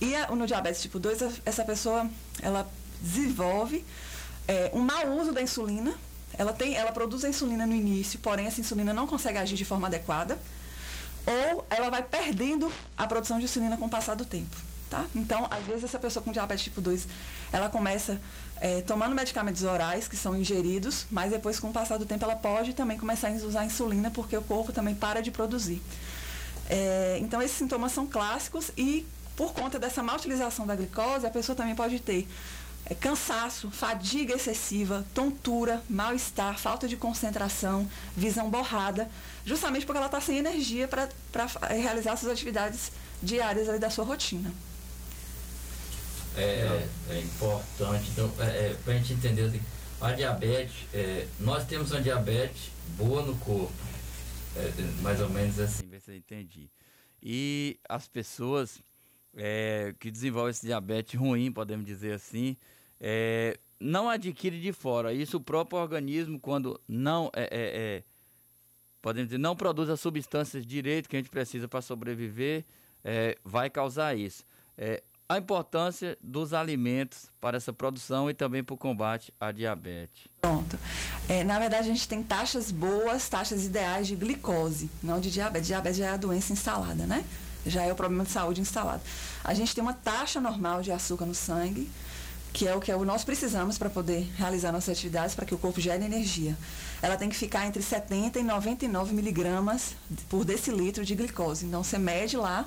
E 0.00 0.14
a- 0.14 0.28
no 0.28 0.46
diabetes 0.46 0.80
tipo 0.80 0.98
2, 0.98 1.22
a- 1.22 1.30
essa 1.44 1.64
pessoa 1.64 2.08
ela 2.40 2.70
desenvolve 3.02 3.84
é, 4.48 4.70
um 4.74 4.80
mau 4.80 5.08
uso 5.18 5.32
da 5.32 5.42
insulina. 5.42 5.94
Ela, 6.38 6.52
tem, 6.52 6.74
ela 6.74 6.90
produz 6.92 7.24
a 7.24 7.28
insulina 7.28 7.66
no 7.66 7.74
início, 7.74 8.18
porém 8.20 8.46
essa 8.46 8.60
insulina 8.60 8.94
não 8.94 9.06
consegue 9.06 9.36
agir 9.38 9.56
de 9.56 9.64
forma 9.64 9.88
adequada. 9.88 10.38
Ou 11.26 11.66
ela 11.70 11.90
vai 11.90 12.02
perdendo 12.02 12.70
a 12.96 13.06
produção 13.06 13.38
de 13.38 13.44
insulina 13.44 13.76
com 13.76 13.86
o 13.86 13.90
passar 13.90 14.14
do 14.14 14.24
tempo. 14.24 14.56
Tá? 14.88 15.06
Então, 15.14 15.46
às 15.50 15.64
vezes, 15.64 15.84
essa 15.84 16.00
pessoa 16.00 16.22
com 16.22 16.32
diabetes 16.32 16.64
tipo 16.64 16.80
2, 16.80 17.06
ela 17.52 17.68
começa 17.68 18.20
é, 18.60 18.82
tomando 18.82 19.14
medicamentos 19.14 19.62
orais 19.62 20.08
que 20.08 20.16
são 20.16 20.36
ingeridos, 20.36 21.06
mas 21.10 21.30
depois, 21.30 21.60
com 21.60 21.70
o 21.70 21.72
passar 21.72 21.96
do 21.96 22.04
tempo, 22.04 22.24
ela 22.24 22.34
pode 22.34 22.74
também 22.74 22.98
começar 22.98 23.28
a 23.28 23.32
usar 23.32 23.64
insulina, 23.64 24.10
porque 24.10 24.36
o 24.36 24.42
corpo 24.42 24.72
também 24.72 24.94
para 24.94 25.20
de 25.20 25.30
produzir. 25.30 25.80
É, 26.68 27.18
então, 27.20 27.40
esses 27.40 27.56
sintomas 27.56 27.92
são 27.92 28.04
clássicos 28.04 28.72
e, 28.76 29.06
por 29.36 29.52
conta 29.52 29.78
dessa 29.78 30.02
má 30.02 30.16
utilização 30.16 30.66
da 30.66 30.74
glicose, 30.74 31.24
a 31.24 31.30
pessoa 31.30 31.54
também 31.54 31.76
pode 31.76 32.00
ter 32.00 32.28
é, 32.90 32.94
cansaço, 32.94 33.70
fadiga 33.70 34.34
excessiva, 34.34 35.06
tontura, 35.14 35.80
mal-estar, 35.88 36.58
falta 36.58 36.88
de 36.88 36.96
concentração, 36.96 37.88
visão 38.16 38.50
borrada, 38.50 39.08
justamente 39.46 39.86
porque 39.86 39.98
ela 39.98 40.06
está 40.06 40.20
sem 40.20 40.38
energia 40.38 40.88
para 40.88 41.08
realizar 41.68 42.16
suas 42.16 42.32
atividades 42.32 42.90
diárias 43.22 43.68
ali 43.68 43.78
da 43.78 43.90
sua 43.90 44.04
rotina. 44.04 44.52
É, 46.36 46.88
é 47.10 47.20
importante, 47.20 48.10
então, 48.10 48.32
é, 48.40 48.70
é, 48.70 48.76
para 48.84 48.94
a 48.94 48.96
gente 48.96 49.12
entender, 49.12 49.42
assim, 49.42 49.60
a 50.00 50.12
diabetes, 50.12 50.74
é, 50.92 51.26
nós 51.38 51.64
temos 51.66 51.92
uma 51.92 52.00
diabetes 52.00 52.70
boa 52.96 53.22
no 53.22 53.36
corpo, 53.36 53.72
é, 54.56 54.60
é, 54.60 55.02
mais 55.02 55.20
ou 55.20 55.28
menos 55.28 55.60
assim, 55.60 55.86
ver 55.86 56.00
se 56.00 56.10
eu 56.10 56.16
entendi. 56.16 56.68
E 57.22 57.78
as 57.88 58.08
pessoas 58.08 58.80
é, 59.36 59.94
que 60.00 60.10
desenvolvem 60.10 60.50
esse 60.50 60.66
diabetes 60.66 61.18
ruim, 61.18 61.52
podemos 61.52 61.86
dizer 61.86 62.14
assim, 62.14 62.56
é, 63.00 63.58
não 63.80 64.10
adquire 64.10 64.60
de 64.60 64.72
fora. 64.72 65.12
Isso 65.12 65.38
o 65.38 65.40
próprio 65.40 65.80
organismo, 65.80 66.38
quando 66.38 66.80
não 66.86 67.30
é, 67.34 67.42
é, 67.42 67.48
é, 67.52 68.02
podemos 69.00 69.28
dizer, 69.28 69.38
não 69.38 69.56
produz 69.56 69.88
as 69.88 70.00
substâncias 70.00 70.66
direito 70.66 71.08
que 71.08 71.16
a 71.16 71.18
gente 71.18 71.30
precisa 71.30 71.66
para 71.66 71.80
sobreviver, 71.80 72.64
é, 73.02 73.36
vai 73.44 73.70
causar 73.70 74.16
isso. 74.16 74.44
É, 74.76 75.02
a 75.30 75.38
importância 75.38 76.18
dos 76.20 76.52
alimentos 76.52 77.30
para 77.40 77.56
essa 77.56 77.72
produção 77.72 78.28
e 78.28 78.34
também 78.34 78.64
para 78.64 78.74
o 78.74 78.76
combate 78.76 79.32
à 79.40 79.52
diabetes. 79.52 80.26
Pronto. 80.40 80.76
É, 81.28 81.44
na 81.44 81.56
verdade, 81.56 81.88
a 81.88 81.92
gente 81.92 82.08
tem 82.08 82.20
taxas 82.20 82.72
boas, 82.72 83.28
taxas 83.28 83.64
ideais 83.64 84.08
de 84.08 84.16
glicose, 84.16 84.90
não 85.00 85.20
de 85.20 85.30
diabetes. 85.30 85.68
Diabetes 85.68 85.98
já 85.98 86.06
é 86.06 86.10
a 86.10 86.16
doença 86.16 86.52
instalada, 86.52 87.06
né? 87.06 87.24
Já 87.64 87.84
é 87.84 87.92
o 87.92 87.94
problema 87.94 88.24
de 88.24 88.30
saúde 88.30 88.60
instalado. 88.60 89.02
A 89.44 89.54
gente 89.54 89.72
tem 89.72 89.82
uma 89.82 89.92
taxa 89.92 90.40
normal 90.40 90.82
de 90.82 90.90
açúcar 90.90 91.26
no 91.26 91.34
sangue, 91.34 91.88
que 92.52 92.66
é 92.66 92.74
o 92.74 92.80
que 92.80 92.92
nós 92.92 93.24
precisamos 93.24 93.78
para 93.78 93.88
poder 93.88 94.30
realizar 94.36 94.72
nossas 94.72 94.96
atividades, 94.96 95.34
para 95.34 95.46
que 95.46 95.54
o 95.54 95.58
corpo 95.58 95.80
gere 95.80 96.04
energia. 96.04 96.56
Ela 97.00 97.16
tem 97.16 97.28
que 97.28 97.36
ficar 97.36 97.66
entre 97.66 97.82
70 97.82 98.38
e 98.38 98.42
99 98.42 99.14
miligramas 99.14 99.94
por 100.28 100.44
decilitro 100.44 101.04
de 101.04 101.14
glicose. 101.14 101.64
Então, 101.66 101.82
você 101.82 101.98
mede 101.98 102.36
lá, 102.36 102.66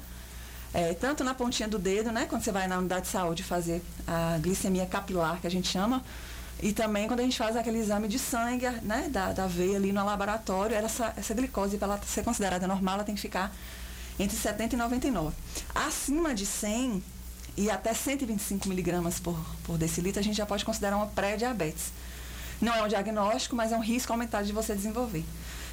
é, 0.73 0.93
tanto 0.93 1.23
na 1.23 1.33
pontinha 1.33 1.67
do 1.67 1.77
dedo, 1.77 2.11
né, 2.11 2.25
quando 2.29 2.43
você 2.43 2.51
vai 2.51 2.67
na 2.67 2.77
unidade 2.77 3.03
de 3.03 3.11
saúde 3.11 3.43
fazer 3.43 3.81
a 4.07 4.37
glicemia 4.39 4.85
capilar, 4.85 5.39
que 5.39 5.47
a 5.47 5.51
gente 5.51 5.67
chama, 5.67 6.03
e 6.61 6.71
também 6.71 7.07
quando 7.07 7.19
a 7.19 7.23
gente 7.23 7.37
faz 7.37 7.57
aquele 7.57 7.79
exame 7.79 8.07
de 8.07 8.17
sangue 8.17 8.69
né, 8.83 9.09
da, 9.09 9.33
da 9.33 9.47
veia 9.47 9.75
ali 9.75 9.91
no 9.91 10.03
laboratório, 10.05 10.75
essa, 10.75 11.13
essa 11.17 11.33
glicose, 11.33 11.77
para 11.77 11.93
ela 11.93 12.01
ser 12.05 12.23
considerada 12.23 12.65
normal, 12.67 12.95
ela 12.95 13.03
tem 13.03 13.15
que 13.15 13.21
ficar 13.21 13.53
entre 14.17 14.37
70 14.37 14.75
e 14.75 14.77
99. 14.77 15.35
Acima 15.75 16.33
de 16.33 16.45
100 16.45 17.03
e 17.55 17.69
até 17.69 17.93
125 17.93 18.67
miligramas 18.67 19.19
por, 19.19 19.39
por 19.63 19.77
decilitro, 19.77 20.19
a 20.19 20.23
gente 20.23 20.35
já 20.35 20.45
pode 20.45 20.65
considerar 20.65 20.95
uma 20.95 21.07
pré-diabetes. 21.07 21.91
Não 22.59 22.73
é 22.73 22.83
um 22.83 22.87
diagnóstico, 22.87 23.55
mas 23.55 23.71
é 23.71 23.77
um 23.77 23.81
risco 23.81 24.11
aumentado 24.11 24.45
de 24.45 24.53
você 24.53 24.73
desenvolver. 24.73 25.23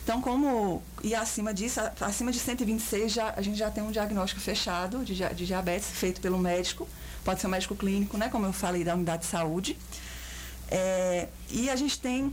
Então, 0.02 0.20
como 0.20 0.82
e 1.02 1.14
acima 1.14 1.54
disso, 1.54 1.80
acima 2.00 2.32
de 2.32 2.38
126, 2.38 3.12
já, 3.12 3.34
a 3.36 3.42
gente 3.42 3.58
já 3.58 3.70
tem 3.70 3.82
um 3.82 3.90
diagnóstico 3.90 4.40
fechado 4.40 5.04
de, 5.04 5.14
de 5.14 5.46
diabetes 5.46 5.88
feito 5.88 6.20
pelo 6.20 6.38
médico, 6.38 6.88
pode 7.24 7.40
ser 7.40 7.46
um 7.46 7.50
médico 7.50 7.76
clínico, 7.76 8.16
né, 8.16 8.28
como 8.28 8.46
eu 8.46 8.52
falei, 8.52 8.82
da 8.82 8.94
unidade 8.94 9.22
de 9.22 9.28
saúde. 9.28 9.78
É, 10.70 11.28
e 11.50 11.68
a 11.68 11.76
gente 11.76 11.98
tem 11.98 12.32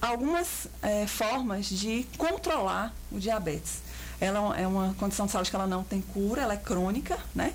algumas 0.00 0.68
é, 0.80 1.06
formas 1.06 1.66
de 1.66 2.06
controlar 2.16 2.94
o 3.10 3.18
diabetes. 3.18 3.82
Ela 4.20 4.56
é 4.58 4.66
uma 4.66 4.94
condição 4.94 5.26
de 5.26 5.32
saúde 5.32 5.50
que 5.50 5.56
ela 5.56 5.66
não 5.66 5.82
tem 5.82 6.00
cura, 6.00 6.42
ela 6.42 6.54
é 6.54 6.56
crônica, 6.56 7.18
né? 7.34 7.52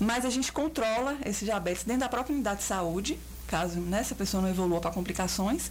Mas 0.00 0.24
a 0.24 0.30
gente 0.30 0.52
controla 0.52 1.16
esse 1.24 1.44
diabetes 1.44 1.82
dentro 1.84 2.00
da 2.00 2.08
própria 2.08 2.32
unidade 2.34 2.58
de 2.60 2.64
saúde, 2.66 3.18
caso 3.46 3.80
né, 3.80 4.00
essa 4.00 4.14
pessoa 4.14 4.42
não 4.42 4.48
evolua 4.48 4.80
para 4.80 4.90
complicações. 4.90 5.70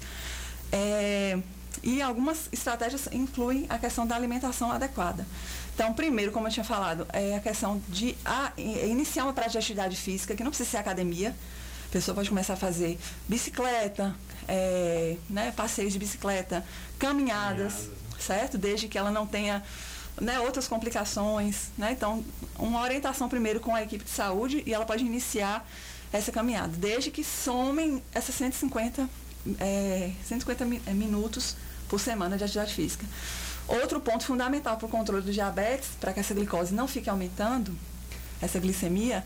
É, 0.71 1.37
e 1.83 2.01
algumas 2.01 2.49
estratégias 2.51 3.07
incluem 3.11 3.65
a 3.69 3.77
questão 3.77 4.05
da 4.05 4.15
alimentação 4.15 4.71
adequada. 4.71 5.25
Então, 5.73 5.93
primeiro, 5.93 6.31
como 6.31 6.47
eu 6.47 6.51
tinha 6.51 6.63
falado, 6.63 7.07
é 7.13 7.35
a 7.35 7.39
questão 7.39 7.81
de 7.87 8.17
a- 8.25 8.51
i- 8.57 8.87
iniciar 8.89 9.23
uma 9.23 9.33
prática 9.33 9.53
de 9.53 9.57
atividade 9.59 9.95
física, 9.95 10.35
que 10.35 10.43
não 10.43 10.49
precisa 10.51 10.69
ser 10.71 10.77
academia. 10.77 11.33
A 11.87 11.91
pessoa 11.91 12.15
pode 12.15 12.27
começar 12.29 12.53
a 12.53 12.57
fazer 12.57 12.99
bicicleta, 13.29 14.13
é, 14.47 15.15
né, 15.29 15.53
passeios 15.55 15.93
de 15.93 15.99
bicicleta, 15.99 16.65
caminhadas, 16.99 17.89
certo? 18.19 18.57
Desde 18.57 18.87
que 18.87 18.97
ela 18.97 19.11
não 19.11 19.25
tenha 19.27 19.63
né, 20.19 20.39
outras 20.39 20.67
complicações. 20.67 21.67
Né? 21.77 21.91
Então, 21.91 22.23
uma 22.57 22.81
orientação 22.81 23.29
primeiro 23.29 23.59
com 23.59 23.73
a 23.75 23.81
equipe 23.83 24.03
de 24.03 24.09
saúde 24.09 24.63
e 24.65 24.73
ela 24.73 24.85
pode 24.85 25.03
iniciar 25.03 25.67
essa 26.11 26.31
caminhada, 26.31 26.73
desde 26.77 27.11
que 27.11 27.23
somem 27.23 28.01
essas 28.13 28.33
150, 28.35 29.09
é, 29.59 30.11
150 30.27 30.65
mi- 30.65 30.81
é, 30.85 30.93
minutos 30.93 31.55
por 31.89 31.99
semana 31.99 32.37
de 32.37 32.43
atividade 32.43 32.73
física. 32.73 33.05
Outro 33.67 33.99
ponto 33.99 34.23
fundamental 34.25 34.77
para 34.77 34.85
o 34.85 34.89
controle 34.89 35.21
do 35.23 35.31
diabetes, 35.31 35.89
para 35.99 36.13
que 36.13 36.19
essa 36.21 36.33
glicose 36.33 36.73
não 36.73 36.87
fique 36.87 37.09
aumentando, 37.09 37.77
essa 38.41 38.57
glicemia, 38.59 39.25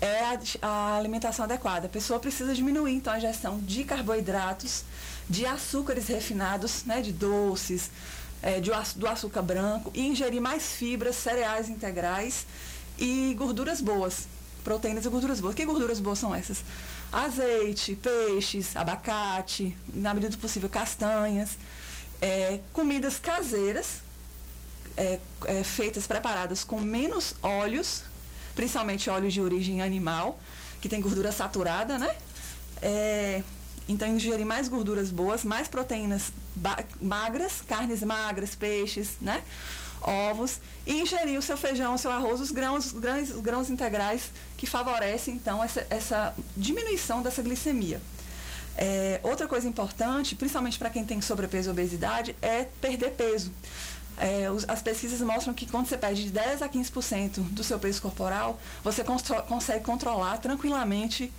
é 0.00 0.20
a, 0.24 0.38
a 0.66 0.96
alimentação 0.96 1.44
adequada. 1.44 1.86
A 1.86 1.90
pessoa 1.90 2.18
precisa 2.18 2.54
diminuir, 2.54 2.94
então, 2.94 3.12
a 3.12 3.18
ingestão 3.18 3.58
de 3.60 3.84
carboidratos, 3.84 4.84
de 5.28 5.44
açúcares 5.46 6.08
refinados, 6.08 6.84
né, 6.84 7.02
de 7.02 7.12
doces, 7.12 7.90
é, 8.42 8.60
de, 8.60 8.70
do 8.96 9.06
açúcar 9.06 9.42
branco, 9.42 9.90
e 9.94 10.06
ingerir 10.06 10.40
mais 10.40 10.72
fibras, 10.72 11.16
cereais 11.16 11.68
integrais 11.68 12.44
e 12.98 13.34
gorduras 13.34 13.80
boas, 13.80 14.26
proteínas 14.64 15.06
e 15.06 15.08
gorduras 15.08 15.40
boas. 15.40 15.54
Que 15.54 15.64
gorduras 15.64 16.00
boas 16.00 16.18
são 16.18 16.34
essas? 16.34 16.62
Azeite, 17.12 17.94
peixes, 17.94 18.76
abacate, 18.76 19.76
na 19.94 20.12
medida 20.12 20.34
do 20.36 20.38
possível 20.38 20.68
castanhas, 20.68 21.56
é, 22.20 22.60
comidas 22.72 23.18
caseiras, 23.18 24.00
é, 24.96 25.18
é, 25.46 25.62
feitas, 25.62 26.06
preparadas 26.06 26.64
com 26.64 26.80
menos 26.80 27.34
óleos, 27.42 28.02
principalmente 28.54 29.08
óleos 29.08 29.32
de 29.32 29.40
origem 29.40 29.80
animal, 29.80 30.38
que 30.80 30.88
tem 30.88 31.00
gordura 31.00 31.30
saturada, 31.30 31.98
né? 31.98 32.14
Então, 33.92 34.08
ingerir 34.08 34.46
mais 34.46 34.68
gorduras 34.68 35.10
boas, 35.10 35.44
mais 35.44 35.68
proteínas 35.68 36.32
magras, 37.00 37.60
carnes 37.66 38.02
magras, 38.02 38.54
peixes, 38.54 39.10
né? 39.20 39.42
Ovos, 40.00 40.58
e 40.86 41.00
ingerir 41.00 41.38
o 41.38 41.42
seu 41.42 41.56
feijão, 41.56 41.94
o 41.94 41.98
seu 41.98 42.10
arroz, 42.10 42.40
os 42.40 42.50
grãos, 42.50 42.86
os 42.86 43.00
grãos, 43.00 43.30
os 43.30 43.40
grãos 43.40 43.70
integrais 43.70 44.30
que 44.56 44.66
favorecem, 44.66 45.34
então, 45.34 45.62
essa, 45.62 45.86
essa 45.90 46.34
diminuição 46.56 47.22
dessa 47.22 47.40
glicemia. 47.42 48.00
É, 48.76 49.20
outra 49.22 49.46
coisa 49.46 49.68
importante, 49.68 50.34
principalmente 50.34 50.78
para 50.78 50.90
quem 50.90 51.04
tem 51.04 51.20
sobrepeso 51.20 51.68
e 51.68 51.72
obesidade, 51.72 52.34
é 52.40 52.64
perder 52.80 53.10
peso. 53.12 53.52
é, 54.18 54.50
os- 54.50 54.64
as 54.68 54.82
pesquisas 54.82 55.20
mostram 55.22 55.54
que 55.54 55.64
quando 55.66 55.86
você 55.88 55.96
perde 55.96 56.24
de 56.24 56.30
10 56.30 56.60
a 56.62 56.68
15% 56.68 57.40
do 57.50 57.64
seu 57.64 57.78
peso 57.78 58.00
corporal, 58.02 58.60
você 58.84 59.02
consegue 59.48 59.82
controlar 59.84 60.36
tranquilamente 60.36 61.32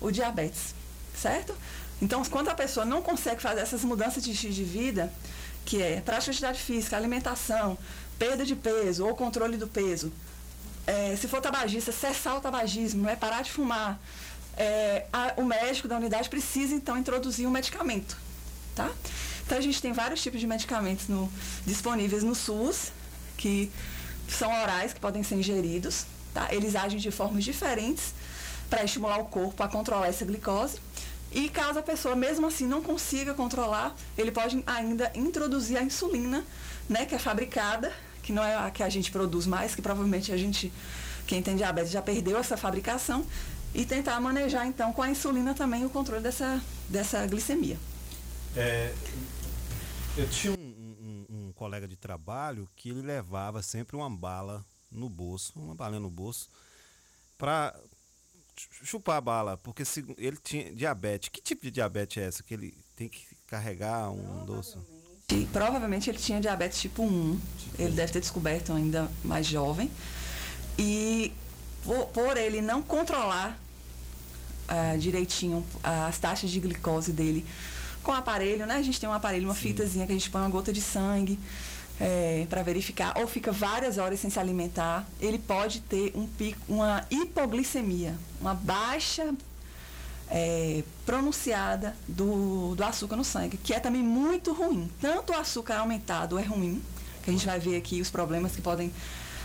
o 0.00 0.10
diabetes, 0.10 0.74
certo? 1.16 1.54
Então, 2.00 2.22
quando 2.26 2.48
a 2.48 2.54
pessoa 2.54 2.84
não 2.84 3.00
consegue 3.02 3.40
fazer 3.40 3.60
essas 3.60 3.82
mudanças 3.84 4.22
de 4.22 4.32
estilo 4.32 4.52
de 4.52 4.64
vida, 4.64 5.12
que 5.64 5.80
é 5.82 6.00
prática 6.00 6.30
de 6.32 6.38
atividade 6.38 6.58
física, 6.60 6.96
alimentação, 6.96 7.76
perda 8.18 8.44
de 8.44 8.54
peso 8.54 9.06
ou 9.06 9.14
controle 9.14 9.56
do 9.56 9.66
peso, 9.66 10.12
é, 10.86 11.16
se 11.16 11.26
for 11.26 11.40
tabagista, 11.40 11.90
cessar 11.92 12.36
o 12.36 12.40
tabagismo, 12.40 13.02
né, 13.02 13.16
parar 13.16 13.42
de 13.42 13.50
fumar, 13.50 13.98
é, 14.56 15.06
a- 15.12 15.34
o 15.36 15.44
médico 15.44 15.88
da 15.88 15.96
unidade 15.96 16.28
precisa 16.28 16.74
então 16.74 16.96
introduzir 16.96 17.46
um 17.46 17.50
medicamento, 17.50 18.16
tá? 18.74 18.90
Então 19.44 19.58
a 19.58 19.60
gente 19.60 19.80
tem 19.82 19.92
vários 19.92 20.22
tipos 20.22 20.40
de 20.40 20.46
medicamentos 20.46 21.08
no- 21.08 21.30
disponíveis 21.66 22.22
no 22.22 22.34
SUS, 22.34 22.92
que 23.36 23.70
são 24.28 24.50
orais, 24.62 24.92
que 24.92 25.00
podem 25.00 25.22
ser 25.22 25.36
ingeridos, 25.36 26.04
tá? 26.32 26.48
Eles 26.52 26.74
agem 26.76 26.98
de 26.98 27.10
formas 27.10 27.42
diferentes 27.44 28.14
para 28.70 28.84
estimular 28.84 29.18
o 29.18 29.24
corpo 29.26 29.62
a 29.62 29.68
controlar 29.68 30.08
essa 30.08 30.24
glicose. 30.24 30.78
E 31.36 31.50
caso 31.50 31.78
a 31.78 31.82
pessoa 31.82 32.16
mesmo 32.16 32.46
assim 32.46 32.66
não 32.66 32.82
consiga 32.82 33.34
controlar, 33.34 33.94
ele 34.16 34.32
pode 34.32 34.62
ainda 34.66 35.12
introduzir 35.14 35.76
a 35.76 35.82
insulina, 35.82 36.42
né, 36.88 37.04
que 37.04 37.14
é 37.14 37.18
fabricada, 37.18 37.92
que 38.22 38.32
não 38.32 38.42
é 38.42 38.56
a 38.56 38.70
que 38.70 38.82
a 38.82 38.88
gente 38.88 39.10
produz 39.10 39.46
mais, 39.46 39.74
que 39.74 39.82
provavelmente 39.82 40.32
a 40.32 40.36
gente, 40.38 40.72
quem 41.26 41.42
tem 41.42 41.54
diabetes 41.54 41.90
já 41.92 42.00
perdeu 42.00 42.38
essa 42.38 42.56
fabricação, 42.56 43.26
e 43.74 43.84
tentar 43.84 44.18
manejar 44.18 44.66
então 44.66 44.90
com 44.94 45.02
a 45.02 45.10
insulina 45.10 45.52
também 45.52 45.84
o 45.84 45.90
controle 45.90 46.22
dessa, 46.22 46.58
dessa 46.88 47.26
glicemia. 47.26 47.76
É, 48.56 48.94
eu 50.16 50.26
tinha 50.30 50.54
um, 50.54 50.56
um- 50.56 51.26
um 51.48 51.52
colega 51.52 51.86
de 51.86 51.96
trabalho 51.96 52.66
que 52.74 52.88
ele 52.88 53.02
levava 53.02 53.62
sempre 53.62 53.94
uma 53.94 54.08
bala 54.08 54.64
no 54.90 55.10
bolso, 55.10 55.52
uma 55.54 55.74
balinha 55.74 56.00
no 56.00 56.08
bolso, 56.08 56.48
para 57.36 57.78
chupar 58.82 59.16
a 59.16 59.20
bala, 59.20 59.56
porque 59.58 59.84
se, 59.84 60.04
ele 60.18 60.36
tinha 60.42 60.74
diabetes. 60.74 61.28
Que 61.28 61.40
tipo 61.40 61.64
de 61.64 61.70
diabetes 61.70 62.22
é 62.22 62.26
essa? 62.26 62.42
Que 62.42 62.54
ele 62.54 62.74
tem 62.94 63.08
que 63.08 63.26
carregar 63.46 64.10
um 64.10 64.44
doce? 64.44 64.76
Provavelmente 65.52 66.08
ele 66.08 66.18
tinha 66.18 66.40
diabetes 66.40 66.80
tipo 66.80 67.02
1. 67.02 67.40
Ele 67.78 67.92
deve 67.92 68.12
ter 68.12 68.20
descoberto 68.20 68.72
ainda 68.72 69.10
mais 69.24 69.46
jovem. 69.46 69.90
E 70.78 71.32
por, 71.82 72.06
por 72.08 72.36
ele 72.36 72.60
não 72.60 72.82
controlar 72.82 73.58
ah, 74.68 74.96
direitinho 74.96 75.64
as 75.82 76.18
taxas 76.18 76.50
de 76.50 76.60
glicose 76.60 77.12
dele 77.12 77.44
com 78.02 78.12
o 78.12 78.14
aparelho, 78.14 78.66
né? 78.66 78.76
A 78.76 78.82
gente 78.82 79.00
tem 79.00 79.08
um 79.08 79.12
aparelho, 79.12 79.48
uma 79.48 79.54
fitazinha 79.54 80.06
que 80.06 80.12
a 80.12 80.14
gente 80.14 80.30
põe 80.30 80.40
uma 80.40 80.48
gota 80.48 80.72
de 80.72 80.80
sangue 80.80 81.38
para 82.48 82.62
verificar, 82.62 83.14
ou 83.16 83.26
fica 83.26 83.50
várias 83.50 83.96
horas 83.98 84.20
sem 84.20 84.28
se 84.28 84.38
alimentar, 84.38 85.06
ele 85.20 85.38
pode 85.38 85.80
ter 85.80 86.12
um 86.14 86.26
pico, 86.26 86.58
uma 86.68 87.04
hipoglicemia, 87.10 88.14
uma 88.40 88.54
baixa 88.54 89.34
é, 90.30 90.82
pronunciada 91.04 91.96
do, 92.06 92.74
do 92.74 92.84
açúcar 92.84 93.16
no 93.16 93.24
sangue, 93.24 93.56
que 93.56 93.72
é 93.72 93.80
também 93.80 94.02
muito 94.02 94.52
ruim. 94.52 94.90
Tanto 95.00 95.32
o 95.32 95.36
açúcar 95.36 95.78
aumentado 95.78 96.38
é 96.38 96.42
ruim, 96.42 96.82
que 97.22 97.30
a 97.30 97.32
gente 97.32 97.46
vai 97.46 97.58
ver 97.58 97.76
aqui 97.76 98.00
os 98.00 98.10
problemas 98.10 98.54
que 98.54 98.60
podem 98.60 98.92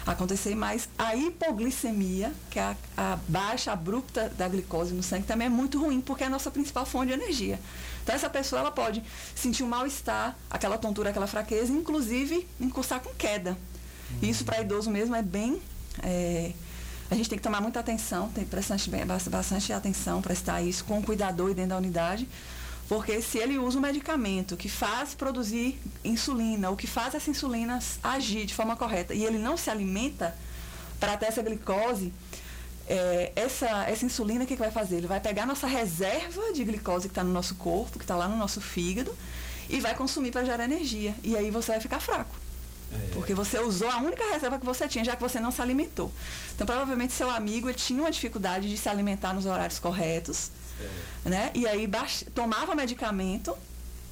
acontecer, 0.06 0.56
mas 0.56 0.90
a 0.98 1.16
hipoglicemia, 1.16 2.34
que 2.50 2.60
é 2.60 2.64
a, 2.64 2.76
a 3.14 3.16
baixa 3.28 3.72
abrupta 3.72 4.30
da 4.38 4.48
glicose 4.48 4.94
no 4.94 5.04
sangue, 5.04 5.26
também 5.26 5.48
é 5.48 5.50
muito 5.50 5.80
ruim, 5.80 6.02
porque 6.02 6.24
é 6.24 6.28
a 6.28 6.30
nossa 6.30 6.50
principal 6.50 6.86
fonte 6.86 7.08
de 7.08 7.14
energia. 7.14 7.60
Então 8.04 8.16
essa 8.16 8.30
pessoa 8.30 8.62
ela 8.62 8.72
pode 8.72 9.04
sentir 9.36 9.64
um 9.64 9.68
mal-estar, 9.68 10.36
aquela 10.50 10.78
tontura, 10.78 11.10
aquela 11.12 11.28
fraqueza, 11.28 11.72
inclusive 11.72 12.48
encostar 12.60 13.00
com 13.00 13.14
queda. 13.14 13.58
Isso 14.22 14.44
para 14.44 14.60
idoso 14.62 14.90
mesmo 14.90 15.16
é 15.16 15.22
bem. 15.22 15.62
é, 16.04 16.52
a 17.10 17.16
gente 17.16 17.30
tem 17.30 17.38
que 17.38 17.44
tomar 17.44 17.60
muita 17.60 17.80
atenção, 17.82 18.30
tem 18.30 18.46
bastante, 18.46 18.90
bem- 18.90 19.06
bastante 19.06 19.74
atenção, 19.74 20.22
prestar 20.22 20.62
isso 20.62 20.86
com 20.86 20.98
o 21.00 21.04
cuidador 21.04 21.52
e 21.52 21.54
dentro 21.54 21.72
da 21.72 21.78
unidade, 21.78 22.28
porque 22.92 23.22
se 23.22 23.38
ele 23.38 23.58
usa 23.58 23.78
um 23.78 23.82
medicamento 23.82 24.58
que 24.58 24.68
faz 24.68 25.14
produzir 25.14 25.80
insulina, 26.04 26.70
ou 26.70 26.76
que 26.76 26.86
faz 26.86 27.16
essa 27.16 27.30
insulina 27.30 27.80
agir 28.04 28.46
de 28.46 28.54
forma 28.54 28.76
correta, 28.76 29.14
e 29.14 29.24
ele 29.24 29.38
não 29.38 29.56
se 29.56 29.70
alimenta 29.70 30.36
para 31.00 31.16
ter 31.16 31.28
essa 31.28 31.42
glicose, 31.42 32.12
é, 32.90 33.32
essa, 33.34 33.86
essa 33.86 34.06
insulina, 34.06 34.44
o 34.44 34.46
que, 34.46 34.56
que 34.56 34.62
vai 34.62 34.72
fazer? 34.72 34.98
Ele 34.98 35.08
vai 35.08 35.22
pegar 35.22 35.46
nossa 35.46 35.68
reserva 35.68 36.52
de 36.52 36.66
glicose 36.66 37.08
que 37.08 37.14
está 37.14 37.24
no 37.24 37.32
nosso 37.32 37.56
corpo, 37.56 37.98
que 37.98 38.04
está 38.04 38.18
lá 38.18 38.28
no 38.28 38.36
nosso 38.36 38.60
fígado, 38.60 39.18
e 39.70 39.80
vai 39.80 39.96
consumir 39.96 40.32
para 40.32 40.44
gerar 40.44 40.66
energia. 40.66 41.16
E 41.24 41.38
aí 41.38 41.50
você 41.50 41.72
vai 41.72 41.80
ficar 41.80 42.02
fraco. 42.02 42.36
Porque 43.14 43.34
você 43.34 43.58
usou 43.58 43.90
a 43.90 44.00
única 44.00 44.34
reserva 44.34 44.60
que 44.60 44.66
você 44.66 44.86
tinha, 44.90 45.06
já 45.06 45.16
que 45.16 45.22
você 45.22 45.40
não 45.40 45.50
se 45.50 45.62
alimentou. 45.62 46.12
Então, 46.54 46.68
provavelmente, 46.68 47.14
seu 47.14 47.30
amigo 47.30 47.72
tinha 47.72 48.02
uma 48.02 48.12
dificuldade 48.12 48.70
de 48.70 48.78
se 48.78 48.90
alimentar 48.90 49.34
nos 49.34 49.46
horários 49.46 49.80
corretos, 49.80 50.52
né? 51.26 51.52
E 51.54 51.68
aí 51.68 51.88
baix- 51.88 52.26
tomava 52.34 52.76
medicamento, 52.76 53.56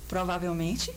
provavelmente, 0.08 0.92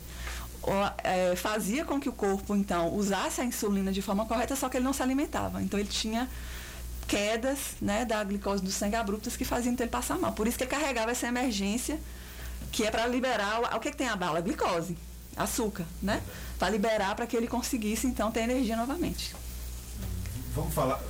ou, 0.63 0.73
é, 1.03 1.35
fazia 1.37 1.85
com 1.85 2.01
que 2.01 2.09
o 2.09 2.13
corpo, 2.13 2.55
então, 2.55 2.95
usasse 2.95 3.41
a 3.41 3.45
insulina 3.45 3.93
de 3.93 4.01
forma 4.01 4.27
correta, 4.27 4.55
só 4.55 4.69
que 4.69 4.77
ele 4.77 4.85
não 4.85 4.93
se 4.93 5.03
alimentava. 5.03 5.63
Então, 5.63 5.79
ele 5.79 5.89
tinha 5.89 6.29
quedas 7.09 7.59
né, 7.81 8.05
da 8.05 8.23
glicose 8.25 8.63
do 8.63 8.71
sangue 8.71 8.97
abruptas 8.97 9.37
que 9.37 9.45
faziam 9.45 9.75
ele 9.79 9.89
passar 9.89 10.19
mal. 10.19 10.33
Por 10.33 10.47
isso 10.47 10.57
que 10.57 10.65
ele 10.65 10.71
carregava 10.71 11.11
essa 11.11 11.27
emergência, 11.27 11.99
que 12.71 12.85
é 12.85 12.91
para 12.91 13.07
liberar. 13.07 13.61
O, 13.61 13.77
o 13.77 13.81
que, 13.81 13.91
que 13.91 13.97
tem 13.97 14.09
a 14.09 14.17
bala? 14.17 14.41
Glicose, 14.41 14.97
açúcar, 15.37 15.85
né? 16.01 16.23
Para 16.59 16.71
liberar 16.71 17.17
para 17.17 17.27
que 17.27 17.37
ele 17.37 17.49
conseguisse, 17.49 18.07
então, 18.07 18.31
ter 18.31 18.41
energia 18.41 18.77
novamente. 18.77 19.35
Vamos 20.55 20.73
falar, 20.73 21.01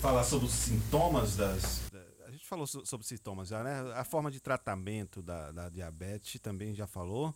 falar 0.00 0.24
sobre 0.24 0.46
os 0.46 0.52
sintomas 0.54 1.36
das. 1.36 1.81
Falou 2.52 2.66
so- 2.66 2.84
sobre 2.84 3.06
sintomas 3.06 3.48
já, 3.48 3.62
né? 3.64 3.80
A 3.96 4.04
forma 4.04 4.30
de 4.30 4.38
tratamento 4.38 5.22
da, 5.22 5.50
da 5.52 5.68
diabetes 5.70 6.38
também 6.38 6.74
já 6.74 6.86
falou, 6.86 7.34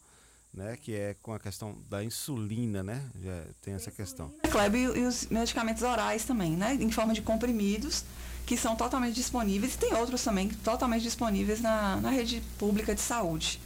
né? 0.52 0.76
Que 0.76 0.94
é 0.94 1.14
com 1.22 1.32
a 1.32 1.40
questão 1.40 1.80
da 1.88 2.04
insulina, 2.04 2.82
né? 2.82 3.10
Já 3.22 3.44
tem 3.62 3.72
essa 3.72 3.90
questão. 3.90 4.30
Kleber, 4.50 4.94
e, 4.94 5.00
e 5.00 5.06
os 5.06 5.26
medicamentos 5.28 5.82
orais 5.82 6.26
também, 6.26 6.54
né? 6.54 6.74
Em 6.74 6.90
forma 6.90 7.14
de 7.14 7.22
comprimidos, 7.22 8.04
que 8.44 8.58
são 8.58 8.76
totalmente 8.76 9.14
disponíveis. 9.14 9.74
E 9.74 9.78
tem 9.78 9.94
outros 9.94 10.22
também 10.22 10.50
totalmente 10.50 11.02
disponíveis 11.02 11.62
na, 11.62 11.96
na 11.96 12.10
rede 12.10 12.42
pública 12.58 12.94
de 12.94 13.00
saúde. 13.00 13.58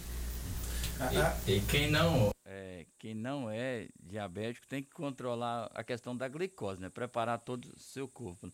E, 1.46 1.50
e 1.50 1.60
quem 1.62 1.90
não 1.90 2.30
é, 2.44 2.86
quem 2.96 3.12
não 3.12 3.50
é 3.50 3.88
diabético 4.00 4.68
tem 4.68 4.84
que 4.84 4.90
controlar 4.90 5.68
a 5.74 5.82
questão 5.82 6.16
da 6.16 6.28
glicose, 6.28 6.80
né? 6.80 6.88
Preparar 6.88 7.40
todo 7.40 7.64
o 7.64 7.80
seu 7.80 8.06
corpo. 8.06 8.52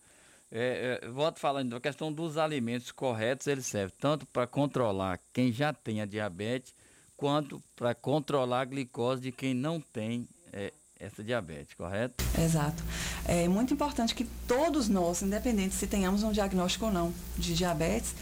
É, 0.50 1.00
é, 1.02 1.08
volto 1.08 1.40
falando 1.40 1.74
a 1.74 1.80
questão 1.80 2.12
dos 2.12 2.36
alimentos 2.38 2.92
corretos, 2.92 3.46
eles 3.46 3.66
servem 3.66 3.96
tanto 3.98 4.26
para 4.26 4.46
controlar 4.46 5.20
quem 5.32 5.52
já 5.52 5.72
tem 5.72 6.00
a 6.00 6.06
diabetes, 6.06 6.74
quanto 7.16 7.60
para 7.74 7.94
controlar 7.94 8.60
a 8.60 8.64
glicose 8.64 9.20
de 9.22 9.32
quem 9.32 9.54
não 9.54 9.80
tem 9.80 10.28
é, 10.52 10.72
essa 11.00 11.22
diabetes, 11.22 11.74
correto? 11.74 12.24
Exato. 12.38 12.82
É 13.26 13.48
muito 13.48 13.74
importante 13.74 14.14
que 14.14 14.24
todos 14.46 14.88
nós, 14.88 15.22
independente 15.22 15.74
se 15.74 15.86
tenhamos 15.86 16.22
um 16.22 16.30
diagnóstico 16.30 16.86
ou 16.86 16.92
não 16.92 17.12
de 17.36 17.54
diabetes, 17.54 18.14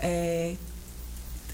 é, 0.00 0.56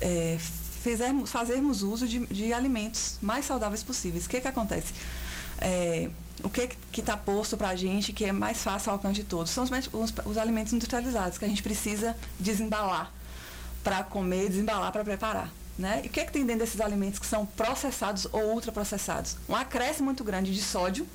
é, 0.00 0.38
fizermos, 0.38 1.30
fazermos 1.30 1.82
uso 1.82 2.06
de, 2.06 2.24
de 2.26 2.52
alimentos 2.52 3.18
mais 3.20 3.46
saudáveis 3.46 3.82
possíveis. 3.82 4.26
O 4.26 4.28
que, 4.28 4.40
que 4.40 4.48
acontece? 4.48 4.92
É, 5.58 6.10
o 6.42 6.50
que 6.50 6.68
está 7.00 7.16
posto 7.16 7.56
para 7.56 7.70
a 7.70 7.76
gente 7.76 8.12
que 8.12 8.24
é 8.24 8.32
mais 8.32 8.58
fácil 8.62 8.90
ao 8.90 8.96
alcance 8.96 9.14
de 9.14 9.24
todos? 9.24 9.50
São 9.50 9.64
os, 9.64 9.70
os, 9.92 10.12
os 10.26 10.38
alimentos 10.38 10.72
industrializados 10.72 11.38
que 11.38 11.44
a 11.44 11.48
gente 11.48 11.62
precisa 11.62 12.16
desembalar 12.38 13.12
para 13.82 14.02
comer, 14.02 14.48
desembalar 14.48 14.92
para 14.92 15.04
preparar. 15.04 15.50
Né? 15.78 16.02
E 16.04 16.06
o 16.06 16.10
que, 16.10 16.20
é 16.20 16.24
que 16.24 16.32
tem 16.32 16.44
dentro 16.44 16.64
desses 16.64 16.80
alimentos 16.80 17.18
que 17.18 17.26
são 17.26 17.44
processados 17.44 18.26
ou 18.32 18.54
ultraprocessados? 18.54 19.36
Um 19.48 19.56
acréscimo 19.56 20.04
muito 20.04 20.22
grande 20.22 20.54
de 20.54 20.62
sódio, 20.62 21.06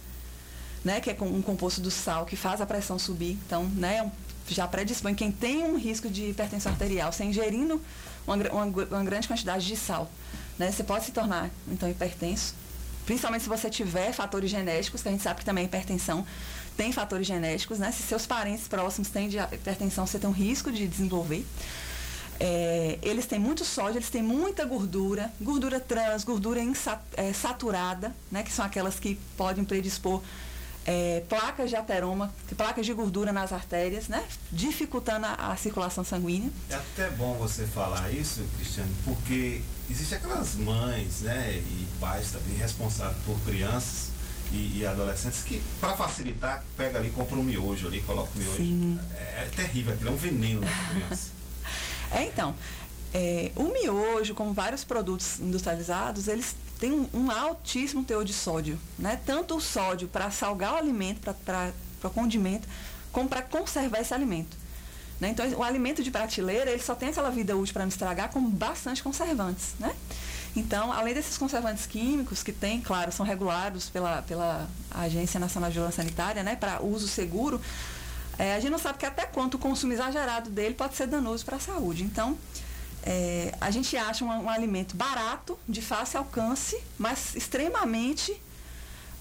né, 0.84 1.00
que 1.00 1.10
é 1.10 1.18
um 1.22 1.42
composto 1.42 1.80
do 1.82 1.92
sal 1.92 2.26
que 2.26 2.36
faz 2.36 2.60
a 2.62 2.66
pressão 2.66 3.00
subir. 3.00 3.38
Então, 3.46 3.64
né, 3.66 4.02
um- 4.04 4.12
já 4.48 4.68
predispõe 4.68 5.14
quem 5.14 5.32
tem 5.32 5.64
um 5.64 5.78
risco 5.78 6.10
de 6.10 6.30
hipertensão 6.30 6.72
arterial, 6.72 7.12
você 7.12 7.24
ingerindo 7.24 7.80
uma, 8.26 8.36
uma 8.36 8.66
uma 8.66 9.04
grande 9.04 9.28
quantidade 9.28 9.66
de 9.66 9.78
sal, 9.78 10.10
né, 10.58 10.72
você 10.72 10.84
pode 10.84 11.06
se 11.06 11.12
tornar 11.12 11.50
então 11.68 11.90
hipertenso. 11.90 12.56
Principalmente 13.06 13.44
se 13.44 13.50
você 13.50 13.70
tiver 13.70 14.14
fatores 14.14 14.50
genéticos, 14.50 15.02
que 15.02 15.08
a 15.10 15.12
gente 15.12 15.24
sabe 15.24 15.40
que 15.40 15.46
também 15.46 15.64
a 15.64 15.68
hipertensão 15.68 16.26
tem 16.78 16.92
fatores 16.92 17.26
genéticos, 17.28 17.80
né? 17.80 17.92
Se 17.92 18.04
seus 18.04 18.26
parentes 18.26 18.68
próximos 18.68 19.10
têm 19.10 19.28
hipertensão, 19.28 20.06
você 20.06 20.20
tem 20.20 20.30
um 20.30 20.34
risco 20.34 20.72
de 20.72 20.88
desenvolver. 20.88 21.46
É, 22.40 22.98
eles 23.02 23.26
têm 23.26 23.38
muito 23.38 23.66
sódio, 23.66 23.98
eles 23.98 24.10
têm 24.10 24.24
muita 24.24 24.64
gordura, 24.64 25.30
gordura 25.42 25.78
trans, 25.80 26.24
gordura 26.24 26.62
insa- 26.62 27.02
é, 27.18 27.34
saturada, 27.34 28.16
né, 28.32 28.44
que 28.44 28.52
são 28.52 28.64
aquelas 28.64 28.98
que 28.98 29.20
podem 29.36 29.66
predispor 29.66 30.22
é, 30.86 31.24
placas 31.28 31.70
de 31.70 31.76
ateroma, 31.76 32.34
placas 32.58 32.86
de 32.86 32.94
gordura 32.94 33.32
nas 33.32 33.54
artérias, 33.54 34.08
né, 34.08 34.24
dificultando 34.52 35.26
a, 35.26 35.52
a 35.52 35.56
circulação 35.56 36.04
sanguínea. 36.04 36.50
É 36.70 36.76
até 36.76 37.10
bom 37.12 37.34
você 37.36 37.66
falar 37.66 38.12
isso, 38.12 38.44
Cristiano, 38.56 38.90
porque 39.04 39.62
existem 39.90 40.18
aquelas 40.18 40.56
mães, 40.56 41.22
né, 41.22 41.54
e 41.56 41.88
pais 42.00 42.32
também 42.32 42.58
responsáveis 42.58 43.18
por 43.26 43.40
crianças 43.42 44.10
e, 44.52 44.80
e 44.80 44.86
adolescentes 44.86 45.44
que, 45.44 45.62
para 45.80 45.96
facilitar, 45.96 46.64
pega 46.76 47.00
ali, 47.00 47.10
compra 47.12 47.38
um 47.38 47.44
miojo 47.44 47.88
ali, 47.88 48.02
coloca 48.02 48.30
o 48.36 48.40
miojo. 48.40 48.58
Sim. 48.58 49.00
É, 49.16 49.44
é 49.44 49.50
terrível, 49.56 49.94
aquilo 49.94 50.10
é 50.10 50.14
um 50.14 50.18
veneno 50.18 50.62
para 50.62 50.96
criança. 50.96 51.40
É, 52.12 52.24
então, 52.24 52.56
é, 53.14 53.52
o 53.56 53.64
miojo, 53.64 54.34
como 54.36 54.54
vários 54.54 54.84
produtos 54.84 55.40
industrializados, 55.40 56.28
eles 56.28 56.56
têm 56.80 56.92
um, 56.92 57.08
um 57.14 57.32
altíssimo 57.32 58.04
teor 58.04 58.24
de 58.24 58.34
sódio, 58.34 58.80
né? 58.98 59.20
Tanto 59.26 59.56
o 59.56 59.62
sódio 59.62 60.08
para 60.08 60.30
salgar 60.32 60.74
o 60.74 60.78
alimento, 60.78 61.22
para 61.46 61.74
condimento, 62.14 62.68
como 63.12 63.28
para 63.28 63.42
conservar 63.42 64.00
esse 64.00 64.14
alimento. 64.14 64.58
Né? 65.20 65.30
Então, 65.30 65.46
o 65.58 65.64
alimento 65.64 66.02
de 66.02 66.10
prateleira, 66.10 66.72
ele 66.72 66.82
só 66.82 66.96
tem 66.96 67.10
aquela 67.10 67.30
vida 67.30 67.56
útil 67.58 67.74
para 67.74 67.84
não 67.84 67.90
estragar 67.90 68.30
com 68.30 68.42
bastante 68.50 69.04
conservantes, 69.04 69.74
né? 69.78 69.94
Então, 70.56 70.92
além 70.92 71.14
desses 71.14 71.38
conservantes 71.38 71.86
químicos, 71.86 72.42
que 72.42 72.52
tem, 72.52 72.82
claro, 72.82 73.12
são 73.12 73.26
regulados 73.26 73.90
pela, 73.90 74.22
pela 74.24 74.68
Agência 74.90 75.40
Nacional 75.40 75.70
de 75.70 75.76
Vigilância 75.76 76.02
Sanitária, 76.04 76.42
né, 76.42 76.56
para 76.56 76.82
uso 76.82 77.08
seguro, 77.08 77.62
é, 78.38 78.56
a 78.56 78.60
gente 78.60 78.72
não 78.72 78.80
sabe 78.80 78.98
que 78.98 79.06
até 79.06 79.26
quanto 79.26 79.56
o 79.56 79.60
consumo 79.60 79.94
exagerado 79.94 80.50
dele 80.50 80.74
pode 80.74 80.96
ser 80.96 81.08
danoso 81.08 81.46
para 81.46 81.58
a 81.58 81.60
saúde. 81.60 82.04
Então, 82.04 82.38
é, 83.04 83.54
a 83.60 83.72
gente 83.72 83.96
acha 83.96 84.24
um, 84.26 84.28
um, 84.28 84.50
alimento 84.50 84.96
barato, 84.96 85.58
de 85.68 85.82
fácil 85.82 86.20
alcance, 86.20 86.82
mas 86.98 87.36
extremamente 87.36 88.40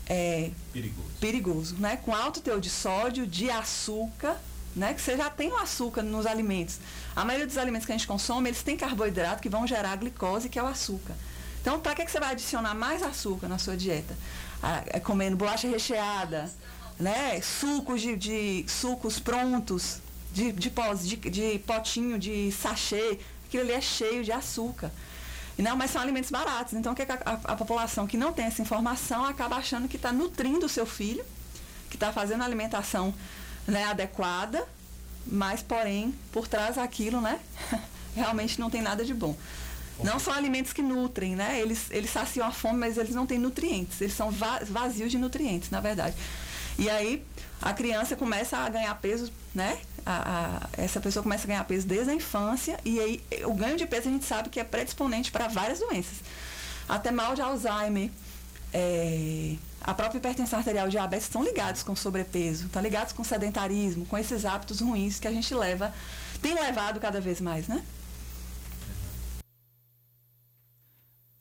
é, 0.06 0.50
perigoso. 0.72 1.08
perigoso, 1.20 1.76
né? 1.78 1.96
Com 1.96 2.14
alto 2.14 2.40
teor 2.40 2.60
de 2.60 2.70
sódio, 2.70 3.26
de 3.26 3.50
açúcar, 3.50 4.36
né? 4.74 4.94
Que 4.94 5.00
você 5.00 5.16
já 5.16 5.30
tem 5.30 5.50
o 5.50 5.56
açúcar 5.56 6.02
nos 6.02 6.26
alimentos. 6.26 6.78
A 7.14 7.24
maioria 7.24 7.46
dos 7.46 7.58
alimentos 7.58 7.86
que 7.86 7.92
a 7.92 7.96
gente 7.96 8.06
consome, 8.06 8.48
eles 8.48 8.62
têm 8.62 8.76
carboidrato 8.76 9.42
que 9.42 9.48
vão 9.48 9.66
gerar 9.66 9.96
glicose, 9.96 10.48
que 10.48 10.58
é 10.58 10.62
o 10.62 10.66
açúcar. 10.66 11.14
Então, 11.60 11.80
para 11.80 11.94
que, 11.94 12.04
que 12.04 12.10
você 12.10 12.20
vai 12.20 12.30
adicionar 12.30 12.74
mais 12.74 13.02
açúcar 13.02 13.48
na 13.48 13.58
sua 13.58 13.76
dieta? 13.76 14.16
Ah, 14.62 14.82
é 14.86 14.98
comendo 14.98 15.36
bolacha 15.36 15.68
recheada, 15.68 16.50
né? 16.98 17.40
Sucos 17.40 18.00
de, 18.00 18.16
de 18.16 18.64
sucos 18.68 19.20
prontos, 19.20 19.98
de, 20.32 20.52
de, 20.52 20.70
pós, 20.70 21.06
de, 21.06 21.16
de 21.16 21.58
potinho, 21.60 22.18
de 22.18 22.50
sachê. 22.52 23.18
Aquilo 23.48 23.62
ali 23.64 23.72
é 23.72 23.80
cheio 23.80 24.22
de 24.22 24.30
açúcar. 24.30 24.92
Não, 25.56 25.76
mas 25.76 25.90
são 25.90 26.00
alimentos 26.00 26.30
baratos. 26.30 26.74
Então, 26.74 26.92
o 26.92 26.94
que, 26.94 27.04
que 27.04 27.10
a, 27.10 27.18
a, 27.24 27.32
a, 27.52 27.56
população 27.56 28.06
que 28.06 28.16
não 28.16 28.32
tem 28.32 28.44
essa 28.44 28.62
informação 28.62 29.24
acaba 29.24 29.56
achando 29.56 29.88
que 29.88 29.96
está 29.96 30.12
nutrindo 30.12 30.66
o 30.66 30.68
seu 30.68 30.86
filho, 30.86 31.24
que 31.90 31.96
está 31.96 32.12
fazendo 32.12 32.42
a 32.42 32.44
alimentação 32.44 33.12
né, 33.66 33.84
adequada, 33.84 34.64
mas, 35.26 35.62
porém, 35.62 36.14
por 36.30 36.46
trás 36.46 36.76
daquilo, 36.76 37.20
né, 37.20 37.40
realmente 38.14 38.60
não 38.60 38.70
tem 38.70 38.82
nada 38.82 39.04
de 39.04 39.12
bom. 39.12 39.36
Não 40.04 40.20
são 40.20 40.32
alimentos 40.32 40.72
que 40.72 40.80
nutrem, 40.80 41.34
né? 41.34 41.58
Eles, 41.60 41.90
eles 41.90 42.10
saciam 42.10 42.46
a 42.46 42.52
fome, 42.52 42.78
mas 42.78 42.96
eles 42.96 43.16
não 43.16 43.26
têm 43.26 43.36
nutrientes. 43.36 44.00
Eles 44.00 44.14
são 44.14 44.30
vazios 44.30 45.10
de 45.10 45.18
nutrientes, 45.18 45.70
na 45.70 45.80
verdade. 45.80 46.14
E 46.78 46.88
aí 46.88 47.24
a 47.60 47.72
criança 47.72 48.14
começa 48.14 48.58
a 48.58 48.68
ganhar 48.68 48.94
peso, 49.00 49.32
né? 49.52 49.76
A, 50.10 50.62
a, 50.64 50.82
essa 50.82 51.02
pessoa 51.02 51.22
começa 51.22 51.44
a 51.44 51.48
ganhar 51.48 51.64
peso 51.64 51.86
desde 51.86 52.10
a 52.10 52.14
infância 52.14 52.80
e 52.82 52.98
aí 52.98 53.22
o 53.44 53.52
ganho 53.52 53.76
de 53.76 53.86
peso 53.86 54.08
a 54.08 54.10
gente 54.10 54.24
sabe 54.24 54.48
que 54.48 54.58
é 54.58 54.64
predisponente 54.64 55.30
para 55.30 55.48
várias 55.48 55.80
doenças. 55.80 56.20
Até 56.88 57.10
mal 57.10 57.34
de 57.34 57.42
Alzheimer, 57.42 58.10
é, 58.72 59.56
a 59.82 59.92
própria 59.92 60.16
hipertensão 60.16 60.58
arterial 60.60 60.86
e 60.86 60.90
diabetes 60.90 61.26
estão 61.26 61.44
ligados 61.44 61.82
com 61.82 61.94
sobrepeso, 61.94 62.66
estão 62.66 62.80
ligados 62.80 63.12
com 63.12 63.22
sedentarismo, 63.22 64.06
com 64.06 64.16
esses 64.16 64.46
hábitos 64.46 64.80
ruins 64.80 65.20
que 65.20 65.28
a 65.28 65.30
gente 65.30 65.54
leva, 65.54 65.92
tem 66.40 66.54
levado 66.54 66.98
cada 66.98 67.20
vez 67.20 67.38
mais, 67.38 67.68
né? 67.68 67.84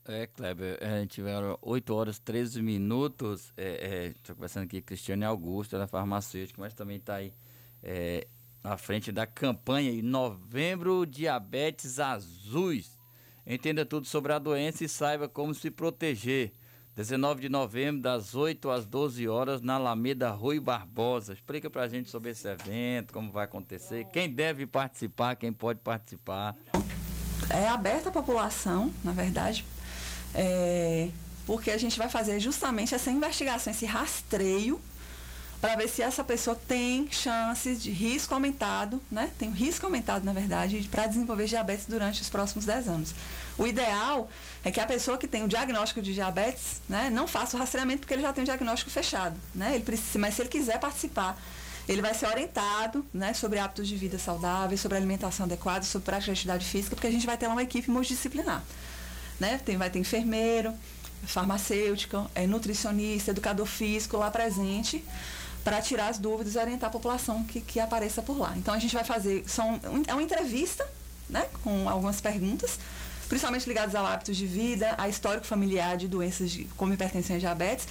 É, 0.04 0.26
Kleber, 0.26 0.78
a 0.82 1.00
gente 1.00 1.12
tiveram 1.12 1.58
8 1.62 1.94
horas 1.94 2.18
13 2.18 2.62
minutos. 2.62 3.52
Estou 3.56 3.64
é, 3.64 4.14
é, 4.28 4.32
conversando 4.34 4.64
aqui 4.64 4.80
com 4.80 4.86
Cristiane 4.88 5.24
Augusta, 5.24 5.78
da 5.78 5.86
farmacêutica, 5.86 6.60
mas 6.60 6.72
também 6.72 6.96
está 6.96 7.16
aí 7.16 7.32
é, 7.82 8.26
à 8.62 8.76
frente 8.76 9.10
da 9.12 9.26
campanha 9.26 9.90
em 9.90 10.02
Novembro 10.02 11.06
Diabetes 11.06 11.98
Azuis. 11.98 12.98
Entenda 13.46 13.86
tudo 13.86 14.06
sobre 14.06 14.32
a 14.32 14.38
doença 14.38 14.84
e 14.84 14.88
saiba 14.88 15.28
como 15.28 15.54
se 15.54 15.70
proteger. 15.70 16.52
19 16.94 17.42
de 17.42 17.48
novembro, 17.48 18.02
das 18.02 18.34
8 18.34 18.70
às 18.70 18.84
12 18.84 19.28
horas, 19.28 19.62
na 19.62 19.74
Alameda 19.74 20.30
Rui 20.30 20.58
Barbosa. 20.58 21.32
Explica 21.32 21.70
pra 21.70 21.86
gente 21.86 22.10
sobre 22.10 22.32
esse 22.32 22.48
evento, 22.48 23.12
como 23.12 23.30
vai 23.30 23.44
acontecer, 23.44 24.04
quem 24.06 24.28
deve 24.28 24.66
participar, 24.66 25.36
quem 25.36 25.52
pode 25.52 25.78
participar. 25.78 26.56
É 27.48 27.68
aberta 27.68 28.08
à 28.08 28.12
população, 28.12 28.92
na 29.04 29.12
verdade, 29.12 29.64
é, 30.34 31.08
porque 31.46 31.70
a 31.70 31.78
gente 31.78 31.96
vai 31.96 32.08
fazer 32.08 32.40
justamente 32.40 32.94
essa 32.94 33.10
investigação, 33.12 33.72
esse 33.72 33.86
rastreio, 33.86 34.80
para 35.60 35.74
ver 35.74 35.88
se 35.88 36.02
essa 36.02 36.22
pessoa 36.22 36.56
tem 36.68 37.08
chances 37.10 37.82
de 37.82 37.90
risco 37.90 38.32
aumentado, 38.32 39.02
né? 39.10 39.30
Tem 39.36 39.48
um 39.48 39.52
risco 39.52 39.84
aumentado, 39.86 40.24
na 40.24 40.32
verdade, 40.32 40.88
para 40.88 41.06
desenvolver 41.06 41.46
diabetes 41.46 41.86
durante 41.86 42.22
os 42.22 42.28
próximos 42.28 42.64
10 42.64 42.88
anos. 42.88 43.14
O 43.56 43.66
ideal 43.66 44.30
é 44.64 44.70
que 44.70 44.78
a 44.78 44.86
pessoa 44.86 45.18
que 45.18 45.26
tem 45.26 45.42
o 45.42 45.48
diagnóstico 45.48 46.00
de 46.00 46.14
diabetes, 46.14 46.80
né, 46.88 47.10
não 47.10 47.26
faça 47.26 47.56
o 47.56 47.60
rastreamento 47.60 48.00
porque 48.00 48.14
ele 48.14 48.22
já 48.22 48.32
tem 48.32 48.42
o 48.42 48.44
diagnóstico 48.44 48.90
fechado, 48.90 49.36
né? 49.52 49.74
Ele 49.74 49.82
precisa, 49.82 50.18
mas 50.18 50.34
se 50.34 50.42
ele 50.42 50.48
quiser 50.48 50.78
participar, 50.78 51.36
ele 51.88 52.00
vai 52.00 52.14
ser 52.14 52.28
orientado, 52.28 53.04
né, 53.12 53.34
sobre 53.34 53.58
hábitos 53.58 53.88
de 53.88 53.96
vida 53.96 54.18
saudáveis, 54.18 54.80
sobre 54.80 54.96
alimentação 54.96 55.44
adequada, 55.46 55.84
sobre 55.84 56.04
prática 56.04 56.26
de 56.26 56.32
atividade 56.32 56.64
física, 56.66 56.94
porque 56.94 57.08
a 57.08 57.10
gente 57.10 57.26
vai 57.26 57.36
ter 57.36 57.48
uma 57.48 57.62
equipe 57.62 57.90
multidisciplinar, 57.90 58.62
né? 59.40 59.60
Tem, 59.64 59.76
vai 59.76 59.90
ter 59.90 59.98
enfermeiro, 59.98 60.72
farmacêutico, 61.26 62.30
é, 62.32 62.46
nutricionista, 62.46 63.32
educador 63.32 63.66
físico 63.66 64.16
lá 64.16 64.30
presente 64.30 65.04
para 65.68 65.82
tirar 65.82 66.08
as 66.08 66.16
dúvidas 66.16 66.54
e 66.54 66.58
orientar 66.58 66.88
a 66.88 66.90
população 66.90 67.44
que, 67.44 67.60
que 67.60 67.78
apareça 67.78 68.22
por 68.22 68.38
lá. 68.38 68.54
Então 68.56 68.72
a 68.72 68.78
gente 68.78 68.94
vai 68.94 69.04
fazer, 69.04 69.44
são, 69.46 69.78
é 70.06 70.14
uma 70.14 70.22
entrevista, 70.22 70.88
né, 71.28 71.46
com 71.62 71.86
algumas 71.86 72.22
perguntas, 72.22 72.78
principalmente 73.28 73.68
ligadas 73.68 73.94
ao 73.94 74.06
hábitos 74.06 74.34
de 74.34 74.46
vida, 74.46 74.94
a 74.96 75.10
histórico 75.10 75.46
familiar 75.46 75.98
de 75.98 76.08
doenças 76.08 76.50
de, 76.50 76.64
como 76.74 76.94
hipertensão 76.94 77.36
e 77.36 77.38
diabetes. 77.38 77.86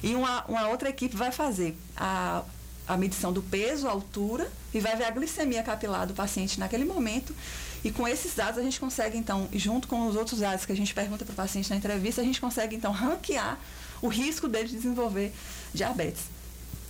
E 0.00 0.14
uma, 0.14 0.44
uma 0.44 0.68
outra 0.68 0.90
equipe 0.90 1.16
vai 1.16 1.32
fazer 1.32 1.76
a, 1.96 2.44
a 2.86 2.96
medição 2.96 3.32
do 3.32 3.42
peso, 3.42 3.88
a 3.88 3.90
altura, 3.90 4.48
e 4.72 4.78
vai 4.78 4.94
ver 4.94 5.06
a 5.06 5.10
glicemia 5.10 5.64
capilar 5.64 6.06
do 6.06 6.14
paciente 6.14 6.60
naquele 6.60 6.84
momento. 6.84 7.34
E 7.82 7.90
com 7.90 8.06
esses 8.06 8.32
dados 8.32 8.60
a 8.60 8.62
gente 8.62 8.78
consegue, 8.78 9.18
então, 9.18 9.48
junto 9.52 9.88
com 9.88 10.06
os 10.06 10.14
outros 10.14 10.38
dados 10.38 10.64
que 10.64 10.70
a 10.70 10.76
gente 10.76 10.94
pergunta 10.94 11.24
para 11.24 11.32
o 11.32 11.36
paciente 11.36 11.68
na 11.68 11.74
entrevista, 11.74 12.20
a 12.20 12.24
gente 12.24 12.40
consegue, 12.40 12.76
então, 12.76 12.92
ranquear 12.94 13.58
o 14.00 14.06
risco 14.06 14.46
dele 14.46 14.68
de 14.68 14.76
desenvolver 14.76 15.32
diabetes. 15.74 16.37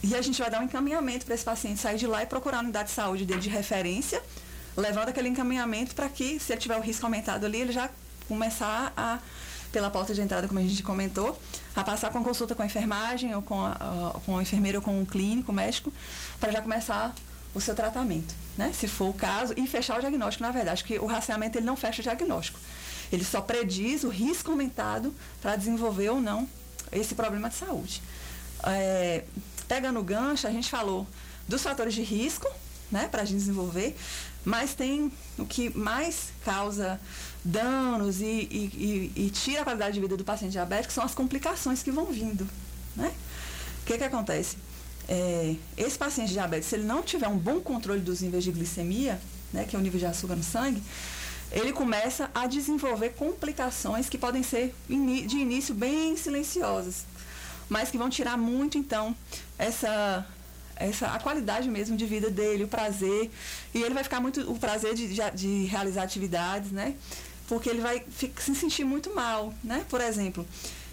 E 0.02 0.14
a 0.14 0.22
gente 0.22 0.40
vai 0.40 0.50
dar 0.50 0.60
um 0.60 0.64
encaminhamento 0.64 1.26
para 1.26 1.34
esse 1.34 1.44
paciente 1.44 1.80
sair 1.80 1.98
de 1.98 2.06
lá 2.06 2.22
e 2.22 2.26
procurar 2.26 2.58
a 2.58 2.60
unidade 2.60 2.88
de 2.88 2.94
saúde 2.94 3.24
dele 3.24 3.40
de 3.40 3.48
referência, 3.48 4.22
levando 4.76 5.08
aquele 5.08 5.28
encaminhamento 5.28 5.94
para 5.94 6.08
que, 6.08 6.38
se 6.38 6.52
ele 6.52 6.60
tiver 6.60 6.76
o 6.76 6.80
risco 6.80 7.04
aumentado 7.04 7.44
ali, 7.44 7.60
ele 7.60 7.72
já 7.72 7.90
começar 8.28 8.92
a, 8.96 9.18
pela 9.72 9.90
porta 9.90 10.14
de 10.14 10.20
entrada, 10.20 10.46
como 10.46 10.60
a 10.60 10.62
gente 10.62 10.82
comentou, 10.82 11.38
a 11.74 11.82
passar 11.82 12.10
com 12.10 12.22
consulta 12.22 12.54
com 12.54 12.62
a 12.62 12.66
enfermagem, 12.66 13.34
ou 13.34 13.42
com, 13.42 13.60
a, 13.64 14.20
com 14.24 14.34
o 14.34 14.40
enfermeiro 14.40 14.78
ou 14.78 14.82
com 14.82 15.02
o 15.02 15.06
clínico, 15.06 15.52
médico, 15.52 15.92
para 16.38 16.52
já 16.52 16.62
começar 16.62 17.14
o 17.54 17.60
seu 17.60 17.74
tratamento, 17.74 18.34
né? 18.56 18.72
Se 18.72 18.86
for 18.86 19.08
o 19.08 19.12
caso, 19.12 19.54
e 19.56 19.66
fechar 19.66 19.96
o 19.96 20.00
diagnóstico, 20.00 20.44
na 20.44 20.50
verdade, 20.50 20.84
que 20.84 20.98
o 20.98 21.06
rastreamento 21.06 21.58
ele 21.58 21.66
não 21.66 21.76
fecha 21.76 22.00
o 22.00 22.02
diagnóstico. 22.02 22.60
Ele 23.10 23.24
só 23.24 23.40
prediz 23.40 24.04
o 24.04 24.08
risco 24.08 24.50
aumentado 24.50 25.14
para 25.40 25.56
desenvolver 25.56 26.10
ou 26.10 26.20
não 26.20 26.48
esse 26.92 27.14
problema 27.14 27.48
de 27.48 27.56
saúde. 27.56 28.02
É, 28.64 29.24
pegando 29.68 30.00
o 30.00 30.02
gancho, 30.02 30.46
a 30.46 30.50
gente 30.50 30.68
falou 30.70 31.06
dos 31.46 31.62
fatores 31.62 31.94
de 31.94 32.02
risco, 32.02 32.48
né, 32.90 33.06
para 33.08 33.22
a 33.22 33.24
gente 33.24 33.38
desenvolver, 33.38 33.94
mas 34.44 34.74
tem 34.74 35.12
o 35.38 35.44
que 35.44 35.76
mais 35.76 36.28
causa 36.44 36.98
danos 37.44 38.20
e, 38.20 38.24
e, 38.24 39.12
e, 39.16 39.26
e, 39.26 39.30
tira 39.30 39.60
a 39.60 39.64
qualidade 39.64 39.94
de 39.94 40.00
vida 40.00 40.16
do 40.16 40.24
paciente 40.24 40.52
diabético 40.52 40.92
são 40.92 41.04
as 41.04 41.14
complicações 41.14 41.82
que 41.82 41.90
vão 41.90 42.06
vindo. 42.06 42.48
Né? 42.96 43.12
O 43.82 43.86
que, 43.86 43.98
que 43.98 44.04
acontece? 44.04 44.56
É, 45.06 45.54
esse 45.76 45.98
paciente 45.98 46.32
diabético, 46.32 46.68
se 46.68 46.76
ele 46.76 46.84
não 46.84 47.02
tiver 47.02 47.28
um 47.28 47.38
bom 47.38 47.60
controle 47.60 48.00
dos 48.00 48.20
níveis 48.20 48.44
de 48.44 48.52
glicemia, 48.52 49.20
né, 49.52 49.64
que 49.64 49.76
é 49.76 49.78
o 49.78 49.82
nível 49.82 49.98
de 49.98 50.06
açúcar 50.06 50.36
no 50.36 50.42
sangue, 50.42 50.82
ele 51.50 51.72
começa 51.72 52.30
a 52.34 52.46
desenvolver 52.46 53.10
complicações 53.10 54.08
que 54.08 54.18
podem 54.18 54.42
ser 54.42 54.74
de 54.86 55.36
início 55.36 55.74
bem 55.74 56.16
silenciosas, 56.16 57.04
mas 57.68 57.90
que 57.90 57.98
vão 57.98 58.08
tirar 58.08 58.36
muito 58.36 58.78
então 58.78 59.14
essa 59.58 60.26
essa 60.76 61.08
a 61.08 61.18
qualidade 61.18 61.68
mesmo 61.68 61.96
de 61.96 62.06
vida 62.06 62.30
dele, 62.30 62.64
o 62.64 62.68
prazer. 62.68 63.30
E 63.74 63.82
ele 63.82 63.94
vai 63.94 64.04
ficar 64.04 64.20
muito. 64.20 64.50
o 64.50 64.58
prazer 64.58 64.94
de, 64.94 65.08
de, 65.08 65.30
de 65.34 65.64
realizar 65.64 66.02
atividades, 66.02 66.70
né? 66.70 66.94
Porque 67.48 67.68
ele 67.68 67.80
vai 67.80 68.00
ficar, 68.00 68.42
se 68.42 68.54
sentir 68.54 68.84
muito 68.84 69.14
mal, 69.14 69.52
né? 69.62 69.84
Por 69.88 70.00
exemplo, 70.00 70.46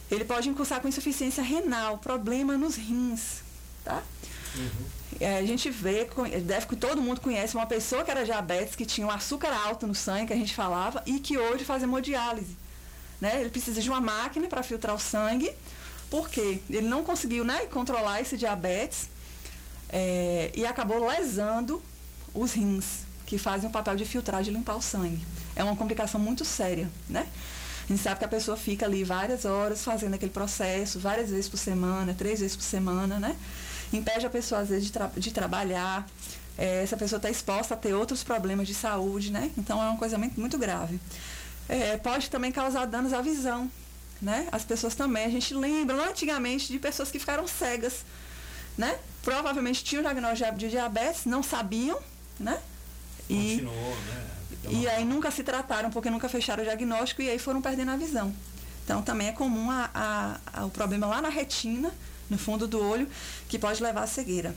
ele 0.10 0.26
pode 0.26 0.50
incursar 0.50 0.82
com 0.82 0.88
insuficiência 0.88 1.44
renal, 1.44 1.98
problema 1.98 2.58
nos 2.58 2.76
rins, 2.76 3.42
tá? 3.84 4.02
Uhum. 4.56 4.86
É, 5.20 5.38
a 5.38 5.46
gente 5.46 5.70
vê, 5.70 6.08
deve 6.44 6.66
que 6.66 6.76
todo 6.76 7.02
mundo 7.02 7.22
conhece 7.22 7.56
uma 7.56 7.66
pessoa 7.66 8.04
que 8.04 8.12
era 8.12 8.26
diabetes, 8.26 8.76
que 8.76 8.86
tinha 8.86 9.06
um 9.06 9.12
açúcar 9.12 9.54
alto 9.54 9.88
no 9.88 9.96
sangue, 9.96 10.28
que 10.28 10.34
a 10.34 10.38
gente 10.38 10.54
falava, 10.54 11.02
e 11.06 11.20
que 11.20 11.38
hoje 11.38 11.64
faz 11.64 11.84
hemodiálise. 11.84 12.58
Né? 13.20 13.40
Ele 13.40 13.50
precisa 13.50 13.82
de 13.82 13.90
uma 13.90 14.02
máquina 14.02 14.48
para 14.48 14.62
filtrar 14.62 14.96
o 14.96 15.00
sangue, 15.00 15.52
Porque 16.10 16.61
ele 16.69 16.88
não 16.88 17.03
conseguiu 17.03 17.44
né, 17.44 17.65
controlar 17.68 18.22
esse 18.22 18.38
diabetes 18.38 19.10
é, 19.90 20.52
e 20.53 20.65
acabou 20.65 21.06
lesando 21.07 21.82
os 22.34 22.53
rins, 22.53 23.06
que 23.26 23.38
fazem 23.38 23.69
o 23.69 23.72
papel 23.72 23.95
de 23.95 24.06
filtrar, 24.06 24.44
de 24.44 24.52
limpar 24.52 24.76
o 24.76 24.82
sangue. 24.82 25.26
É 25.56 25.64
uma 25.64 25.76
complicação 25.76 26.19
muito 26.19 26.44
séria, 26.44 26.90
né? 27.10 27.27
A 27.86 27.88
gente 27.88 28.02
sabe 28.02 28.18
que 28.18 28.26
a 28.26 28.27
pessoa 28.27 28.57
fica 28.57 28.86
ali 28.86 29.03
várias 29.03 29.45
horas 29.45 29.84
fazendo 29.84 30.15
aquele 30.15 30.32
processo, 30.32 30.99
várias 30.99 31.30
vezes 31.30 31.48
por 31.48 31.57
semana, 31.57 32.15
três 32.15 32.40
vezes 32.40 32.56
por 32.56 32.64
semana, 32.64 33.19
né? 33.19 33.36
Impede 33.94 34.26
a 34.26 34.30
pessoa, 34.30 34.61
às 34.61 34.69
vezes, 34.69 34.86
de, 34.86 34.91
tra 34.91 35.11
de 35.15 35.32
trabalhar. 35.32 36.07
É, 36.57 36.82
essa 36.82 36.98
pessoa 36.98 37.18
está 37.18 37.30
exposta 37.30 37.76
a 37.76 37.77
ter 37.77 37.94
outros 37.94 38.23
problemas 38.23 38.68
de 38.68 38.73
saúde, 38.73 39.32
né? 39.32 39.52
Então 39.57 39.82
é 39.82 39.88
uma 39.88 39.98
coisa 39.98 40.18
muito, 40.18 40.40
muito 40.40 40.57
grave. 40.57 40.99
É, 41.69 41.95
pode 41.98 42.30
também 42.30 42.52
causar 42.52 42.86
danos 42.86 43.14
à 43.14 43.22
visão, 43.22 43.69
né? 44.22 44.48
As 44.52 44.64
pessoas 44.64 44.96
também, 44.96 45.26
a 45.26 45.30
gente 45.30 45.54
lembra 45.54 45.96
antigamente 46.10 46.72
de 46.72 46.80
pessoas 46.80 47.12
que 47.12 47.20
ficaram 47.20 47.48
cegas, 47.48 48.06
né? 48.78 48.98
Provavelmente 49.22 49.84
tinham 49.84 50.02
diagnóstico 50.02 50.58
de 50.58 50.70
diabetes, 50.70 51.26
não 51.26 51.42
sabiam, 51.42 52.00
né? 52.40 52.60
E, 53.30 53.58
Continuou, 53.58 53.96
né? 53.96 54.26
e 54.70 54.88
aí 54.88 55.04
nunca 55.04 55.32
se 55.32 55.44
trataram 55.44 55.90
porque 55.90 56.10
nunca 56.10 56.30
fecharam 56.30 56.62
o 56.62 56.66
diagnóstico 56.66 57.22
e 57.22 57.30
aí 57.30 57.40
foram 57.40 57.62
perdendo 57.62 57.92
a 57.92 57.98
visão. 57.98 58.34
Então 58.84 59.02
também 59.02 59.28
é 59.28 59.32
comum 59.32 59.72
a, 59.72 59.90
a, 59.94 60.40
a, 60.54 60.66
o 60.66 60.70
problema 60.70 61.08
lá 61.08 61.22
na 61.22 61.30
retina, 61.30 61.92
no 62.30 62.38
fundo 62.38 62.68
do 62.68 62.80
olho, 62.80 63.08
que 63.50 63.58
pode 63.58 63.82
levar 63.82 64.04
à 64.04 64.08
cegueira. 64.08 64.56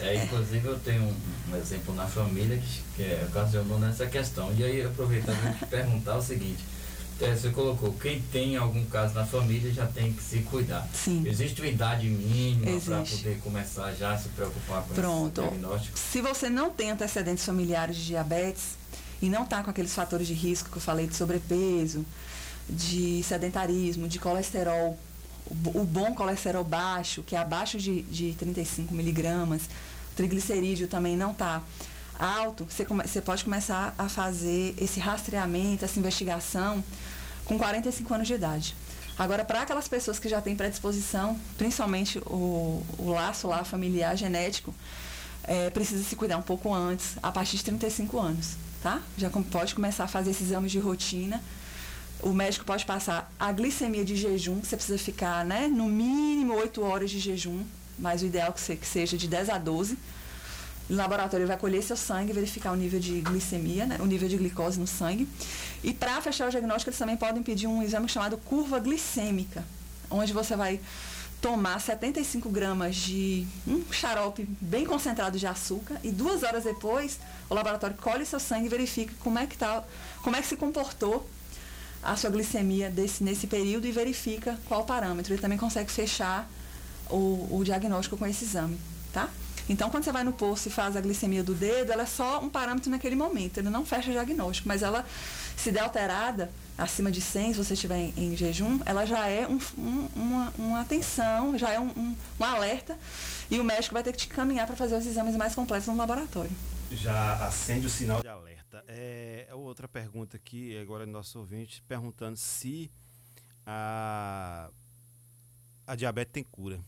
É, 0.00 0.24
inclusive 0.24 0.66
eu 0.66 0.78
tenho 0.80 1.02
um, 1.02 1.16
um 1.50 1.56
exemplo 1.56 1.94
na 1.94 2.06
família 2.06 2.58
que, 2.58 2.82
que 2.96 3.02
é, 3.02 3.26
ocasionou 3.28 3.78
nessa 3.78 4.06
questão. 4.06 4.52
E 4.56 4.64
aí 4.64 4.82
aproveitando 4.82 5.58
de 5.58 5.66
perguntar 5.66 6.16
o 6.16 6.22
seguinte, 6.22 6.62
é, 7.20 7.34
você 7.34 7.50
colocou, 7.50 7.92
quem 7.94 8.20
tem 8.20 8.56
algum 8.56 8.84
caso 8.86 9.14
na 9.14 9.24
família 9.24 9.72
já 9.72 9.86
tem 9.86 10.12
que 10.12 10.22
se 10.22 10.40
cuidar. 10.40 10.86
Sim. 10.92 11.22
Existe 11.26 11.60
uma 11.60 11.68
idade 11.68 12.06
mínima 12.08 12.80
para 12.80 13.02
poder 13.02 13.38
começar 13.40 13.92
já 13.94 14.12
a 14.12 14.18
se 14.18 14.28
preocupar 14.30 14.82
com 14.82 14.94
Pronto. 14.94 15.40
esse 15.40 15.50
diagnóstico? 15.50 15.98
Se 15.98 16.20
você 16.20 16.50
não 16.50 16.70
tem 16.70 16.90
antecedentes 16.90 17.44
familiares 17.44 17.96
de 17.96 18.06
diabetes 18.06 18.76
e 19.22 19.30
não 19.30 19.44
está 19.44 19.62
com 19.62 19.70
aqueles 19.70 19.94
fatores 19.94 20.26
de 20.26 20.34
risco 20.34 20.70
que 20.70 20.76
eu 20.76 20.82
falei 20.82 21.06
de 21.06 21.16
sobrepeso, 21.16 22.04
de 22.68 23.22
sedentarismo, 23.22 24.08
de 24.08 24.18
colesterol, 24.18 24.98
o 25.48 25.84
bom 25.84 26.14
colesterol 26.14 26.64
baixo, 26.64 27.22
que 27.22 27.34
é 27.34 27.38
abaixo 27.38 27.78
de, 27.78 28.02
de 28.02 28.34
35 28.34 28.92
miligramas, 28.92 29.62
triglicerídeo 30.16 30.88
também 30.88 31.16
não 31.16 31.30
está 31.30 31.62
alto, 32.18 32.66
você, 32.68 32.84
come- 32.84 33.06
você 33.06 33.20
pode 33.20 33.44
começar 33.44 33.94
a 33.98 34.08
fazer 34.08 34.74
esse 34.78 34.98
rastreamento, 35.00 35.84
essa 35.84 35.98
investigação 35.98 36.82
com 37.44 37.58
45 37.58 38.14
anos 38.14 38.26
de 38.26 38.34
idade. 38.34 38.74
Agora, 39.18 39.44
para 39.44 39.62
aquelas 39.62 39.88
pessoas 39.88 40.18
que 40.18 40.28
já 40.28 40.40
têm 40.42 40.54
predisposição, 40.54 41.38
principalmente 41.56 42.18
o, 42.26 42.84
o 42.98 43.10
laço 43.10 43.48
lá 43.48 43.64
familiar 43.64 44.14
genético, 44.16 44.74
é, 45.44 45.70
precisa 45.70 46.02
se 46.04 46.14
cuidar 46.16 46.36
um 46.36 46.42
pouco 46.42 46.72
antes, 46.74 47.16
a 47.22 47.30
partir 47.32 47.56
de 47.56 47.64
35 47.64 48.18
anos, 48.18 48.56
tá? 48.82 49.00
Já 49.16 49.30
pode 49.30 49.74
começar 49.74 50.04
a 50.04 50.08
fazer 50.08 50.32
esses 50.32 50.48
exames 50.48 50.70
de 50.72 50.78
rotina. 50.78 51.42
O 52.20 52.30
médico 52.32 52.64
pode 52.64 52.84
passar 52.84 53.32
a 53.38 53.52
glicemia 53.52 54.04
de 54.04 54.16
jejum, 54.16 54.60
você 54.60 54.76
precisa 54.76 54.98
ficar, 54.98 55.44
né, 55.44 55.68
no 55.68 55.86
mínimo 55.86 56.54
8 56.54 56.82
horas 56.82 57.10
de 57.10 57.18
jejum, 57.18 57.62
mas 57.98 58.22
o 58.22 58.26
ideal 58.26 58.54
é 58.68 58.76
que 58.76 58.86
seja 58.86 59.16
de 59.16 59.28
10 59.28 59.48
a 59.50 59.58
12. 59.58 59.96
O 60.88 60.94
laboratório 60.94 61.46
vai 61.46 61.56
colher 61.56 61.82
seu 61.82 61.96
sangue, 61.96 62.32
verificar 62.32 62.72
o 62.72 62.76
nível 62.76 63.00
de 63.00 63.20
glicemia, 63.20 63.86
né, 63.86 63.96
o 64.00 64.06
nível 64.06 64.28
de 64.28 64.36
glicose 64.36 64.78
no 64.78 64.86
sangue. 64.86 65.28
E 65.82 65.92
para 65.92 66.20
fechar 66.20 66.46
o 66.46 66.50
diagnóstico, 66.50 66.90
eles 66.90 66.98
também 66.98 67.16
podem 67.16 67.42
pedir 67.42 67.66
um 67.66 67.82
exame 67.82 68.08
chamado 68.08 68.36
curva 68.38 68.78
glicêmica, 68.78 69.64
onde 70.10 70.32
você 70.32 70.54
vai 70.54 70.80
tomar 71.40 71.80
75 71.80 72.48
gramas 72.48 72.96
de 72.96 73.46
um 73.66 73.82
xarope 73.92 74.48
bem 74.60 74.86
concentrado 74.86 75.38
de 75.38 75.46
açúcar 75.46 75.96
e 76.02 76.10
duas 76.10 76.42
horas 76.42 76.64
depois 76.64 77.18
o 77.48 77.54
laboratório 77.54 77.94
colhe 77.96 78.24
seu 78.24 78.40
sangue 78.40 78.66
e 78.66 78.68
verifica 78.68 79.12
como 79.20 79.38
é 79.38 79.46
que 79.46 79.56
tá, 79.56 79.84
como 80.22 80.34
é 80.34 80.40
que 80.40 80.48
se 80.48 80.56
comportou 80.56 81.28
a 82.02 82.16
sua 82.16 82.30
glicemia 82.30 82.88
desse, 82.88 83.22
nesse 83.22 83.46
período 83.46 83.86
e 83.86 83.92
verifica 83.92 84.58
qual 84.66 84.84
parâmetro. 84.84 85.32
Ele 85.34 85.42
também 85.42 85.58
consegue 85.58 85.90
fechar 85.90 86.48
o, 87.10 87.48
o 87.50 87.62
diagnóstico 87.64 88.16
com 88.16 88.26
esse 88.26 88.44
exame, 88.44 88.78
tá? 89.12 89.28
Então, 89.68 89.90
quando 89.90 90.04
você 90.04 90.12
vai 90.12 90.22
no 90.22 90.32
posto 90.32 90.66
e 90.66 90.70
faz 90.70 90.96
a 90.96 91.00
glicemia 91.00 91.42
do 91.42 91.54
dedo, 91.54 91.90
ela 91.92 92.02
é 92.02 92.06
só 92.06 92.40
um 92.40 92.48
parâmetro 92.48 92.88
naquele 92.90 93.16
momento, 93.16 93.58
ele 93.58 93.68
não 93.68 93.84
fecha 93.84 94.12
diagnóstico, 94.12 94.68
mas 94.68 94.82
ela, 94.82 95.04
se 95.56 95.72
der 95.72 95.80
alterada, 95.80 96.50
acima 96.78 97.10
de 97.10 97.20
100, 97.20 97.54
se 97.54 97.58
você 97.64 97.74
estiver 97.74 97.96
em, 97.98 98.14
em 98.16 98.36
jejum, 98.36 98.78
ela 98.86 99.04
já 99.04 99.26
é 99.26 99.46
um- 99.48 99.58
um- 99.76 100.08
uma, 100.14 100.52
uma 100.56 100.80
atenção, 100.82 101.58
já 101.58 101.70
é 101.72 101.80
um, 101.80 101.88
um- 101.88 102.16
alerta, 102.38 102.96
e 103.50 103.58
o 103.58 103.64
médico 103.64 103.92
vai 103.94 104.02
ter 104.04 104.12
que 104.12 104.18
te 104.18 104.26
encaminhar 104.28 104.66
para 104.66 104.76
fazer 104.76 104.94
os 104.96 105.04
exames 105.06 105.34
mais 105.34 105.54
completos 105.54 105.88
no 105.88 105.96
laboratório. 105.96 106.50
Já 106.92 107.44
acende 107.46 107.86
o 107.86 107.90
sinal 107.90 108.20
de 108.20 108.28
alerta. 108.28 108.84
É, 108.86 109.48
outra 109.52 109.88
pergunta 109.88 110.36
aqui, 110.36 110.78
agora 110.78 111.02
é 111.02 111.06
nosso 111.06 111.38
ouvinte, 111.40 111.82
perguntando 111.88 112.36
se 112.36 112.88
a, 113.66 114.70
a 115.86 115.96
diabetes 115.96 116.32
tem 116.32 116.44
cura. 116.44 116.78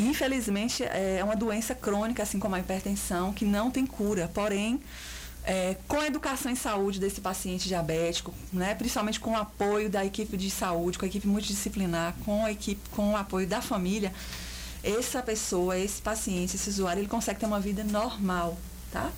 Infelizmente, 0.00 0.82
é 0.82 1.22
uma 1.22 1.36
doença 1.36 1.74
crônica, 1.74 2.22
assim 2.22 2.38
como 2.38 2.54
a 2.54 2.58
hipertensão, 2.60 3.32
que 3.32 3.44
não 3.44 3.70
tem 3.70 3.84
cura. 3.84 4.30
Porém, 4.32 4.80
é, 5.44 5.76
com 5.86 5.98
a 6.00 6.06
educação 6.06 6.50
em 6.50 6.54
saúde 6.56 6.98
desse 6.98 7.20
paciente 7.20 7.68
diabético, 7.68 8.32
né, 8.52 8.74
principalmente 8.74 9.20
com 9.20 9.32
o 9.32 9.36
apoio 9.36 9.90
da 9.90 10.04
equipe 10.04 10.36
de 10.36 10.50
saúde, 10.50 10.98
com 10.98 11.04
a 11.04 11.08
equipe 11.08 11.26
multidisciplinar, 11.26 12.14
com 12.24 12.44
a 12.44 12.50
equipe, 12.52 12.80
com 12.90 13.12
o 13.12 13.16
apoio 13.16 13.46
da 13.46 13.60
família, 13.60 14.12
essa 14.82 15.22
pessoa, 15.22 15.78
esse 15.78 16.00
paciente, 16.00 16.56
esse 16.56 16.70
usuário, 16.70 17.00
ele 17.00 17.08
consegue 17.08 17.38
ter 17.38 17.46
uma 17.46 17.60
vida 17.60 17.84
normal, 17.84 18.56
tá? 18.90 19.10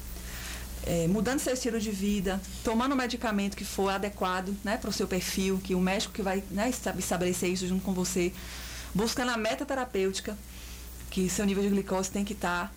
É, 0.85 1.07
mudando 1.07 1.39
seu 1.39 1.55
estilo 1.55 1.79
de 1.79 1.93
vida, 1.93 2.41
tomando 2.65 2.93
o 2.93 2.97
medicamento 2.97 3.57
que 3.57 3.65
for 3.65 3.89
adequado 3.89 4.53
né, 4.65 4.77
para 4.77 4.91
o 4.91 4.93
seu 4.93 5.07
perfil, 5.07 5.61
que 5.63 5.77
o 5.77 5.81
médico 5.81 6.13
que 6.13 6.23
vai 6.23 6.43
né, 6.51 6.69
esta- 6.69 6.93
estabelecer 6.99 7.49
isso 7.51 7.69
junto 7.69 7.85
com 7.85 7.93
você, 7.93 8.33
buscando 8.93 9.31
a 9.31 9.37
meta 9.37 9.65
terapêutica, 9.65 10.37
que 11.13 11.29
seu 11.29 11.45
nível 11.45 11.63
de 11.63 11.69
glicose 11.69 12.11
tem 12.11 12.25
que 12.25 12.33
estar 12.33 12.73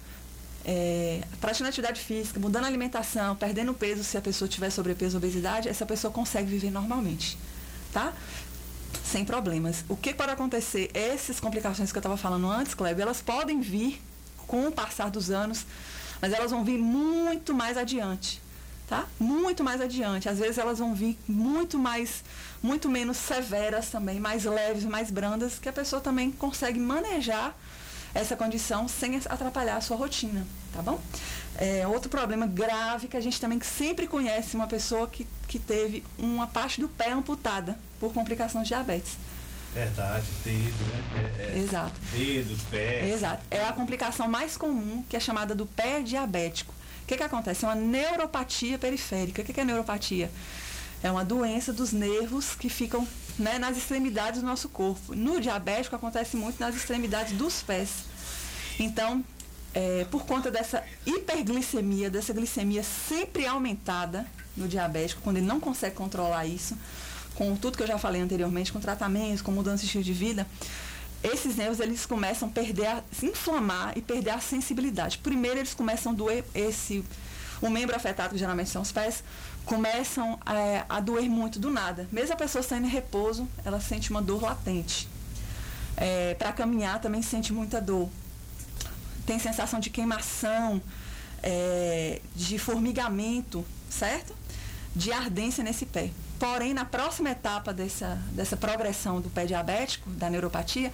é, 0.66 1.24
praticando 1.40 1.70
atividade 1.70 2.02
física, 2.02 2.38
mudando 2.38 2.66
a 2.66 2.68
alimentação, 2.68 3.34
perdendo 3.34 3.74
peso 3.74 4.04
se 4.04 4.18
a 4.18 4.22
pessoa 4.22 4.48
tiver 4.48 4.70
sobrepeso 4.70 5.16
ou 5.16 5.20
obesidade, 5.20 5.70
essa 5.70 5.86
pessoa 5.86 6.12
consegue 6.12 6.50
viver 6.50 6.70
normalmente, 6.70 7.38
tá? 7.94 8.14
Sem 9.06 9.24
problemas. 9.24 9.86
O 9.88 9.96
que 9.96 10.14
pode 10.14 10.32
acontecer? 10.32 10.92
Essas 10.94 11.40
complicações 11.40 11.94
que 11.94 11.98
eu 11.98 12.02
estava 12.02 12.18
falando 12.18 12.50
antes, 12.50 12.74
Kleber, 12.74 13.04
elas 13.04 13.22
podem 13.22 13.62
vir 13.62 14.02
com 14.46 14.68
o 14.68 14.72
passar 14.72 15.10
dos 15.10 15.32
anos, 15.32 15.66
mas 16.22 16.34
elas 16.34 16.52
vão 16.52 16.66
vir 16.66 16.78
muito 16.78 17.54
mais 17.54 17.78
adiante, 17.78 18.42
tá? 18.86 19.06
Muito 19.18 19.64
mais 19.64 19.80
adiante. 19.80 20.28
Às 20.28 20.40
vezes 20.40 20.58
elas 20.58 20.80
vão 20.80 20.94
vir 20.94 21.18
muito 21.26 21.80
mais, 21.80 22.22
muito 22.62 22.90
menos 22.90 23.16
severas 23.16 23.90
também, 23.90 24.20
mais 24.20 24.44
leves, 24.44 24.84
mais 24.84 25.10
brandas, 25.10 25.58
que 25.58 25.70
a 25.70 25.74
pessoa 25.74 26.02
também 26.02 26.32
consegue 26.32 26.80
manejar 26.80 27.56
essa 28.16 28.36
condição 28.36 28.88
sem 28.88 29.18
atrapalhar 29.30 29.76
a 29.76 29.82
sua 29.82 29.98
rotina, 29.98 30.48
tá 30.74 30.82
bom? 30.82 31.00
É, 31.58 31.86
outro 31.86 32.10
problema 32.10 32.48
grave 32.48 33.10
que 33.10 33.18
a 33.18 33.22
gente 33.22 33.40
também 33.40 33.60
sempre 33.62 34.08
conhece 34.08 34.56
uma 34.56 34.68
pessoa 34.68 35.08
que, 35.08 35.28
que 35.48 35.60
teve 35.60 36.02
uma 36.18 36.48
parte 36.48 36.80
do 36.80 36.88
pé 36.88 37.12
amputada 37.12 37.78
por 38.00 38.14
complicação 38.14 38.62
de 38.62 38.70
diabetes. 38.70 39.18
Verdade, 39.74 40.26
dedo, 40.46 40.86
né? 40.86 41.32
É, 41.38 41.58
é, 41.58 41.60
Exato. 41.60 42.00
Dedo, 42.14 42.58
pé. 42.72 43.10
Exato. 43.10 43.44
É 43.52 43.66
a 43.66 43.74
complicação 43.74 44.30
mais 44.30 44.56
comum, 44.56 45.04
que 45.10 45.18
é 45.18 45.20
chamada 45.20 45.54
do 45.54 45.66
pé 45.66 46.02
diabético. 46.02 46.74
O 47.04 47.06
que, 47.06 47.18
que 47.18 47.24
acontece? 47.24 47.66
É 47.66 47.68
uma 47.68 47.76
neuropatia 47.76 48.80
periférica. 48.80 49.42
O 49.42 49.46
que, 49.46 49.52
que 49.52 49.60
é 49.60 49.66
neuropatia? 49.66 50.32
É 51.06 51.12
uma 51.12 51.24
doença 51.24 51.72
dos 51.72 51.92
nervos 51.92 52.56
que 52.56 52.68
ficam 52.68 53.08
né, 53.38 53.60
nas 53.60 53.78
extremidades 53.78 54.42
do 54.42 54.48
nosso 54.48 54.68
corpo. 54.68 55.14
No 55.14 55.40
diabético 55.40 55.96
acontece 55.96 56.36
muito 56.36 56.60
nas 56.60 56.76
extremidades 56.76 57.34
dos 57.34 57.62
pés. 57.62 58.06
Então, 58.80 59.24
é, 59.72 60.08
por 60.10 60.26
conta 60.26 60.50
dessa 60.50 60.84
hiperglicemia, 61.06 62.10
dessa 62.10 62.34
glicemia 62.34 62.82
sempre 62.82 63.46
aumentada 63.46 64.26
no 64.58 64.68
diabético, 64.68 65.22
quando 65.22 65.38
ele 65.38 65.46
não 65.46 65.60
consegue 65.60 65.96
controlar 65.96 66.48
isso, 66.48 66.76
com 67.36 67.56
tudo 67.56 67.78
que 67.78 67.84
eu 67.84 67.88
já 67.88 68.00
falei 68.00 68.20
anteriormente, 68.20 68.74
com 68.74 68.80
tratamentos, 68.80 69.44
com 69.44 69.52
mudança 69.52 69.82
de 69.82 69.86
estilo 69.86 70.04
de 70.04 70.14
vida, 70.14 70.48
esses 71.22 71.56
nervos 71.56 71.80
eles 71.80 72.04
começam 72.08 72.48
a 72.48 72.52
perder, 72.52 72.88
a 72.88 73.04
se 73.12 73.28
inflamar 73.28 73.96
e 73.96 74.02
perder 74.02 74.32
a 74.32 74.40
sensibilidade. 74.40 75.20
Primeiro 75.20 75.60
eles 75.60 75.76
começam 75.76 76.14
a 76.14 76.16
doer 76.16 76.44
esse 76.56 77.06
o 77.62 77.70
membro 77.70 77.96
afetado, 77.96 78.34
que 78.34 78.38
geralmente 78.38 78.70
são 78.70 78.82
os 78.82 78.92
pés, 78.92 79.24
começam 79.66 80.40
é, 80.46 80.86
a 80.88 81.00
doer 81.00 81.30
muito 81.30 81.60
do 81.60 81.70
nada. 81.70 82.08
Mesmo 82.12 82.34
a 82.34 82.38
pessoa 82.38 82.62
estando 82.62 82.86
em 82.86 82.90
repouso, 82.90 83.48
ela 83.64 83.82
sente 83.82 84.12
uma 84.12 84.22
dor 84.22 84.42
latente. 84.42 85.08
É, 85.98 86.36
Para 86.36 86.54
caminhar 86.54 87.02
também 87.02 87.22
sente 87.22 87.52
muita 87.52 87.82
dor. 87.82 88.10
Tem 89.26 89.40
sensação 89.40 89.80
de 89.80 89.90
queimação, 89.90 90.82
é, 91.42 92.22
de 92.36 92.60
formigamento, 92.60 93.66
certo? 93.90 94.36
De 94.96 95.12
ardência 95.12 95.64
nesse 95.64 95.86
pé. 95.86 96.12
Porém, 96.40 96.74
na 96.74 96.86
próxima 96.86 97.32
etapa 97.32 97.74
dessa, 97.74 98.20
dessa 98.32 98.56
progressão 98.56 99.20
do 99.20 99.30
pé 99.30 99.46
diabético, 99.46 100.10
da 100.12 100.30
neuropatia, 100.30 100.92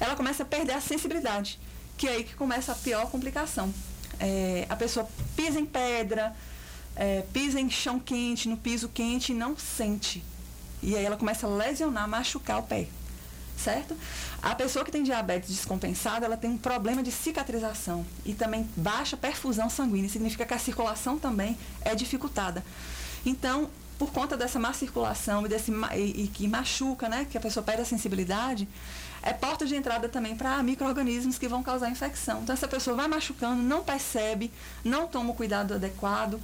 ela 0.00 0.14
começa 0.14 0.42
a 0.42 0.46
perder 0.46 0.72
a 0.72 0.80
sensibilidade, 0.80 1.58
que 1.98 2.06
é 2.06 2.12
aí 2.12 2.24
que 2.24 2.34
começa 2.34 2.72
a 2.72 2.74
pior 2.74 3.10
complicação. 3.10 3.72
É, 4.18 4.64
a 4.68 4.76
pessoa 4.76 5.08
pisa 5.34 5.58
em 5.60 5.66
pedra, 5.66 6.34
é, 6.96 7.22
pisa 7.32 7.60
em 7.60 7.70
chão 7.70 8.00
quente, 8.00 8.48
no 8.48 8.56
piso 8.56 8.88
quente 8.88 9.32
e 9.32 9.34
não 9.34 9.56
sente. 9.56 10.24
E 10.82 10.96
aí 10.96 11.04
ela 11.04 11.16
começa 11.16 11.46
a 11.46 11.50
lesionar, 11.50 12.08
machucar 12.08 12.58
o 12.58 12.62
pé. 12.62 12.88
Certo? 13.56 13.96
A 14.42 14.54
pessoa 14.54 14.84
que 14.84 14.92
tem 14.92 15.02
diabetes 15.02 15.48
descompensada, 15.48 16.26
ela 16.26 16.36
tem 16.36 16.50
um 16.50 16.58
problema 16.58 17.02
de 17.02 17.10
cicatrização 17.10 18.04
e 18.24 18.34
também 18.34 18.68
baixa 18.76 19.16
perfusão 19.16 19.70
sanguínea. 19.70 20.10
Significa 20.10 20.44
que 20.44 20.52
a 20.52 20.58
circulação 20.58 21.18
também 21.18 21.56
é 21.80 21.94
dificultada. 21.94 22.62
Então, 23.24 23.70
por 23.98 24.12
conta 24.12 24.36
dessa 24.36 24.58
má 24.58 24.74
circulação 24.74 25.46
e, 25.46 25.48
desse, 25.48 25.72
e, 25.94 26.24
e 26.24 26.28
que 26.28 26.46
machuca, 26.46 27.08
né, 27.08 27.26
que 27.30 27.38
a 27.38 27.40
pessoa 27.40 27.64
perde 27.64 27.80
a 27.82 27.84
sensibilidade, 27.86 28.68
é 29.22 29.32
porta 29.32 29.66
de 29.66 29.74
entrada 29.74 30.08
também 30.08 30.36
para 30.36 30.62
micro-organismos 30.62 31.38
que 31.38 31.48
vão 31.48 31.62
causar 31.62 31.90
infecção. 31.90 32.42
Então, 32.42 32.52
essa 32.52 32.68
pessoa 32.68 32.94
vai 32.94 33.08
machucando, 33.08 33.62
não 33.62 33.82
percebe, 33.82 34.52
não 34.84 35.06
toma 35.06 35.30
o 35.30 35.34
cuidado 35.34 35.74
adequado, 35.74 36.38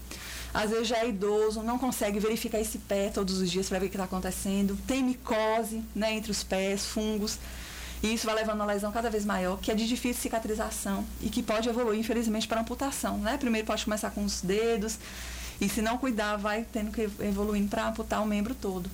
às 0.55 0.71
vezes 0.71 0.89
já 0.89 0.99
é 0.99 1.09
idoso, 1.09 1.63
não 1.63 1.79
consegue 1.79 2.19
verificar 2.19 2.61
esse 2.61 2.79
pé 2.79 3.09
todos 3.09 3.39
os 3.39 3.51
dias 3.51 3.69
para 3.69 3.79
ver 3.79 3.87
o 3.87 3.89
que 3.89 3.97
está 3.97 4.05
acontecendo, 4.05 4.79
tem 4.87 5.03
micose 5.03 5.83
né, 5.95 6.13
entre 6.13 6.31
os 6.31 6.43
pés, 6.43 6.87
fungos, 6.87 7.39
e 8.03 8.13
isso 8.15 8.27
vai 8.27 8.35
levando 8.35 8.61
a 8.61 8.65
uma 8.65 8.73
lesão 8.73 8.91
cada 8.91 9.09
vez 9.09 9.25
maior, 9.25 9.59
que 9.61 9.71
é 9.71 9.75
de 9.75 9.87
difícil 9.87 10.23
cicatrização 10.23 11.05
e 11.21 11.29
que 11.29 11.43
pode 11.43 11.69
evoluir, 11.69 12.01
infelizmente, 12.01 12.49
para 12.49 12.61
amputação. 12.61 13.17
Né? 13.19 13.37
Primeiro 13.39 13.67
pode 13.67 13.85
começar 13.85 14.11
com 14.11 14.25
os 14.25 14.41
dedos, 14.41 14.99
e 15.61 15.69
se 15.69 15.81
não 15.81 15.97
cuidar, 15.97 16.37
vai 16.37 16.67
tendo 16.73 16.91
que 16.91 17.03
evoluir 17.21 17.65
para 17.69 17.87
amputar 17.87 18.21
o 18.21 18.27
membro 18.27 18.55
todo. 18.55 18.91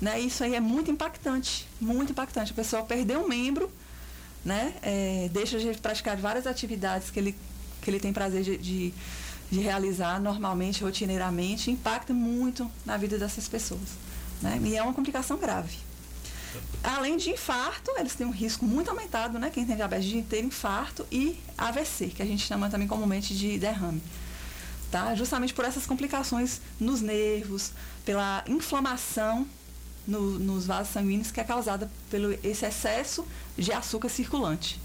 Né? 0.00 0.20
Isso 0.20 0.44
aí 0.44 0.54
é 0.54 0.60
muito 0.60 0.90
impactante, 0.90 1.66
muito 1.80 2.12
impactante. 2.12 2.52
A 2.52 2.54
pessoa 2.54 2.82
perder 2.82 3.16
um 3.16 3.26
membro, 3.26 3.72
né? 4.44 4.74
É, 4.82 5.30
deixa 5.32 5.58
de 5.58 5.72
praticar 5.78 6.18
várias 6.18 6.46
atividades 6.46 7.08
que 7.08 7.18
ele, 7.18 7.34
que 7.80 7.90
ele 7.90 7.98
tem 7.98 8.12
prazer 8.12 8.42
de, 8.42 8.58
de, 8.58 8.94
de 9.54 9.60
realizar 9.60 10.20
normalmente, 10.20 10.82
rotineiramente, 10.82 11.70
impacta 11.70 12.12
muito 12.12 12.70
na 12.84 12.96
vida 12.96 13.18
dessas 13.18 13.48
pessoas. 13.48 13.88
Né? 14.42 14.60
E 14.64 14.76
é 14.76 14.82
uma 14.82 14.92
complicação 14.92 15.38
grave. 15.38 15.76
Além 16.82 17.16
de 17.16 17.30
infarto, 17.30 17.90
eles 17.96 18.14
têm 18.14 18.26
um 18.26 18.30
risco 18.30 18.64
muito 18.64 18.88
aumentado, 18.88 19.38
né? 19.38 19.50
Quem 19.50 19.66
tem 19.66 19.74
diabetes 19.74 20.06
de 20.06 20.22
ter 20.22 20.44
infarto 20.44 21.04
e 21.10 21.40
AVC, 21.58 22.08
que 22.08 22.22
a 22.22 22.26
gente 22.26 22.46
chama 22.46 22.70
também 22.70 22.86
comumente 22.86 23.34
de 23.34 23.58
derrame 23.58 24.00
tá? 24.94 25.12
Justamente 25.16 25.52
por 25.52 25.64
essas 25.64 25.86
complicações 25.86 26.60
nos 26.78 27.00
nervos, 27.00 27.72
pela 28.04 28.44
inflamação 28.46 29.44
no, 30.06 30.38
nos 30.38 30.66
vasos 30.66 30.92
sanguíneos 30.92 31.32
que 31.32 31.40
é 31.40 31.44
causada 31.44 31.90
pelo 32.08 32.32
esse 32.44 32.64
excesso 32.64 33.26
de 33.58 33.72
açúcar 33.72 34.08
circulante. 34.08 34.80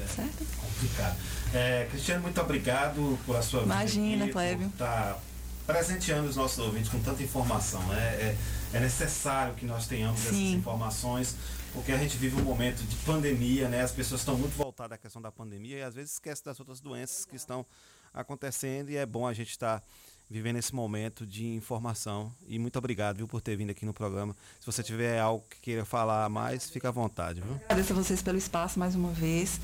É, 0.00 0.06
certo? 0.06 0.46
Complicado. 0.60 1.16
É, 1.54 1.86
Cristiano, 1.90 2.22
muito 2.22 2.40
obrigado 2.40 3.18
por 3.24 3.36
a 3.36 3.42
sua 3.42 3.62
Imagina, 3.62 4.24
aqui, 4.24 4.32
Clébio. 4.32 4.68
por 4.68 4.74
estar 4.74 5.18
presenteando 5.66 6.28
os 6.28 6.36
nossos 6.36 6.58
ouvintes 6.58 6.90
com 6.90 6.98
tanta 7.00 7.22
informação. 7.22 7.82
Né? 7.88 7.98
É, 7.98 8.36
é 8.74 8.80
necessário 8.80 9.54
que 9.54 9.64
nós 9.64 9.86
tenhamos 9.86 10.20
Sim. 10.20 10.26
essas 10.26 10.58
informações, 10.58 11.36
porque 11.72 11.92
a 11.92 11.98
gente 11.98 12.16
vive 12.16 12.40
um 12.40 12.44
momento 12.44 12.82
de 12.82 12.96
pandemia, 12.96 13.68
né? 13.68 13.82
As 13.82 13.92
pessoas 13.92 14.20
estão 14.20 14.36
muito 14.36 14.56
voltadas 14.56 14.94
à 14.94 14.98
questão 14.98 15.20
da 15.20 15.30
pandemia 15.30 15.78
e 15.78 15.82
às 15.82 15.94
vezes 15.94 16.12
esquecem 16.12 16.44
das 16.44 16.58
outras 16.58 16.80
doenças 16.80 17.24
que 17.24 17.36
estão 17.36 17.64
acontecendo 18.12 18.90
e 18.90 18.96
é 18.96 19.06
bom 19.06 19.26
a 19.26 19.32
gente 19.32 19.50
estar 19.50 19.80
tá 19.80 19.86
vivendo 20.30 20.56
esse 20.56 20.74
momento 20.74 21.26
de 21.26 21.46
informação. 21.46 22.32
E 22.46 22.58
muito 22.58 22.78
obrigado, 22.78 23.16
viu, 23.16 23.28
por 23.28 23.40
ter 23.40 23.56
vindo 23.56 23.70
aqui 23.70 23.86
no 23.86 23.94
programa. 23.94 24.36
Se 24.60 24.66
você 24.66 24.82
tiver 24.82 25.18
algo 25.18 25.44
que 25.48 25.60
queira 25.60 25.84
falar 25.84 26.28
mais, 26.28 26.68
fica 26.68 26.88
à 26.88 26.92
vontade, 26.92 27.40
viu? 27.40 27.54
Agradeço 27.64 27.92
a 27.92 27.96
vocês 27.96 28.22
pelo 28.22 28.36
espaço 28.36 28.78
mais 28.78 28.94
uma 28.94 29.12
vez. 29.12 29.60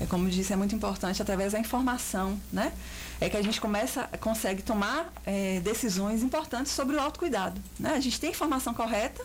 É, 0.00 0.06
como 0.06 0.28
disse, 0.28 0.52
é 0.52 0.56
muito 0.56 0.74
importante 0.74 1.20
através 1.20 1.52
da 1.52 1.58
informação, 1.58 2.40
né? 2.50 2.72
É 3.20 3.28
que 3.28 3.36
a 3.36 3.42
gente 3.42 3.60
começa, 3.60 4.08
consegue 4.18 4.62
tomar 4.62 5.12
é, 5.26 5.60
decisões 5.60 6.22
importantes 6.22 6.72
sobre 6.72 6.96
o 6.96 7.00
autocuidado. 7.00 7.60
Né? 7.78 7.92
A 7.92 8.00
gente 8.00 8.18
tem 8.18 8.30
informação 8.30 8.72
correta 8.72 9.22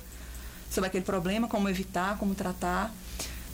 sobre 0.70 0.88
aquele 0.88 1.06
problema, 1.06 1.48
como 1.48 1.70
evitar, 1.70 2.18
como 2.18 2.36
tratar 2.36 2.92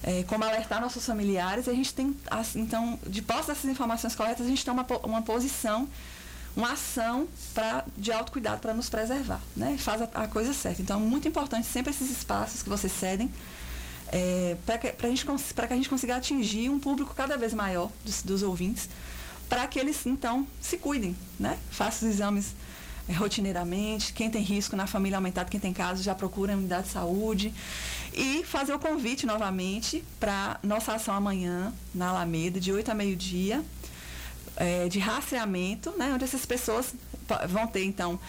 é, 0.04 0.24
como 0.24 0.44
alertar 0.44 0.82
nossos 0.82 1.06
familiares. 1.06 1.68
A 1.68 1.74
gente 1.74 1.94
tem, 1.94 2.16
então, 2.56 3.00
de 3.06 3.22
posse 3.22 3.48
dessas 3.48 3.66
informações 3.66 4.16
corretas, 4.16 4.46
a 4.46 4.50
gente 4.50 4.64
tem 4.64 4.74
uma, 4.74 4.86
uma 5.04 5.22
posição, 5.22 5.88
uma 6.56 6.74
ação 6.74 7.28
pra, 7.54 7.86
de 7.98 8.12
autocuidado 8.12 8.62
para 8.62 8.74
nos 8.74 8.90
preservar, 8.90 9.42
né? 9.56 9.78
Faz 9.78 10.02
a, 10.02 10.10
a, 10.14 10.28
coisa 10.28 10.54
certa. 10.54 10.82
Então, 10.82 11.00
é 11.00 11.04
muito 11.04 11.28
importante 11.28 11.68
sempre 11.68 11.92
esses 11.92 12.10
espaços 12.10 12.62
que 12.64 12.70
vocês 12.70 12.92
cedem 12.92 13.32
é, 14.12 14.58
para 14.66 14.78
que, 14.78 14.92
que 14.92 15.06
a 15.06 15.76
gente 15.76 15.90
consiga 15.90 16.18
atingir 16.18 16.70
um 16.70 16.80
público 16.80 17.14
cada 17.16 17.38
vez 17.38 17.54
maior 17.54 17.90
dos, 18.04 18.22
dos 18.22 18.44
ouvintes, 18.44 18.90
para 19.48 19.66
que 19.68 19.80
eles, 19.80 20.06
então, 20.06 20.46
se 20.60 20.78
cuidem, 20.78 21.16
né? 21.40 21.58
Façam 21.70 22.08
os 22.08 22.16
exames 22.16 22.54
é, 23.08 23.14
rotineiramente, 23.14 24.14
quem 24.14 24.30
tem 24.30 24.42
risco 24.42 24.76
na 24.76 24.86
família 24.86 25.18
aumentado, 25.18 25.50
quem 25.50 25.60
tem 25.60 25.74
casos, 25.74 26.04
já 26.04 26.14
procura 26.14 26.54
a 26.54 26.58
unidade 26.58 26.88
de 26.88 26.94
saúde. 26.94 27.54
E 28.14 28.44
fazer 28.44 28.74
o 28.74 28.80
convite 28.80 29.26
novamente 29.26 30.04
para 30.20 30.60
nossa 30.62 30.94
ação 30.94 31.16
amanhã, 31.16 31.74
na 31.96 32.10
Alameda, 32.10 32.60
de 32.60 32.72
8 32.72 32.92
a 32.92 32.94
meio-dia, 32.94 33.64
é, 34.58 34.90
de 34.90 35.00
rastreamento, 35.00 35.94
né, 35.98 36.12
onde 36.14 36.26
essas 36.26 36.46
pessoas 36.46 36.94
vão 37.48 37.66
ter, 37.68 37.86
então, 37.86 38.20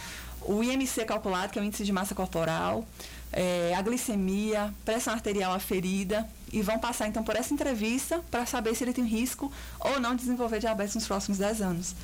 o 0.41 0.63
IMC 0.63 1.05
calculado, 1.05 1.51
que 1.51 1.59
é 1.59 1.61
o 1.61 1.65
índice 1.65 1.83
de 1.83 1.91
massa 1.91 2.15
corporal, 2.15 2.85
é, 3.33 3.73
a 3.75 3.81
glicemia, 3.81 4.73
pressão 4.85 5.13
arterial 5.13 5.53
aferida, 5.53 6.27
e 6.51 6.61
vão 6.61 6.77
passar, 6.77 7.07
então, 7.07 7.23
por 7.23 7.35
essa 7.35 7.53
entrevista 7.53 8.21
para 8.29 8.45
saber 8.45 8.75
se 8.75 8.83
ele 8.83 8.93
tem 8.93 9.03
risco 9.03 9.51
ou 9.79 9.99
não 9.99 10.15
de 10.15 10.21
desenvolver 10.21 10.59
diabetes 10.59 10.93
nos 10.95 11.07
próximos 11.07 11.39
10 11.39 11.61
anos. 11.61 11.95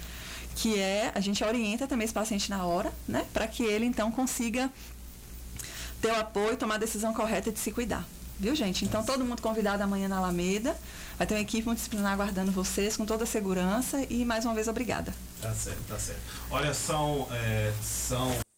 Que 0.55 0.79
é, 0.79 1.11
a 1.13 1.19
gente 1.19 1.43
orienta 1.43 1.87
também 1.87 2.05
esse 2.05 2.13
paciente 2.13 2.49
na 2.49 2.65
hora, 2.65 2.91
né, 3.07 3.25
para 3.31 3.47
que 3.47 3.63
ele, 3.63 3.85
então, 3.85 4.11
consiga 4.11 4.71
ter 6.01 6.11
o 6.11 6.15
apoio, 6.15 6.57
tomar 6.57 6.75
a 6.75 6.79
decisão 6.79 7.13
correta 7.13 7.51
de 7.51 7.59
se 7.59 7.71
cuidar. 7.71 8.05
Viu, 8.39 8.55
gente? 8.55 8.85
Então, 8.85 9.03
todo 9.03 9.25
mundo 9.25 9.41
convidado 9.41 9.83
amanhã 9.83 10.07
na 10.07 10.17
Alameda. 10.17 10.75
Vai 11.17 11.27
ter 11.27 11.33
uma 11.35 11.41
equipe 11.41 11.65
multidisciplinar 11.65 12.13
aguardando 12.13 12.53
vocês 12.53 12.95
com 12.95 13.05
toda 13.05 13.25
a 13.25 13.27
segurança 13.27 14.01
e, 14.09 14.23
mais 14.23 14.45
uma 14.45 14.53
vez, 14.53 14.69
obrigada. 14.69 15.13
Tá 15.41 15.53
certo, 15.53 15.83
tá 15.89 15.99
certo. 15.99 16.21
Olha, 16.49 16.73
são. 16.73 17.27
É, 17.31 17.73
são... 17.83 18.48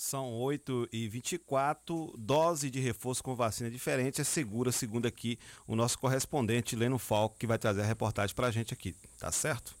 São 0.00 0.32
8 0.32 0.90
e 0.92 1.08
24 1.08 2.14
dose 2.16 2.70
de 2.70 2.78
reforço 2.78 3.20
com 3.20 3.34
vacina 3.34 3.68
diferente 3.68 4.20
é 4.20 4.24
segura, 4.24 4.70
segundo 4.70 5.06
aqui 5.06 5.36
o 5.66 5.74
nosso 5.74 5.98
correspondente 5.98 6.76
Leno 6.76 7.00
Falco, 7.00 7.36
que 7.36 7.48
vai 7.48 7.58
trazer 7.58 7.82
a 7.82 7.84
reportagem 7.84 8.32
para 8.32 8.46
a 8.46 8.50
gente 8.52 8.72
aqui, 8.72 8.94
tá 9.18 9.32
certo? 9.32 9.74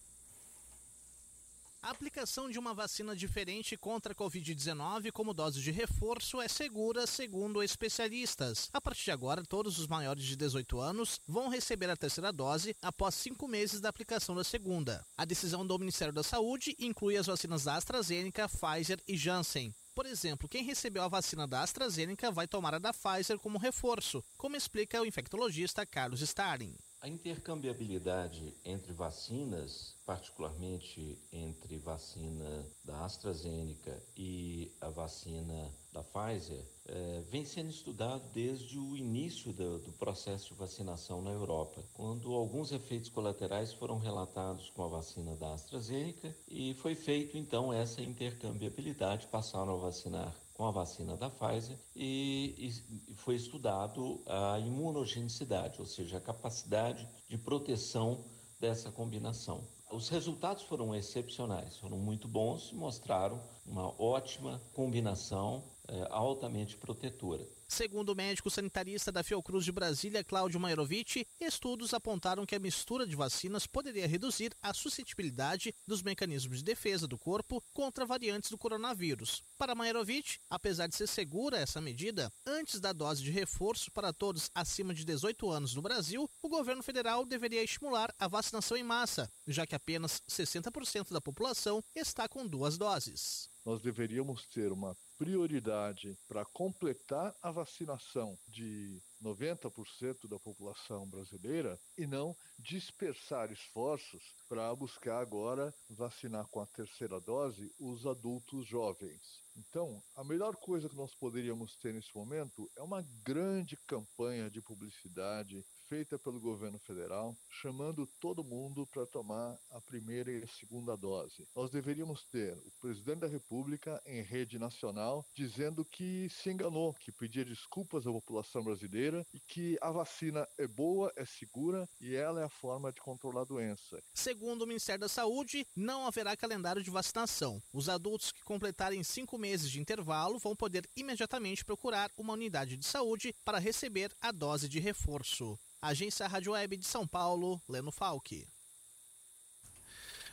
A 1.80 1.90
aplicação 1.90 2.50
de 2.50 2.58
uma 2.58 2.74
vacina 2.74 3.14
diferente 3.14 3.76
contra 3.76 4.12
a 4.12 4.16
Covid-19 4.16 5.12
como 5.12 5.32
dose 5.32 5.62
de 5.62 5.70
reforço 5.70 6.40
é 6.40 6.48
segura, 6.48 7.06
segundo 7.06 7.62
especialistas. 7.62 8.68
A 8.72 8.80
partir 8.80 9.04
de 9.04 9.12
agora, 9.12 9.44
todos 9.44 9.78
os 9.78 9.86
maiores 9.86 10.24
de 10.24 10.34
18 10.34 10.80
anos 10.80 11.20
vão 11.28 11.48
receber 11.48 11.88
a 11.90 11.96
terceira 11.96 12.32
dose 12.32 12.74
após 12.82 13.14
cinco 13.14 13.46
meses 13.46 13.80
da 13.80 13.88
aplicação 13.88 14.34
da 14.34 14.42
segunda. 14.42 15.06
A 15.16 15.24
decisão 15.24 15.64
do 15.64 15.78
Ministério 15.78 16.12
da 16.12 16.24
Saúde 16.24 16.74
inclui 16.76 17.16
as 17.16 17.28
vacinas 17.28 17.62
da 17.62 17.76
AstraZeneca, 17.76 18.48
Pfizer 18.48 19.00
e 19.06 19.16
Janssen. 19.16 19.72
Por 19.98 20.06
exemplo, 20.06 20.48
quem 20.48 20.62
recebeu 20.62 21.02
a 21.02 21.08
vacina 21.08 21.44
da 21.44 21.60
AstraZeneca 21.60 22.30
vai 22.30 22.46
tomar 22.46 22.72
a 22.72 22.78
da 22.78 22.92
Pfizer 22.92 23.36
como 23.36 23.58
reforço, 23.58 24.22
como 24.36 24.54
explica 24.54 25.02
o 25.02 25.04
infectologista 25.04 25.84
Carlos 25.84 26.20
Starling. 26.20 26.76
A 27.00 27.06
intercambiabilidade 27.06 28.56
entre 28.64 28.92
vacinas, 28.92 29.94
particularmente 30.04 31.16
entre 31.32 31.78
vacina 31.78 32.66
da 32.84 33.04
AstraZeneca 33.04 34.02
e 34.16 34.72
a 34.80 34.88
vacina 34.88 35.72
da 35.92 36.02
Pfizer, 36.02 36.64
é, 36.86 37.22
vem 37.30 37.44
sendo 37.44 37.70
estudado 37.70 38.28
desde 38.32 38.76
o 38.76 38.96
início 38.96 39.52
do, 39.52 39.78
do, 39.78 39.92
processo 39.92 40.48
de 40.48 40.54
vacinação 40.54 41.22
na 41.22 41.30
Europa, 41.30 41.84
quando 41.94 42.34
alguns 42.34 42.72
efeitos 42.72 43.10
colaterais 43.10 43.72
foram 43.72 43.98
relatados 43.98 44.68
com 44.70 44.82
a 44.82 44.88
vacina 44.88 45.36
da 45.36 45.54
AstraZeneca 45.54 46.34
e 46.48 46.74
foi 46.74 46.96
feito 46.96 47.38
então 47.38 47.72
essa 47.72 48.02
intercambiabilidade, 48.02 49.28
passaram 49.28 49.74
a 49.74 49.76
vacinar 49.76 50.34
com 50.58 50.66
a 50.66 50.72
vacina 50.72 51.16
da 51.16 51.30
Pfizer 51.30 51.78
e, 51.94 52.72
e, 53.08 53.14
foi 53.14 53.36
estudado 53.36 54.20
a 54.26 54.58
imunogenicidade, 54.58 55.78
ou 55.78 55.86
seja, 55.86 56.18
a 56.18 56.20
capacidade 56.20 57.08
de 57.28 57.38
proteção 57.38 58.24
dessa 58.58 58.90
combinação. 58.90 59.62
Os 59.92 60.08
resultados 60.08 60.64
foram 60.64 60.92
excepcionais, 60.92 61.76
foram 61.76 61.96
muito 61.96 62.26
bons 62.26 62.72
e 62.72 62.74
mostraram 62.74 63.40
uma 63.64 63.94
ótima 64.02 64.60
combinação 64.74 65.62
é, 65.86 66.08
altamente 66.10 66.76
protetora. 66.76 67.46
Segundo 67.70 68.08
o 68.08 68.16
médico 68.16 68.50
sanitarista 68.50 69.12
da 69.12 69.22
Fiocruz 69.22 69.62
de 69.62 69.70
Brasília, 69.70 70.24
Cláudio 70.24 70.58
Mairovic, 70.58 71.26
estudos 71.38 71.92
apontaram 71.92 72.46
que 72.46 72.56
a 72.56 72.58
mistura 72.58 73.06
de 73.06 73.14
vacinas 73.14 73.66
poderia 73.66 74.08
reduzir 74.08 74.56
a 74.62 74.72
suscetibilidade 74.72 75.74
dos 75.86 76.02
mecanismos 76.02 76.58
de 76.58 76.64
defesa 76.64 77.06
do 77.06 77.18
corpo 77.18 77.62
contra 77.74 78.06
variantes 78.06 78.50
do 78.50 78.56
coronavírus. 78.56 79.42
Para 79.58 79.74
Mairovic, 79.74 80.38
apesar 80.48 80.86
de 80.86 80.96
ser 80.96 81.06
segura 81.06 81.58
essa 81.58 81.78
medida, 81.78 82.32
antes 82.46 82.80
da 82.80 82.94
dose 82.94 83.22
de 83.22 83.30
reforço 83.30 83.92
para 83.92 84.14
todos 84.14 84.50
acima 84.54 84.94
de 84.94 85.04
18 85.04 85.50
anos 85.50 85.74
no 85.74 85.82
Brasil, 85.82 86.28
o 86.42 86.48
governo 86.48 86.82
federal 86.82 87.26
deveria 87.26 87.62
estimular 87.62 88.12
a 88.18 88.26
vacinação 88.26 88.78
em 88.78 88.82
massa, 88.82 89.30
já 89.46 89.66
que 89.66 89.74
apenas 89.74 90.22
60% 90.26 91.12
da 91.12 91.20
população 91.20 91.84
está 91.94 92.26
com 92.26 92.46
duas 92.46 92.78
doses. 92.78 93.50
Nós 93.62 93.82
deveríamos 93.82 94.46
ter 94.46 94.72
uma 94.72 94.96
prioridade 95.18 96.16
para 96.28 96.44
completar 96.44 97.34
a 97.42 97.50
vacinação 97.50 98.38
de 98.46 99.02
90% 99.20 100.28
da 100.28 100.38
população 100.38 101.06
brasileira 101.10 101.78
e 101.96 102.06
não 102.06 102.36
dispersar 102.56 103.50
esforços 103.50 104.22
para 104.48 104.74
buscar 104.76 105.18
agora 105.18 105.74
vacinar 105.90 106.46
com 106.46 106.60
a 106.60 106.66
terceira 106.66 107.20
dose 107.20 107.70
os 107.80 108.06
adultos 108.06 108.66
jovens. 108.66 109.42
Então, 109.56 110.00
a 110.14 110.22
melhor 110.22 110.54
coisa 110.54 110.88
que 110.88 110.96
nós 110.96 111.12
poderíamos 111.16 111.74
ter 111.76 111.92
nesse 111.92 112.14
momento 112.14 112.70
é 112.76 112.82
uma 112.82 113.02
grande 113.24 113.76
campanha 113.88 114.48
de 114.48 114.62
publicidade 114.62 115.64
feita 115.88 116.18
pelo 116.18 116.38
governo 116.38 116.78
federal, 116.78 117.34
chamando 117.50 118.06
todo 118.20 118.44
mundo 118.44 118.86
para 118.86 119.06
tomar 119.06 119.58
a 119.70 119.80
primeira 119.80 120.30
e 120.30 120.42
a 120.42 120.46
segunda 120.46 120.94
dose. 120.96 121.48
Nós 121.56 121.70
deveríamos 121.70 122.24
ter 122.24 122.52
o 122.58 122.70
presidente 122.80 123.20
da 123.20 123.26
República 123.26 124.00
em 124.04 124.22
rede 124.22 124.58
nacional 124.58 125.24
dizendo 125.34 125.84
que 125.84 126.28
se 126.28 126.50
enganou, 126.50 126.92
que 126.94 127.10
pedia 127.10 127.44
desculpas 127.44 128.06
à 128.06 128.12
população 128.12 128.62
brasileira 128.62 129.26
e 129.32 129.40
que 129.40 129.78
a 129.80 129.90
vacina 129.90 130.46
é 130.58 130.66
boa, 130.66 131.10
é 131.16 131.24
segura 131.24 131.88
e 132.00 132.14
ela 132.14 132.42
é 132.42 132.44
a 132.44 132.50
forma 132.50 132.92
de 132.92 133.00
controlar 133.00 133.42
a 133.42 133.44
doença. 133.44 133.98
Segundo 134.12 134.62
o 134.62 134.66
Ministério 134.66 135.00
da 135.00 135.08
Saúde, 135.08 135.66
não 135.74 136.06
haverá 136.06 136.36
calendário 136.36 136.82
de 136.82 136.90
vacinação. 136.90 137.62
Os 137.72 137.88
adultos 137.88 138.30
que 138.30 138.42
completarem 138.44 139.02
cinco 139.02 139.38
meses 139.38 139.70
de 139.70 139.80
intervalo 139.80 140.38
vão 140.38 140.54
poder 140.54 140.88
imediatamente 140.94 141.64
procurar 141.64 142.10
uma 142.16 142.34
unidade 142.34 142.76
de 142.76 142.84
saúde 142.84 143.34
para 143.44 143.58
receber 143.58 144.12
a 144.20 144.30
dose 144.30 144.68
de 144.68 144.78
reforço. 144.78 145.58
Agência 145.80 146.26
Rádio 146.26 146.52
Web 146.52 146.76
de 146.76 146.84
São 146.84 147.06
Paulo, 147.06 147.60
Leno 147.68 147.92
Falck. 147.92 148.44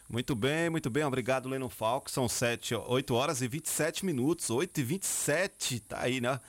Muito 0.09 0.35
bem, 0.35 0.69
muito 0.71 0.89
bem. 0.89 1.03
Obrigado, 1.03 1.47
Leno 1.47 1.69
Falco. 1.69 2.09
São 2.09 2.27
7, 2.27 2.73
8 2.75 3.13
horas 3.13 3.41
e 3.41 3.47
27 3.47 4.05
minutos. 4.05 4.49
8 4.49 4.79
e 4.79 4.83
27, 4.83 5.79
tá 5.81 6.01
aí, 6.01 6.19
né? 6.19 6.39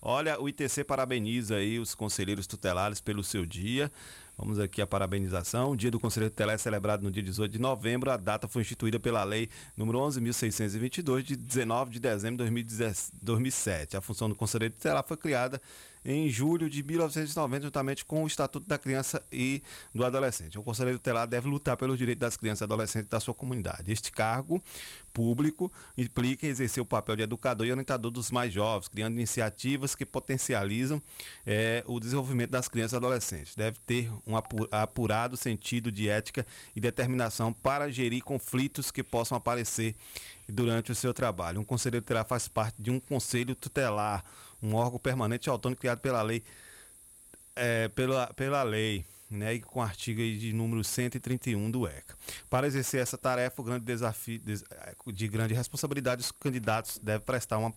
Olha, 0.00 0.40
o 0.40 0.48
ITC 0.48 0.84
parabeniza 0.84 1.56
aí 1.56 1.78
os 1.78 1.94
conselheiros 1.94 2.46
tutelares 2.46 3.00
pelo 3.00 3.22
seu 3.22 3.44
dia. 3.44 3.90
Vamos 4.38 4.58
aqui 4.58 4.82
a 4.82 4.86
parabenização. 4.86 5.70
O 5.70 5.76
dia 5.76 5.90
do 5.90 5.98
Conselheiro 5.98 6.30
Tutelar 6.30 6.56
é 6.56 6.58
celebrado 6.58 7.02
no 7.02 7.10
dia 7.10 7.22
18 7.22 7.50
de 7.50 7.58
novembro. 7.58 8.10
A 8.10 8.18
data 8.18 8.46
foi 8.46 8.60
instituída 8.60 9.00
pela 9.00 9.24
Lei 9.24 9.48
número 9.74 9.98
11.622, 9.98 11.22
de 11.22 11.36
19 11.36 11.90
de 11.90 11.98
dezembro 11.98 12.44
de 12.44 12.74
2007. 13.22 13.96
A 13.96 14.02
função 14.02 14.28
do 14.28 14.34
Conselheiro 14.34 14.74
Tutelar 14.74 15.02
foi 15.02 15.16
criada 15.16 15.60
em 16.06 16.30
julho 16.30 16.70
de 16.70 16.84
1990, 16.84 17.66
juntamente 17.66 18.04
com 18.04 18.22
o 18.22 18.26
Estatuto 18.28 18.66
da 18.66 18.78
Criança 18.78 19.20
e 19.32 19.60
do 19.92 20.04
Adolescente. 20.04 20.56
O 20.56 20.62
Conselheiro 20.62 21.00
Tutelar 21.00 21.26
deve 21.26 21.48
lutar 21.48 21.76
pelos 21.76 21.98
direitos 21.98 22.20
das 22.20 22.36
crianças 22.36 22.60
e 22.60 22.64
adolescentes 22.64 23.08
da 23.08 23.18
sua 23.18 23.34
comunidade. 23.34 23.90
Este 23.90 24.12
cargo 24.12 24.62
público 25.12 25.72
implica 25.98 26.46
exercer 26.46 26.80
o 26.80 26.86
papel 26.86 27.16
de 27.16 27.22
educador 27.24 27.66
e 27.66 27.72
orientador 27.72 28.12
dos 28.12 28.30
mais 28.30 28.52
jovens, 28.52 28.86
criando 28.86 29.14
iniciativas 29.14 29.96
que 29.96 30.06
potencializam 30.06 31.02
é, 31.44 31.82
o 31.86 31.98
desenvolvimento 31.98 32.50
das 32.50 32.68
crianças 32.68 32.92
e 32.92 32.96
adolescentes. 32.96 33.56
Deve 33.56 33.78
ter 33.84 34.08
um 34.24 34.36
apurado 34.70 35.36
sentido 35.36 35.90
de 35.90 36.08
ética 36.08 36.46
e 36.76 36.80
determinação 36.80 37.52
para 37.52 37.90
gerir 37.90 38.22
conflitos 38.22 38.92
que 38.92 39.02
possam 39.02 39.36
aparecer 39.36 39.96
durante 40.48 40.92
o 40.92 40.94
seu 40.94 41.12
trabalho. 41.12 41.60
Um 41.60 41.64
conselheiro 41.64 42.04
tutelar 42.04 42.24
faz 42.24 42.46
parte 42.46 42.76
de 42.78 42.90
um 42.90 43.00
conselho 43.00 43.56
tutelar, 43.56 44.24
um 44.66 44.74
órgão 44.74 44.98
permanente 44.98 45.48
autônomo 45.48 45.78
criado 45.78 46.00
pela 46.00 46.22
lei, 46.22 46.42
é, 47.54 47.88
pela, 47.88 48.32
pela 48.34 48.62
lei 48.62 49.04
né, 49.30 49.54
e 49.54 49.60
com 49.60 49.82
artigo 49.82 50.20
de 50.20 50.52
número 50.52 50.82
131 50.82 51.70
do 51.70 51.86
ECA. 51.86 52.16
Para 52.48 52.66
exercer 52.66 53.00
essa 53.00 53.18
tarefa, 53.18 53.60
o 53.60 53.64
grande 53.64 53.84
desafio 53.84 54.38
de, 54.38 54.62
de 55.12 55.28
grande 55.28 55.54
responsabilidade, 55.54 56.22
os 56.22 56.32
candidatos 56.32 56.98
devem 56.98 57.24
prestar 57.24 57.58
uma 57.58 57.72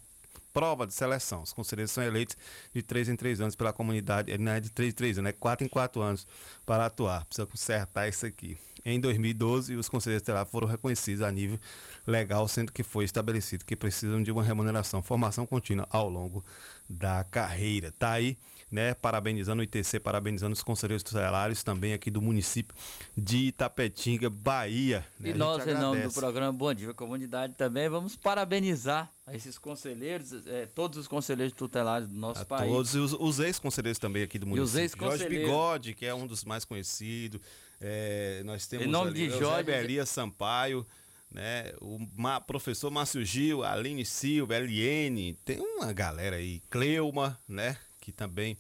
prova 0.53 0.85
de 0.85 0.93
seleção. 0.93 1.43
Os 1.43 1.53
conselheiros 1.53 1.91
são 1.91 2.03
eleitos 2.03 2.35
de 2.73 2.81
3 2.81 3.09
em 3.09 3.15
3 3.15 3.41
anos 3.41 3.55
pela 3.55 3.73
comunidade, 3.73 4.35
não 4.37 4.51
é 4.51 4.59
de 4.59 4.69
3 4.69 4.91
em 4.91 4.95
3 4.95 5.17
anos, 5.19 5.29
é 5.29 5.33
4 5.33 5.65
em 5.65 5.69
4 5.69 6.01
anos 6.01 6.27
para 6.65 6.85
atuar. 6.85 7.25
Precisa 7.25 7.47
consertar 7.47 8.07
isso 8.07 8.25
aqui. 8.25 8.57
Em 8.85 8.99
2012, 8.99 9.75
os 9.75 9.89
conselheiros 9.89 10.21
tutelares 10.21 10.51
foram 10.51 10.67
reconhecidos 10.67 11.21
a 11.21 11.31
nível 11.31 11.59
legal, 12.05 12.47
sendo 12.47 12.71
que 12.71 12.83
foi 12.83 13.05
estabelecido 13.05 13.65
que 13.65 13.75
precisam 13.75 14.21
de 14.23 14.31
uma 14.31 14.43
remuneração, 14.43 15.01
formação 15.01 15.45
contínua 15.45 15.87
ao 15.89 16.09
longo 16.09 16.43
da 16.89 17.23
carreira. 17.23 17.91
Tá 17.91 18.11
aí 18.11 18.37
né? 18.71 18.93
Parabenizando 18.93 19.61
o 19.61 19.63
ITC, 19.63 19.99
parabenizando 19.99 20.53
os 20.53 20.61
conselheiros 20.61 21.03
tutelares 21.03 21.63
também 21.63 21.93
aqui 21.93 22.11
do 22.11 22.21
município 22.21 22.75
de 23.17 23.47
Itapetinga, 23.47 24.29
Bahia. 24.29 25.05
Né? 25.19 25.31
E 25.31 25.33
nós, 25.33 25.65
em 25.67 25.73
nome 25.73 26.03
do 26.03 26.13
programa 26.13 26.53
Bom 26.53 26.73
Dia 26.73 26.93
Comunidade, 26.93 27.55
também 27.55 27.89
vamos 27.89 28.15
parabenizar 28.15 29.11
esses 29.31 29.57
conselheiros, 29.57 30.45
é, 30.47 30.65
todos 30.67 30.97
os 30.97 31.07
conselheiros 31.07 31.53
tutelares 31.55 32.07
do 32.07 32.15
nosso 32.15 32.41
A 32.41 32.45
país. 32.45 32.71
Todos 32.71 32.95
os, 32.95 33.13
os 33.13 33.39
ex-conselheiros 33.39 33.99
também 33.99 34.23
aqui 34.23 34.37
do 34.37 34.47
município. 34.47 34.81
E 34.81 34.85
os 34.85 35.19
Jorge 35.19 35.29
Bigode, 35.29 35.93
que 35.93 36.05
é 36.05 36.13
um 36.13 36.27
dos 36.27 36.43
mais 36.43 36.65
conhecidos. 36.65 37.41
É, 37.81 38.41
nós 38.43 38.67
temos 38.67 38.85
em 38.85 38.89
nome 38.89 39.11
ali, 39.11 39.27
de 39.29 39.37
Jorge 39.37 39.71
Elias 39.71 40.09
Sampaio 40.09 40.85
né? 41.31 41.71
O 41.79 41.99
Ma, 42.15 42.41
professor 42.41 42.89
Márcio 42.89 43.23
Gil, 43.23 43.63
Aline 43.63 44.03
Silva, 44.03 44.55
Eliene, 44.57 45.37
tem 45.45 45.59
uma 45.59 45.93
galera 45.93 46.37
aí, 46.37 46.59
Cleuma, 46.69 47.39
né? 47.47 47.77
que 48.09 48.11
também 48.11 48.57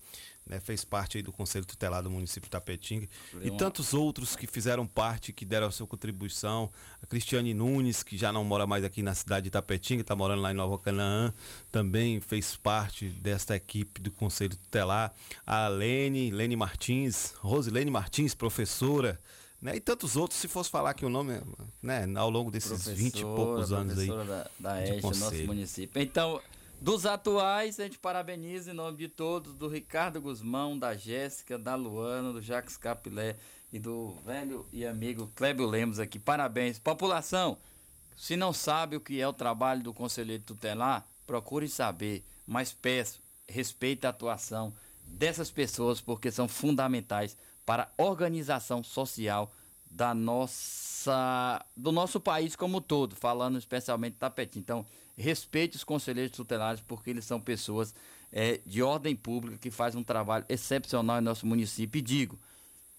né, 0.49 0.59
fez 0.59 0.83
parte 0.83 1.21
do 1.21 1.31
Conselho 1.31 1.63
Tutelar 1.63 2.01
do 2.01 2.09
município 2.09 2.47
de 2.47 2.49
Tapetinga, 2.49 3.07
e 3.41 3.51
tantos 3.51 3.93
outros 3.93 4.35
que 4.35 4.47
fizeram 4.47 4.87
parte, 4.87 5.31
que 5.31 5.45
deram 5.45 5.67
a 5.67 5.71
sua 5.71 5.85
contribuição. 5.85 6.71
A 7.01 7.05
Cristiane 7.05 7.53
Nunes, 7.53 8.01
que 8.01 8.17
já 8.17 8.33
não 8.33 8.43
mora 8.43 8.65
mais 8.65 8.83
aqui 8.83 9.03
na 9.03 9.13
cidade 9.13 9.45
de 9.45 9.51
Tapetinga, 9.51 10.01
está 10.01 10.15
morando 10.15 10.41
lá 10.41 10.51
em 10.51 10.55
Nova 10.55 10.79
Canaã, 10.79 11.31
também 11.71 12.19
fez 12.19 12.55
parte 12.55 13.07
desta 13.07 13.55
equipe 13.55 14.01
do 14.01 14.09
Conselho 14.09 14.57
Tutelar. 14.57 15.13
A 15.45 15.67
Lene, 15.67 16.31
Lene 16.31 16.55
Martins, 16.55 17.33
Rosilene 17.37 17.91
Martins, 17.91 18.33
professora, 18.33 19.19
né? 19.61 19.75
E 19.75 19.79
tantos 19.79 20.15
outros, 20.15 20.39
se 20.39 20.47
fosse 20.47 20.69
falar 20.69 20.91
aqui 20.91 21.05
o 21.05 21.09
nome, 21.09 21.39
né, 21.81 22.07
ao 22.15 22.29
longo 22.29 22.49
desses 22.49 22.87
20 22.87 23.19
e 23.19 23.21
poucos 23.23 23.71
anos 23.73 23.99
aí. 23.99 24.07
Da, 24.07 24.49
da 24.57 24.83
ESG, 24.83 25.01
nosso 25.01 25.45
município. 25.45 26.01
Então, 26.01 26.41
dos 26.81 27.05
atuais, 27.05 27.79
a 27.79 27.83
gente 27.83 27.99
parabeniza 27.99 28.71
em 28.71 28.73
nome 28.73 28.97
de 28.97 29.07
todos, 29.07 29.53
do 29.53 29.67
Ricardo 29.67 30.21
Guzmão, 30.21 30.77
da 30.77 30.95
Jéssica, 30.95 31.57
da 31.57 31.75
Luana, 31.75 32.31
do 32.31 32.41
Jacques 32.41 32.77
Capilé 32.77 33.35
e 33.71 33.77
do 33.77 34.11
velho 34.25 34.65
e 34.71 34.85
amigo 34.85 35.31
Clébio 35.35 35.67
Lemos 35.67 35.99
aqui. 35.99 36.17
Parabéns. 36.17 36.79
População, 36.79 37.57
se 38.15 38.35
não 38.35 38.53
sabe 38.53 38.95
o 38.95 39.01
que 39.01 39.19
é 39.19 39.27
o 39.27 39.33
trabalho 39.33 39.83
do 39.83 39.93
conselheiro 39.93 40.43
tutelar, 40.43 41.05
procure 41.27 41.67
saber, 41.67 42.23
mas 42.47 42.71
peço, 42.71 43.19
respeite 43.47 44.05
a 44.05 44.09
atuação 44.09 44.73
dessas 45.05 45.51
pessoas, 45.51 45.99
porque 45.99 46.31
são 46.31 46.47
fundamentais 46.47 47.35
para 47.65 47.83
a 47.97 48.03
organização 48.03 48.83
social 48.83 49.51
da 49.89 50.13
nossa, 50.13 51.65
do 51.75 51.91
nosso 51.91 52.19
país 52.19 52.55
como 52.55 52.77
um 52.77 52.81
todo, 52.81 53.15
falando 53.15 53.57
especialmente 53.57 54.13
da 54.13 54.29
Tapete. 54.29 54.59
Então, 54.59 54.85
respeite 55.19 55.75
os 55.75 55.83
conselheiros 55.83 56.35
tutelares, 56.35 56.81
porque 56.81 57.09
eles 57.09 57.25
são 57.25 57.39
pessoas 57.39 57.93
é, 58.31 58.59
de 58.65 58.81
ordem 58.81 59.15
pública 59.15 59.57
que 59.57 59.69
fazem 59.69 59.99
um 59.99 60.03
trabalho 60.03 60.45
excepcional 60.47 61.19
em 61.19 61.23
nosso 61.23 61.45
município. 61.45 61.99
E 61.99 62.01
digo, 62.01 62.39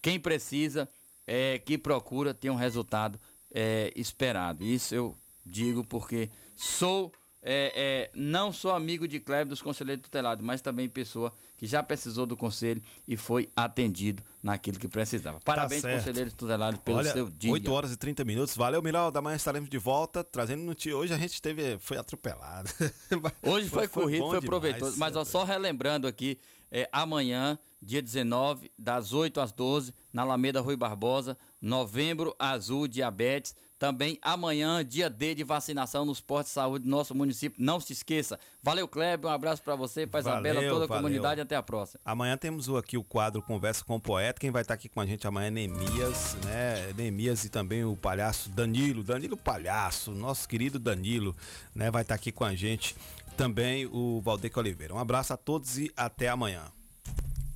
quem 0.03 0.21
precisa, 0.21 0.89
é, 1.27 1.59
que 1.59 1.79
procura 1.79 2.35
ter 2.35 2.51
um 2.51 2.57
resultado 2.57 3.19
é, 3.53 3.93
esperado. 3.97 4.65
Isso 4.65 4.95
eu 4.95 5.17
digo 5.45 5.85
porque 5.85 6.29
sou 6.57 7.13
é, 7.43 7.73
é, 7.75 8.11
não 8.15 8.53
sou 8.53 8.73
amigo 8.73 9.09
de 9.09 9.19
Kleber 9.19 9.47
dos 9.47 9.63
conselheiros 9.63 10.03
tutelados, 10.05 10.45
mas 10.45 10.61
também 10.61 10.89
pessoa 10.89 11.33
que 11.61 11.67
já 11.67 11.83
precisou 11.83 12.25
do 12.25 12.39
conselho 12.39 12.83
e 13.07 13.19
foi 13.19 13.51
atendido 13.55 14.23
naquilo 14.43 14.79
que 14.79 14.89
precisava. 14.89 15.39
Tá 15.41 15.45
Parabéns, 15.45 15.83
tá 15.83 15.93
conselheiros 15.93 16.33
tutelados, 16.33 16.81
pelo 16.81 16.97
Olha, 16.97 17.13
seu 17.13 17.29
dia. 17.29 17.53
8 17.53 17.71
horas 17.71 17.93
e 17.93 17.99
30 17.99 18.25
minutos. 18.25 18.57
Valeu, 18.57 18.83
Miral. 18.83 19.11
Da 19.11 19.21
manhã 19.21 19.37
estaremos 19.37 19.69
de 19.69 19.77
volta, 19.77 20.25
trazendo 20.25 20.63
notícia. 20.63 20.97
Hoje 20.97 21.13
a 21.13 21.19
gente 21.19 21.43
teve, 21.43 21.77
foi 21.77 21.99
atropelado. 21.99 22.71
Hoje 23.47 23.69
foi, 23.69 23.87
foi 23.87 23.89
corrido, 23.89 24.23
foi, 24.23 24.39
foi 24.39 24.49
proveitoso. 24.49 24.99
Mas 24.99 25.15
ó, 25.15 25.23
só 25.23 25.45
relembrando 25.45 26.07
aqui, 26.07 26.39
é, 26.71 26.89
amanhã, 26.91 27.59
dia 27.83 28.01
19, 28.01 28.73
das 28.79 29.13
8 29.13 29.39
às 29.39 29.53
12, 29.53 29.93
na 30.11 30.23
Alameda 30.23 30.63
Rui 30.63 30.77
Barbosa, 30.77 31.37
Novembro 31.61 32.35
Azul 32.39 32.89
Diabetes. 32.89 33.55
Também 33.81 34.19
amanhã, 34.21 34.85
dia 34.85 35.09
D 35.09 35.35
de 35.35 35.43
vacinação 35.43 36.05
nos 36.05 36.21
postos 36.21 36.51
de 36.51 36.55
saúde 36.55 36.85
do 36.85 36.91
nosso 36.91 37.15
município. 37.15 37.57
Não 37.65 37.81
se 37.81 37.95
esqueça. 37.95 38.39
Valeu, 38.63 38.87
Kleber. 38.87 39.31
Um 39.31 39.33
abraço 39.33 39.63
para 39.63 39.75
você, 39.75 40.07
para 40.07 40.21
Isabela, 40.21 40.61
toda 40.69 40.85
a 40.85 40.87
valeu. 40.87 41.03
comunidade. 41.03 41.41
Até 41.41 41.57
a 41.57 41.63
próxima. 41.63 41.99
Amanhã 42.05 42.37
temos 42.37 42.69
o- 42.69 42.77
aqui 42.77 42.99
o 42.99 43.03
quadro 43.03 43.41
Conversa 43.41 43.83
com 43.83 43.97
o 43.97 44.01
Poeta. 44.01 44.39
Quem 44.39 44.51
vai 44.51 44.61
estar 44.61 44.75
aqui 44.75 44.87
com 44.87 45.01
a 45.01 45.07
gente 45.07 45.27
amanhã 45.27 45.47
é 45.47 45.51
Neemias, 45.51 46.35
né? 46.45 46.93
Neemias 46.93 47.43
e 47.45 47.49
também 47.49 47.83
o 47.83 47.97
palhaço 47.97 48.51
Danilo. 48.51 49.03
Danilo 49.03 49.35
Palhaço, 49.35 50.11
nosso 50.11 50.47
querido 50.47 50.79
Danilo, 50.79 51.35
né? 51.75 51.91
Vai 51.91 52.03
estar 52.03 52.17
aqui 52.17 52.31
com 52.31 52.45
a 52.45 52.55
gente 52.55 52.95
também 53.35 53.87
o 53.87 54.21
Valdeco 54.21 54.61
Oliveira. 54.61 54.95
Um 54.95 54.99
abraço 54.99 55.33
a 55.33 55.39
todos 55.39 55.79
e 55.79 55.91
até 55.97 56.29
amanhã. 56.29 56.65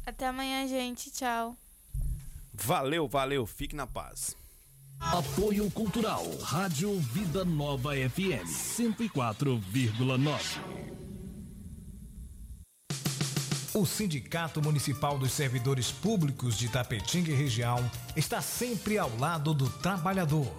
Até 0.06 0.26
amanhã, 0.26 0.66
gente. 0.66 1.10
Tchau. 1.10 1.55
Valeu, 2.55 3.06
valeu. 3.06 3.44
Fique 3.46 3.76
na 3.76 3.86
paz. 3.86 4.34
Apoio 5.01 5.71
Cultural. 5.71 6.25
Rádio 6.43 6.99
Vida 6.99 7.45
Nova 7.45 7.93
FM 7.95 8.47
104,9. 8.47 10.41
O 13.75 13.85
Sindicato 13.85 14.62
Municipal 14.62 15.19
dos 15.19 15.33
Servidores 15.33 15.91
Públicos 15.91 16.57
de 16.57 16.69
Tapetinga 16.69 17.33
e 17.33 17.35
Região 17.35 17.91
está 18.16 18.41
sempre 18.41 18.97
ao 18.99 19.11
lado 19.19 19.53
do 19.53 19.69
trabalhador. 19.69 20.53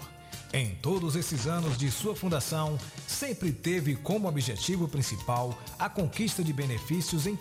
Em 0.53 0.75
todos 0.75 1.15
esses 1.15 1.47
anos 1.47 1.77
de 1.77 1.89
sua 1.91 2.15
fundação, 2.15 2.77
sempre 3.07 3.51
teve 3.51 3.95
como 3.95 4.27
objetivo 4.27 4.87
principal 4.87 5.57
a 5.79 5.89
conquista 5.89 6.43
de 6.43 6.53
benefícios 6.53 7.25
em 7.25 7.33